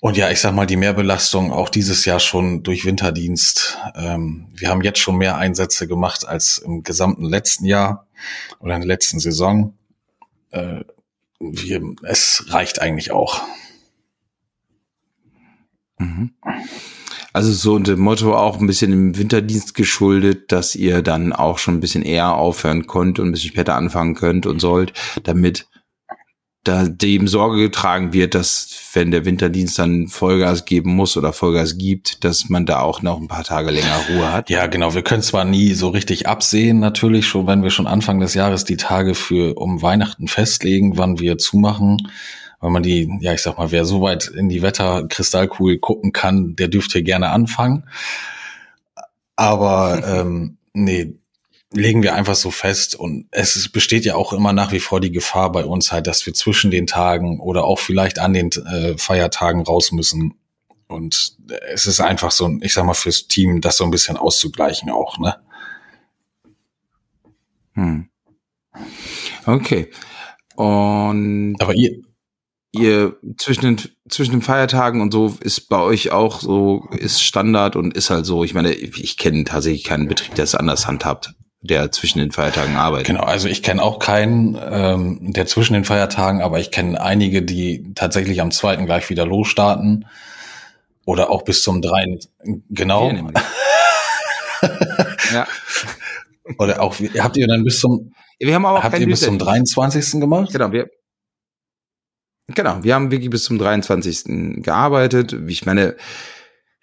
Und 0.00 0.16
ja, 0.16 0.30
ich 0.30 0.40
sag 0.40 0.54
mal, 0.54 0.66
die 0.66 0.76
Mehrbelastung 0.76 1.52
auch 1.52 1.68
dieses 1.68 2.04
Jahr 2.04 2.20
schon 2.20 2.62
durch 2.62 2.84
Winterdienst. 2.84 3.78
Ähm, 3.96 4.46
wir 4.52 4.68
haben 4.68 4.82
jetzt 4.82 5.00
schon 5.00 5.16
mehr 5.16 5.36
Einsätze 5.36 5.88
gemacht 5.88 6.26
als 6.26 6.58
im 6.58 6.84
gesamten 6.84 7.24
letzten 7.24 7.64
Jahr 7.64 8.06
oder 8.60 8.74
in 8.76 8.82
der 8.82 8.88
letzten 8.88 9.18
Saison. 9.18 9.76
Äh, 10.50 10.84
wir, 11.40 11.82
es 12.04 12.44
reicht 12.48 12.80
eigentlich 12.80 13.10
auch. 13.10 13.42
Mhm. 15.98 16.34
Also 17.38 17.52
so 17.52 17.74
unter 17.74 17.94
dem 17.94 18.00
Motto 18.00 18.36
auch 18.36 18.58
ein 18.58 18.66
bisschen 18.66 18.92
im 18.92 19.16
Winterdienst 19.16 19.74
geschuldet, 19.74 20.50
dass 20.50 20.74
ihr 20.74 21.02
dann 21.02 21.32
auch 21.32 21.58
schon 21.58 21.74
ein 21.74 21.80
bisschen 21.80 22.02
eher 22.02 22.34
aufhören 22.34 22.88
könnt 22.88 23.20
und 23.20 23.28
ein 23.28 23.30
bisschen 23.30 23.52
später 23.52 23.76
anfangen 23.76 24.16
könnt 24.16 24.44
und 24.44 24.58
sollt, 24.58 24.92
damit 25.22 25.68
da 26.64 26.88
dem 26.88 27.28
Sorge 27.28 27.58
getragen 27.58 28.12
wird, 28.12 28.34
dass 28.34 28.90
wenn 28.92 29.12
der 29.12 29.24
Winterdienst 29.24 29.78
dann 29.78 30.08
Vollgas 30.08 30.64
geben 30.64 30.96
muss 30.96 31.16
oder 31.16 31.32
Vollgas 31.32 31.78
gibt, 31.78 32.24
dass 32.24 32.48
man 32.48 32.66
da 32.66 32.80
auch 32.80 33.02
noch 33.02 33.20
ein 33.20 33.28
paar 33.28 33.44
Tage 33.44 33.70
länger 33.70 34.00
Ruhe 34.10 34.32
hat. 34.32 34.50
Ja, 34.50 34.66
genau. 34.66 34.94
Wir 34.94 35.02
können 35.02 35.22
zwar 35.22 35.44
nie 35.44 35.74
so 35.74 35.90
richtig 35.90 36.26
absehen, 36.26 36.80
natürlich 36.80 37.28
schon, 37.28 37.46
wenn 37.46 37.62
wir 37.62 37.70
schon 37.70 37.86
Anfang 37.86 38.18
des 38.18 38.34
Jahres 38.34 38.64
die 38.64 38.76
Tage 38.76 39.14
für 39.14 39.56
um 39.56 39.80
Weihnachten 39.80 40.26
festlegen, 40.26 40.98
wann 40.98 41.20
wir 41.20 41.38
zumachen. 41.38 41.98
Wenn 42.60 42.72
man 42.72 42.82
die, 42.82 43.08
ja, 43.20 43.32
ich 43.32 43.42
sag 43.42 43.56
mal, 43.56 43.70
wer 43.70 43.84
so 43.84 44.02
weit 44.02 44.26
in 44.28 44.48
die 44.48 44.62
Wetterkristallkugel 44.62 45.78
gucken 45.78 46.12
kann, 46.12 46.56
der 46.56 46.68
dürfte 46.68 47.02
gerne 47.02 47.30
anfangen. 47.30 47.84
Aber 49.36 50.02
ähm, 50.04 50.58
nee, 50.72 51.14
legen 51.72 52.02
wir 52.02 52.14
einfach 52.14 52.34
so 52.34 52.50
fest. 52.50 52.94
Und 52.96 53.26
es 53.30 53.68
besteht 53.68 54.04
ja 54.04 54.16
auch 54.16 54.32
immer 54.32 54.52
nach 54.52 54.72
wie 54.72 54.80
vor 54.80 55.00
die 55.00 55.12
Gefahr 55.12 55.52
bei 55.52 55.64
uns 55.64 55.92
halt, 55.92 56.06
dass 56.06 56.26
wir 56.26 56.34
zwischen 56.34 56.70
den 56.70 56.86
Tagen 56.86 57.40
oder 57.40 57.64
auch 57.64 57.78
vielleicht 57.78 58.18
an 58.18 58.32
den 58.32 58.50
äh, 58.50 58.96
Feiertagen 58.98 59.62
raus 59.62 59.92
müssen. 59.92 60.34
Und 60.88 61.36
es 61.72 61.86
ist 61.86 62.00
einfach 62.00 62.30
so, 62.30 62.50
ich 62.62 62.72
sag 62.72 62.84
mal, 62.84 62.94
fürs 62.94 63.28
Team 63.28 63.60
das 63.60 63.76
so 63.76 63.84
ein 63.84 63.90
bisschen 63.90 64.16
auszugleichen 64.16 64.90
auch, 64.90 65.18
ne? 65.18 65.36
Hm. 67.74 68.08
Okay. 69.46 69.90
Und 70.56 71.56
aber 71.60 71.74
ihr, 71.74 72.02
ihr 72.72 73.16
zwischen 73.38 73.62
den 73.62 73.80
zwischen 74.08 74.32
den 74.32 74.42
Feiertagen 74.42 75.00
und 75.00 75.12
so 75.12 75.36
ist 75.40 75.68
bei 75.68 75.80
euch 75.80 76.12
auch 76.12 76.40
so 76.40 76.86
ist 76.96 77.22
Standard 77.22 77.76
und 77.76 77.96
ist 77.96 78.10
halt 78.10 78.26
so. 78.26 78.44
Ich 78.44 78.54
meine, 78.54 78.72
ich 78.72 79.16
kenne 79.16 79.44
tatsächlich 79.44 79.84
keinen 79.84 80.08
Betrieb, 80.08 80.34
der 80.34 80.44
es 80.44 80.54
anders 80.54 80.86
handhabt 80.86 81.34
der 81.60 81.90
zwischen 81.90 82.20
den 82.20 82.30
Feiertagen 82.30 82.76
arbeitet. 82.76 83.08
Genau, 83.08 83.22
also 83.22 83.48
ich 83.48 83.62
kenne 83.62 83.82
auch 83.82 83.98
keinen, 83.98 84.58
ähm, 84.70 85.32
der 85.32 85.46
zwischen 85.46 85.74
den 85.74 85.84
Feiertagen, 85.84 86.40
aber 86.40 86.60
ich 86.60 86.70
kenne 86.70 87.00
einige, 87.00 87.42
die 87.42 87.92
tatsächlich 87.94 88.40
am 88.40 88.50
zweiten 88.50 88.86
gleich 88.86 89.10
wieder 89.10 89.26
losstarten 89.26 90.06
oder 91.04 91.30
auch 91.30 91.42
bis 91.42 91.62
zum 91.62 91.82
dreien. 91.82 92.20
Genau. 92.70 93.10
ja. 95.32 95.46
Oder 96.58 96.80
auch, 96.80 96.96
habt 97.18 97.36
ihr 97.36 97.46
dann 97.46 97.64
bis 97.64 97.80
zum, 97.80 98.12
wir 98.38 98.54
haben 98.54 98.64
aber 98.64 98.82
habt 98.82 98.98
ihr 98.98 99.06
bis 99.06 99.20
zum 99.20 99.38
23. 99.38 100.20
gemacht? 100.20 100.50
Genau, 100.52 100.72
wir, 100.72 100.88
genau, 102.48 102.82
wir 102.82 102.94
haben 102.94 103.10
wirklich 103.10 103.30
bis 103.30 103.44
zum 103.44 103.58
23. 103.58 104.62
gearbeitet. 104.62 105.36
Ich 105.46 105.66
meine, 105.66 105.96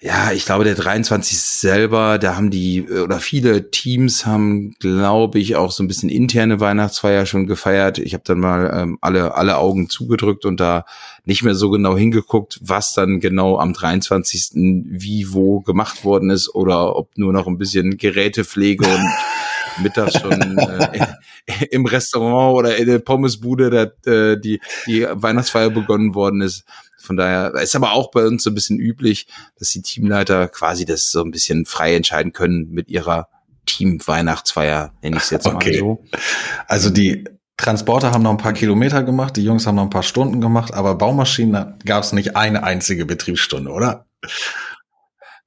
ja, 0.02 0.32
ich 0.34 0.46
glaube, 0.46 0.66
der 0.66 0.76
23 0.76 1.40
selber, 1.40 2.20
da 2.20 2.36
haben 2.36 2.52
die, 2.52 2.88
oder 2.88 3.20
viele 3.20 3.72
Teams 3.72 4.26
haben, 4.26 4.76
glaube 4.80 5.40
ich, 5.40 5.56
auch 5.56 5.72
so 5.72 5.84
ein 5.84 5.88
bisschen 5.88 6.10
interne 6.10 6.60
Weihnachtsfeier 6.60 7.26
schon 7.26 7.48
gefeiert. 7.48 7.98
Ich 7.98 8.14
habe 8.14 8.24
dann 8.26 8.40
mal 8.40 8.72
ähm, 8.76 8.98
alle, 9.02 9.36
alle 9.36 9.58
Augen 9.58 9.90
zugedrückt 9.90 10.46
und 10.46 10.60
da 10.60 10.86
nicht 11.24 11.44
mehr 11.44 11.56
so 11.56 11.72
genau 11.72 11.98
hingeguckt, 11.98 12.60
was 12.62 12.94
dann 12.94 13.20
genau 13.20 13.58
am 13.58 13.74
23. 13.74 14.52
wie 14.54 15.34
wo 15.34 15.62
gemacht 15.62 16.04
worden 16.04 16.30
ist 16.30 16.54
oder 16.54 16.96
ob 16.98 17.18
nur 17.18 17.34
noch 17.34 17.48
ein 17.48 17.58
bisschen 17.58 17.98
Gerätepflege 17.98 18.86
und 18.86 19.10
mittags 19.82 20.20
schon 20.20 20.58
äh, 20.58 21.08
im 21.72 21.86
Restaurant 21.86 22.56
oder 22.56 22.78
in 22.78 22.88
der 22.88 23.00
Pommesbude 23.00 23.70
da, 23.70 24.12
äh, 24.12 24.40
die, 24.40 24.60
die 24.88 25.08
Weihnachtsfeier 25.10 25.70
begonnen 25.70 26.16
worden 26.16 26.42
ist. 26.42 26.64
Von 26.98 27.18
daher 27.18 27.54
ist 27.56 27.76
aber 27.76 27.94
auch 27.94 28.12
bei 28.12 28.26
uns 28.26 28.44
so 28.44 28.50
ein 28.50 28.56
bisschen 28.56 28.80
üblich, 28.80 29.28
dass 29.60 29.70
die 29.70 29.82
Teamleiter 29.82 30.48
quasi 30.48 30.86
das 30.86 31.12
so 31.12 31.24
ein 31.24 31.32
bisschen 31.32 31.66
frei 31.66 31.96
entscheiden 31.96 32.34
können 32.34 32.72
mit 32.72 32.90
ihrer 32.90 33.30
Team-Weihnachtsfeier, 33.66 34.94
nenne 35.02 35.18
ich 35.18 35.24
es 35.24 35.30
jetzt 35.30 35.48
okay. 35.48 35.72
mal 35.72 35.80
so. 35.80 36.04
Also 36.68 36.90
die 36.90 37.26
Transporter 37.58 38.12
haben 38.12 38.24
noch 38.24 38.32
ein 38.32 38.38
paar 38.38 38.54
Kilometer 38.54 39.04
gemacht, 39.04 39.38
die 39.38 39.44
Jungs 39.44 39.66
haben 39.66 39.76
noch 39.76 39.84
ein 39.84 39.90
paar 39.90 40.04
Stunden 40.04 40.42
gemacht, 40.42 40.74
aber 40.74 40.96
Baumaschinen 40.96 41.76
gab 41.86 42.04
es 42.04 42.12
nicht 42.12 42.36
eine 42.36 42.64
einzige 42.64 43.06
Betriebsstunde, 43.06 43.72
oder? 43.72 44.08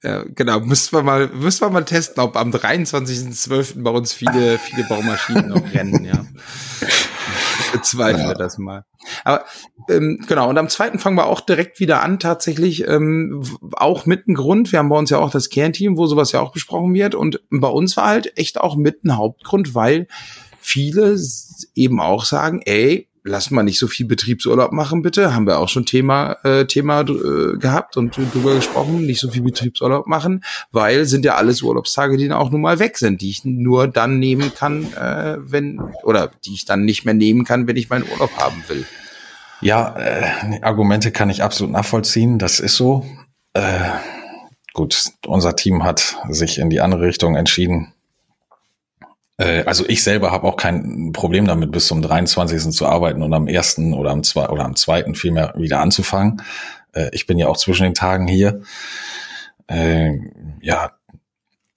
Ja, 0.03 0.23
genau, 0.23 0.61
müssen 0.61 0.93
wir 0.93 1.03
mal, 1.03 1.29
müssen 1.29 1.63
wir 1.63 1.71
mal 1.71 1.85
testen, 1.85 2.23
ob 2.23 2.37
am 2.37 2.51
23.12. 2.51 3.83
bei 3.83 3.91
uns 3.91 4.13
viele, 4.13 4.59
viele 4.59 4.85
Baumaschinen 4.85 5.49
noch 5.49 5.63
rennen, 5.75 6.05
ja. 6.05 6.25
Bezweifle 7.73 8.23
ja. 8.23 8.35
das 8.35 8.59
mal. 8.59 8.85
Aber 9.25 9.45
ähm, 9.89 10.25
genau, 10.29 10.49
und 10.49 10.57
am 10.57 10.69
zweiten 10.69 11.01
fangen 11.01 11.17
wir 11.17 11.27
auch 11.27 11.41
direkt 11.41 11.81
wieder 11.81 12.03
an, 12.03 12.21
tatsächlich, 12.21 12.87
ähm, 12.87 13.43
auch 13.73 14.07
mit 14.07 14.29
einem 14.29 14.37
Grund. 14.37 14.71
Wir 14.71 14.79
haben 14.79 14.89
bei 14.89 14.97
uns 14.97 15.11
ja 15.11 15.19
auch 15.19 15.33
das 15.33 15.49
Kernteam, 15.49 15.97
wo 15.97 16.07
sowas 16.07 16.31
ja 16.31 16.41
auch 16.41 16.53
besprochen 16.53 16.95
wird. 16.95 17.17
Und 17.17 17.41
bei 17.51 17.69
uns 17.69 17.97
war 17.97 18.07
halt 18.07 18.39
echt 18.39 18.61
auch 18.61 18.77
mit 18.77 19.05
ein 19.05 19.17
Hauptgrund, 19.17 19.75
weil 19.75 20.07
viele 20.61 21.19
eben 21.75 22.01
auch 22.01 22.25
sagen, 22.25 22.63
ey, 22.65 23.08
lass 23.29 23.51
mal 23.51 23.63
nicht 23.63 23.79
so 23.79 23.87
viel 23.87 24.07
Betriebsurlaub 24.07 24.73
machen, 24.73 25.03
bitte. 25.03 25.35
Haben 25.35 25.47
wir 25.47 25.59
auch 25.59 25.69
schon 25.69 25.87
Thema, 25.87 26.37
äh, 26.45 26.65
Thema 26.65 27.03
äh, 27.03 27.57
gehabt 27.59 27.97
und 27.97 28.17
drüber 28.17 28.55
gesprochen, 28.55 29.07
nicht 29.07 29.21
so 29.21 29.31
viel 29.31 29.43
Betriebsurlaub 29.43 30.07
machen, 30.07 30.43
weil 30.73 31.05
sind 31.05 31.25
ja 31.25 31.37
alles 31.37 31.63
Urlaubstage, 31.63 32.17
die 32.17 32.29
dann 32.29 32.39
auch 32.39 32.51
nun 32.51 32.63
mal 32.63 32.79
weg 32.79 32.99
sind, 32.99 33.21
die 33.21 33.31
ich 33.31 33.45
nur 33.45 33.87
dann 33.87 34.19
nehmen 34.19 34.53
kann, 34.55 34.93
äh, 34.95 35.37
wenn, 35.39 35.81
oder 36.03 36.31
die 36.45 36.55
ich 36.55 36.65
dann 36.65 36.85
nicht 36.85 37.05
mehr 37.05 37.15
nehmen 37.15 37.45
kann, 37.45 37.67
wenn 37.69 37.77
ich 37.77 37.91
meinen 37.91 38.09
Urlaub 38.11 38.37
haben 38.37 38.65
will. 38.69 38.85
Ja, 39.61 39.97
äh, 39.97 40.63
Argumente 40.63 41.11
kann 41.11 41.31
ich 41.31 41.43
absolut 41.43 41.73
nachvollziehen, 41.73 42.39
das 42.39 42.61
ist 42.61 42.77
so. 42.77 43.05
Äh, 43.55 43.91
gut, 44.73 45.13
unser 45.27 45.57
Team 45.57 45.85
hat 45.85 46.17
sich 46.29 46.59
in 46.59 46.71
die 46.71 46.81
andere 46.81 47.03
Richtung 47.03 47.37
entschieden 47.37 47.93
also 49.39 49.85
ich 49.89 50.03
selber 50.03 50.33
habe 50.33 50.47
auch 50.47 50.57
kein 50.57 51.13
Problem 51.13 51.47
damit, 51.47 51.71
bis 51.71 51.87
zum 51.87 52.03
23. 52.03 52.71
zu 52.71 52.87
arbeiten 52.87 53.23
und 53.23 53.33
am 53.33 53.47
ersten 53.47 53.95
oder 53.95 54.11
am 54.11 54.25
zwei 54.25 54.49
oder 54.49 54.65
am 54.65 54.75
zweiten 54.75 55.15
vielmehr 55.15 55.55
wieder 55.57 55.81
anzufangen. 55.81 56.43
Äh, 56.93 57.11
ich 57.13 57.27
bin 57.27 57.39
ja 57.39 57.47
auch 57.49 57.57
zwischen 57.57 57.85
den 57.85 57.95
Tagen 57.95 58.27
hier. 58.27 58.63
Äh, 59.69 60.19
ja, 60.61 60.93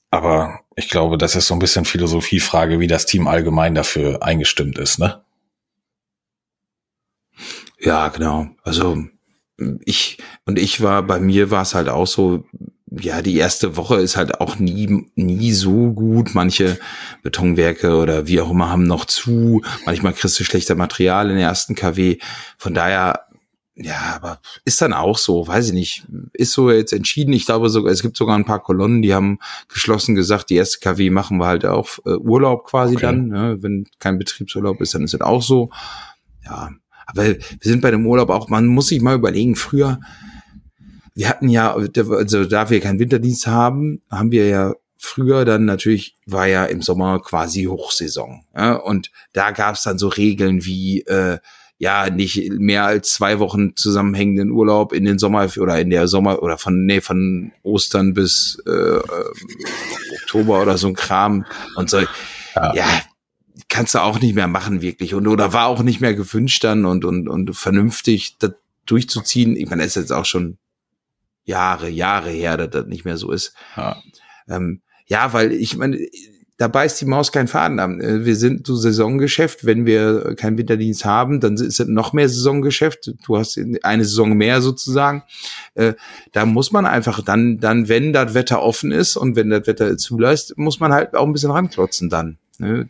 aber 0.10 0.62
ich 0.76 0.90
glaube, 0.90 1.18
das 1.18 1.36
ist 1.36 1.48
so 1.48 1.54
ein 1.54 1.60
bisschen 1.60 1.86
Philosophiefrage, 1.86 2.80
wie 2.80 2.88
das 2.88 3.06
Team 3.06 3.28
allgemein 3.28 3.76
dafür 3.76 4.24
eingestimmt 4.24 4.78
ist, 4.78 5.00
ne? 5.00 5.22
Ja, 7.80 8.10
genau. 8.10 8.48
Also 8.64 8.98
ich 9.86 10.18
und 10.46 10.60
ich 10.60 10.82
war 10.82 11.04
bei 11.04 11.20
mir 11.20 11.52
war 11.52 11.64
es 11.64 11.76
halt 11.76 11.90
auch 11.90 12.08
so 12.08 12.46
ja, 12.92 13.22
die 13.22 13.38
erste 13.38 13.78
Woche 13.78 13.96
ist 13.96 14.18
halt 14.18 14.42
auch 14.42 14.60
nie, 14.60 15.08
nie 15.16 15.54
so 15.54 15.94
gut. 15.94 16.36
Manche 16.36 16.78
Betonwerke 17.24 17.96
oder 17.96 18.28
wie 18.28 18.42
auch 18.42 18.52
immer 18.52 18.70
haben 18.70 18.86
noch 18.86 19.06
zu. 19.06 19.62
Manchmal 19.86 20.14
kriegst 20.14 20.40
du 20.40 20.44
schlechter 20.44 20.76
Material 20.76 21.30
in 21.30 21.38
der 21.38 21.48
ersten 21.48 21.74
KW. 21.74 22.18
Von 22.58 22.74
daher, 22.74 23.28
ja, 23.76 24.14
aber 24.16 24.42
ist 24.66 24.82
dann 24.82 24.92
auch 24.92 25.18
so, 25.18 25.48
weiß 25.48 25.68
ich 25.68 25.74
nicht. 25.74 26.08
Ist 26.34 26.52
so 26.52 26.70
jetzt 26.70 26.92
entschieden. 26.92 27.32
Ich 27.32 27.46
glaube 27.46 27.70
sogar, 27.70 27.94
es 27.94 28.02
gibt 28.02 28.18
sogar 28.18 28.36
ein 28.36 28.46
paar 28.46 28.62
Kolonnen, 28.62 29.02
die 29.02 29.14
haben 29.14 29.40
geschlossen 29.70 30.14
gesagt, 30.14 30.50
die 30.50 30.56
erste 30.56 30.80
KW 30.80 31.12
machen 31.12 31.38
wir 31.38 31.48
halt 31.48 31.66
auch 31.66 31.88
äh, 32.06 32.16
Urlaub 32.16 32.66
quasi 32.66 32.96
okay. 32.96 33.06
dann. 33.06 33.28
Ne? 33.28 33.58
Wenn 33.62 33.88
kein 34.00 34.20
Betriebsurlaub 34.20 34.82
ist, 34.82 34.96
dann 34.96 35.06
ist 35.06 35.14
es 35.14 35.22
auch 35.22 35.42
so. 35.42 35.70
Ja, 36.44 36.72
aber 37.06 37.26
wir 37.26 37.40
sind 37.62 37.82
bei 37.82 37.92
dem 37.92 38.06
Urlaub 38.06 38.30
auch, 38.30 38.50
man 38.50 38.68
muss 38.68 38.88
sich 38.88 39.02
mal 39.02 39.16
überlegen, 39.16 39.56
früher, 39.56 40.02
wir 41.14 41.30
hatten 41.30 41.50
ja, 41.50 41.74
also 41.74 42.46
da 42.46 42.70
wir 42.70 42.80
keinen 42.80 43.00
Winterdienst 43.00 43.48
haben, 43.48 44.02
haben 44.10 44.32
wir 44.32 44.48
ja 44.48 44.74
früher 44.98 45.46
dann 45.46 45.66
natürlich 45.66 46.16
war 46.28 46.48
ja 46.48 46.66
im 46.66 46.82
Sommer 46.82 47.20
quasi 47.22 47.64
Hochsaison. 47.64 48.46
Ja, 48.56 48.74
und 48.74 49.12
da 49.34 49.52
gab 49.52 49.76
es 49.76 49.84
dann 49.84 49.98
so 49.98 50.08
Regeln 50.08 50.64
wie 50.64 51.02
äh, 51.02 51.40
ja 51.80 52.12
nicht 52.12 52.52
mehr 52.52 52.86
als 52.86 53.14
zwei 53.14 53.40
Wochen 53.40 53.76
zusammenhängenden 53.76 54.52
Urlaub 54.52 54.94
in 54.94 55.04
den 55.04 55.18
Sommer 55.18 55.50
oder 55.58 55.80
in 55.80 55.90
der 55.90 56.08
Sommer 56.08 56.44
oder 56.44 56.60
von 56.60 56.86
nee 56.86 57.02
von 57.02 57.52
Ostern 57.64 58.14
bis 58.14 58.62
äh, 58.68 58.70
äh 58.70 59.02
Oktober 60.22 60.62
oder 60.62 60.78
so 60.78 60.88
ein 60.88 60.94
Kram 60.94 61.46
und 61.76 61.90
so. 61.90 62.02
Ja. 62.56 62.76
ja, 62.76 63.02
kannst 63.68 63.96
du 63.96 64.00
auch 64.00 64.20
nicht 64.20 64.36
mehr 64.36 64.48
machen 64.48 64.82
wirklich 64.84 65.16
und 65.16 65.28
oder 65.28 65.52
war 65.52 65.66
auch 65.66 65.82
nicht 65.82 66.00
mehr 66.00 66.14
gewünscht 66.14 66.64
dann 66.64 66.86
und 66.86 67.04
und 67.04 67.28
und 67.28 67.56
vernünftig 67.56 68.38
das 68.38 68.52
durchzuziehen. 68.86 69.56
Ich 69.56 69.68
meine, 69.68 69.82
das 69.82 69.96
ist 69.96 70.04
jetzt 70.04 70.14
auch 70.14 70.26
schon 70.26 70.58
Jahre, 71.44 71.90
Jahre 71.90 72.30
her, 72.30 72.58
dass 72.58 72.70
das 72.70 72.86
nicht 72.88 73.06
mehr 73.06 73.18
so 73.18 73.32
ist. 73.32 73.54
Ja, 73.76 73.98
ähm, 74.48 74.82
ja 75.08 75.34
weil 75.34 75.52
ich 75.52 75.76
meine, 75.78 75.98
da 76.62 76.68
beißt 76.68 77.02
die 77.02 77.06
Maus 77.06 77.32
keinen 77.32 77.48
Faden 77.48 77.80
an. 77.80 78.00
Äh, 78.00 78.24
wir 78.24 78.36
sind 78.36 78.68
so 78.68 78.76
Saisongeschäft. 78.76 79.66
Wenn 79.66 79.88
wir 79.88 80.36
keinen 80.36 80.60
Winterdienst 80.60 81.06
haben, 81.06 81.40
dann 81.40 81.56
ist 81.56 81.80
es 81.80 81.88
noch 81.88 82.14
mehr 82.14 82.30
Saisongeschäft. 82.30 83.14
Du 83.26 83.38
hast 83.38 83.60
eine 83.82 84.04
Saison 84.04 84.34
mehr 84.34 84.62
sozusagen. 84.62 85.24
Äh, 85.74 85.94
da 86.34 86.46
muss 86.46 86.72
man 86.72 86.86
einfach 86.86 87.24
dann, 87.24 87.58
dann, 87.58 87.90
wenn 87.90 88.14
das 88.14 88.36
Wetter 88.36 88.62
offen 88.62 88.92
ist 88.92 89.18
und 89.18 89.36
wenn 89.36 89.50
das 89.50 89.66
Wetter 89.66 89.98
zulässt, 89.98 90.56
muss 90.56 90.80
man 90.80 90.94
halt 90.94 91.16
auch 91.16 91.26
ein 91.26 91.34
bisschen 91.34 91.50
ranklotzen 91.50 92.12
dann. 92.12 92.38
Ne? 92.60 92.90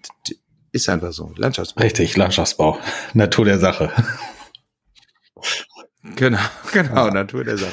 Ist 0.74 0.89
einfach 0.89 1.14
so. 1.14 1.32
Landschaftsbau. 1.38 1.82
Richtig, 1.82 2.18
Landschaftsbau. 2.18 2.78
Natur 3.14 3.45
der 3.45 3.60
Sache. 3.60 3.89
Genau, 6.18 6.39
genau, 6.74 7.06
ja. 7.06 7.12
Natur 7.14 7.45
der 7.45 7.58
Sache. 7.58 7.72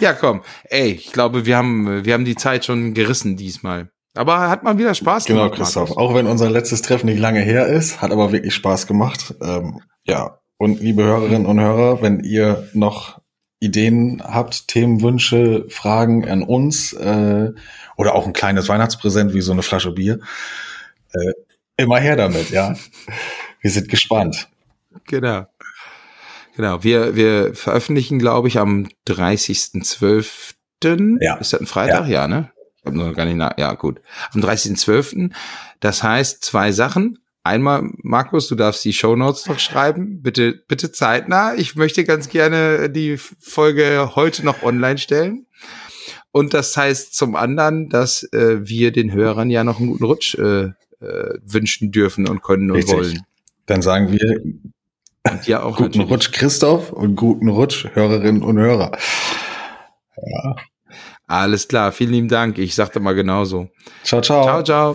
Ja, 0.00 0.12
komm. 0.12 0.42
Ey, 0.64 0.92
ich 0.92 1.12
glaube, 1.12 1.46
wir 1.46 1.56
haben, 1.56 2.04
wir 2.04 2.14
haben 2.14 2.24
die 2.24 2.36
Zeit 2.36 2.64
schon 2.64 2.94
gerissen 2.94 3.36
diesmal. 3.36 3.90
Aber 4.16 4.48
hat 4.48 4.62
mal 4.62 4.78
wieder 4.78 4.94
Spaß 4.94 5.24
genau, 5.24 5.44
gemacht. 5.44 5.52
Genau, 5.54 5.64
Christoph. 5.64 5.88
Markus. 5.90 6.02
Auch 6.02 6.14
wenn 6.14 6.26
unser 6.26 6.50
letztes 6.50 6.82
Treffen 6.82 7.06
nicht 7.06 7.18
lange 7.18 7.40
her 7.40 7.66
ist, 7.66 8.00
hat 8.00 8.12
aber 8.12 8.32
wirklich 8.32 8.54
Spaß 8.54 8.86
gemacht. 8.86 9.34
Ähm, 9.42 9.80
ja, 10.04 10.38
und 10.58 10.80
liebe 10.80 11.02
Hörerinnen 11.02 11.46
und 11.46 11.60
Hörer, 11.60 12.00
wenn 12.00 12.20
ihr 12.20 12.68
noch 12.74 13.20
Ideen 13.60 14.22
habt, 14.22 14.68
Themenwünsche, 14.68 15.66
Fragen 15.68 16.28
an 16.28 16.42
uns 16.42 16.92
äh, 16.92 17.50
oder 17.96 18.14
auch 18.14 18.26
ein 18.26 18.32
kleines 18.32 18.68
Weihnachtspräsent 18.68 19.34
wie 19.34 19.40
so 19.40 19.52
eine 19.52 19.62
Flasche 19.62 19.92
Bier, 19.92 20.20
äh, 21.12 21.32
immer 21.76 21.98
her 21.98 22.16
damit, 22.16 22.50
ja. 22.50 22.74
Wir 23.60 23.70
sind 23.70 23.88
gespannt. 23.88 24.48
Genau. 25.06 25.46
Genau. 26.56 26.82
Wir, 26.84 27.16
wir 27.16 27.54
veröffentlichen, 27.54 28.18
glaube 28.18 28.48
ich, 28.48 28.58
am 28.58 28.88
30.12. 29.08 30.54
Ja. 31.20 31.36
Ist 31.36 31.52
das 31.52 31.60
ein 31.60 31.66
Freitag? 31.66 32.08
Ja, 32.08 32.22
ja 32.22 32.28
ne? 32.28 32.50
Ich 32.78 32.86
habe 32.86 32.98
noch 32.98 33.14
gar 33.14 33.24
nicht 33.24 33.36
nach. 33.36 33.56
Ja, 33.56 33.74
gut. 33.74 34.00
Am 34.32 34.40
30.12. 34.40 35.32
Das 35.80 36.02
heißt 36.02 36.44
zwei 36.44 36.72
Sachen. 36.72 37.18
Einmal, 37.42 37.90
Markus, 38.02 38.48
du 38.48 38.54
darfst 38.54 38.84
die 38.84 38.92
Show 38.92 39.16
Notes 39.16 39.46
noch 39.46 39.58
schreiben. 39.58 40.22
Bitte, 40.22 40.62
bitte 40.66 40.92
zeitnah. 40.92 41.54
Ich 41.54 41.76
möchte 41.76 42.04
ganz 42.04 42.28
gerne 42.28 42.88
die 42.88 43.18
Folge 43.18 44.12
heute 44.14 44.44
noch 44.44 44.62
online 44.62 44.98
stellen. 44.98 45.46
Und 46.30 46.54
das 46.54 46.76
heißt 46.76 47.14
zum 47.14 47.36
anderen, 47.36 47.88
dass 47.88 48.22
äh, 48.32 48.66
wir 48.66 48.92
den 48.92 49.12
Hörern 49.12 49.50
ja 49.50 49.62
noch 49.62 49.78
einen 49.78 49.88
guten 49.88 50.04
Rutsch 50.04 50.34
äh, 50.36 50.72
äh, 51.00 51.38
wünschen 51.42 51.92
dürfen 51.92 52.26
und 52.26 52.42
können 52.42 52.70
und 52.70 52.78
Richtig. 52.78 52.94
wollen. 52.94 53.20
Dann 53.66 53.82
sagen 53.82 54.10
wir 54.10 54.42
und 55.30 55.46
ja 55.46 55.62
auch 55.62 55.76
guten 55.76 55.98
natürlich. 55.98 56.10
Rutsch 56.10 56.32
Christoph 56.32 56.92
und 56.92 57.16
guten 57.16 57.48
Rutsch 57.48 57.86
Hörerinnen 57.94 58.42
und 58.42 58.58
Hörer. 58.58 58.92
Ja. 60.16 60.56
Alles 61.26 61.68
klar, 61.68 61.92
vielen 61.92 62.12
lieben 62.12 62.28
Dank. 62.28 62.58
Ich 62.58 62.74
sagte 62.74 63.00
mal 63.00 63.14
genauso. 63.14 63.68
Ciao, 64.02 64.20
ciao. 64.20 64.44
Ciao, 64.44 64.62
ciao. 64.62 64.92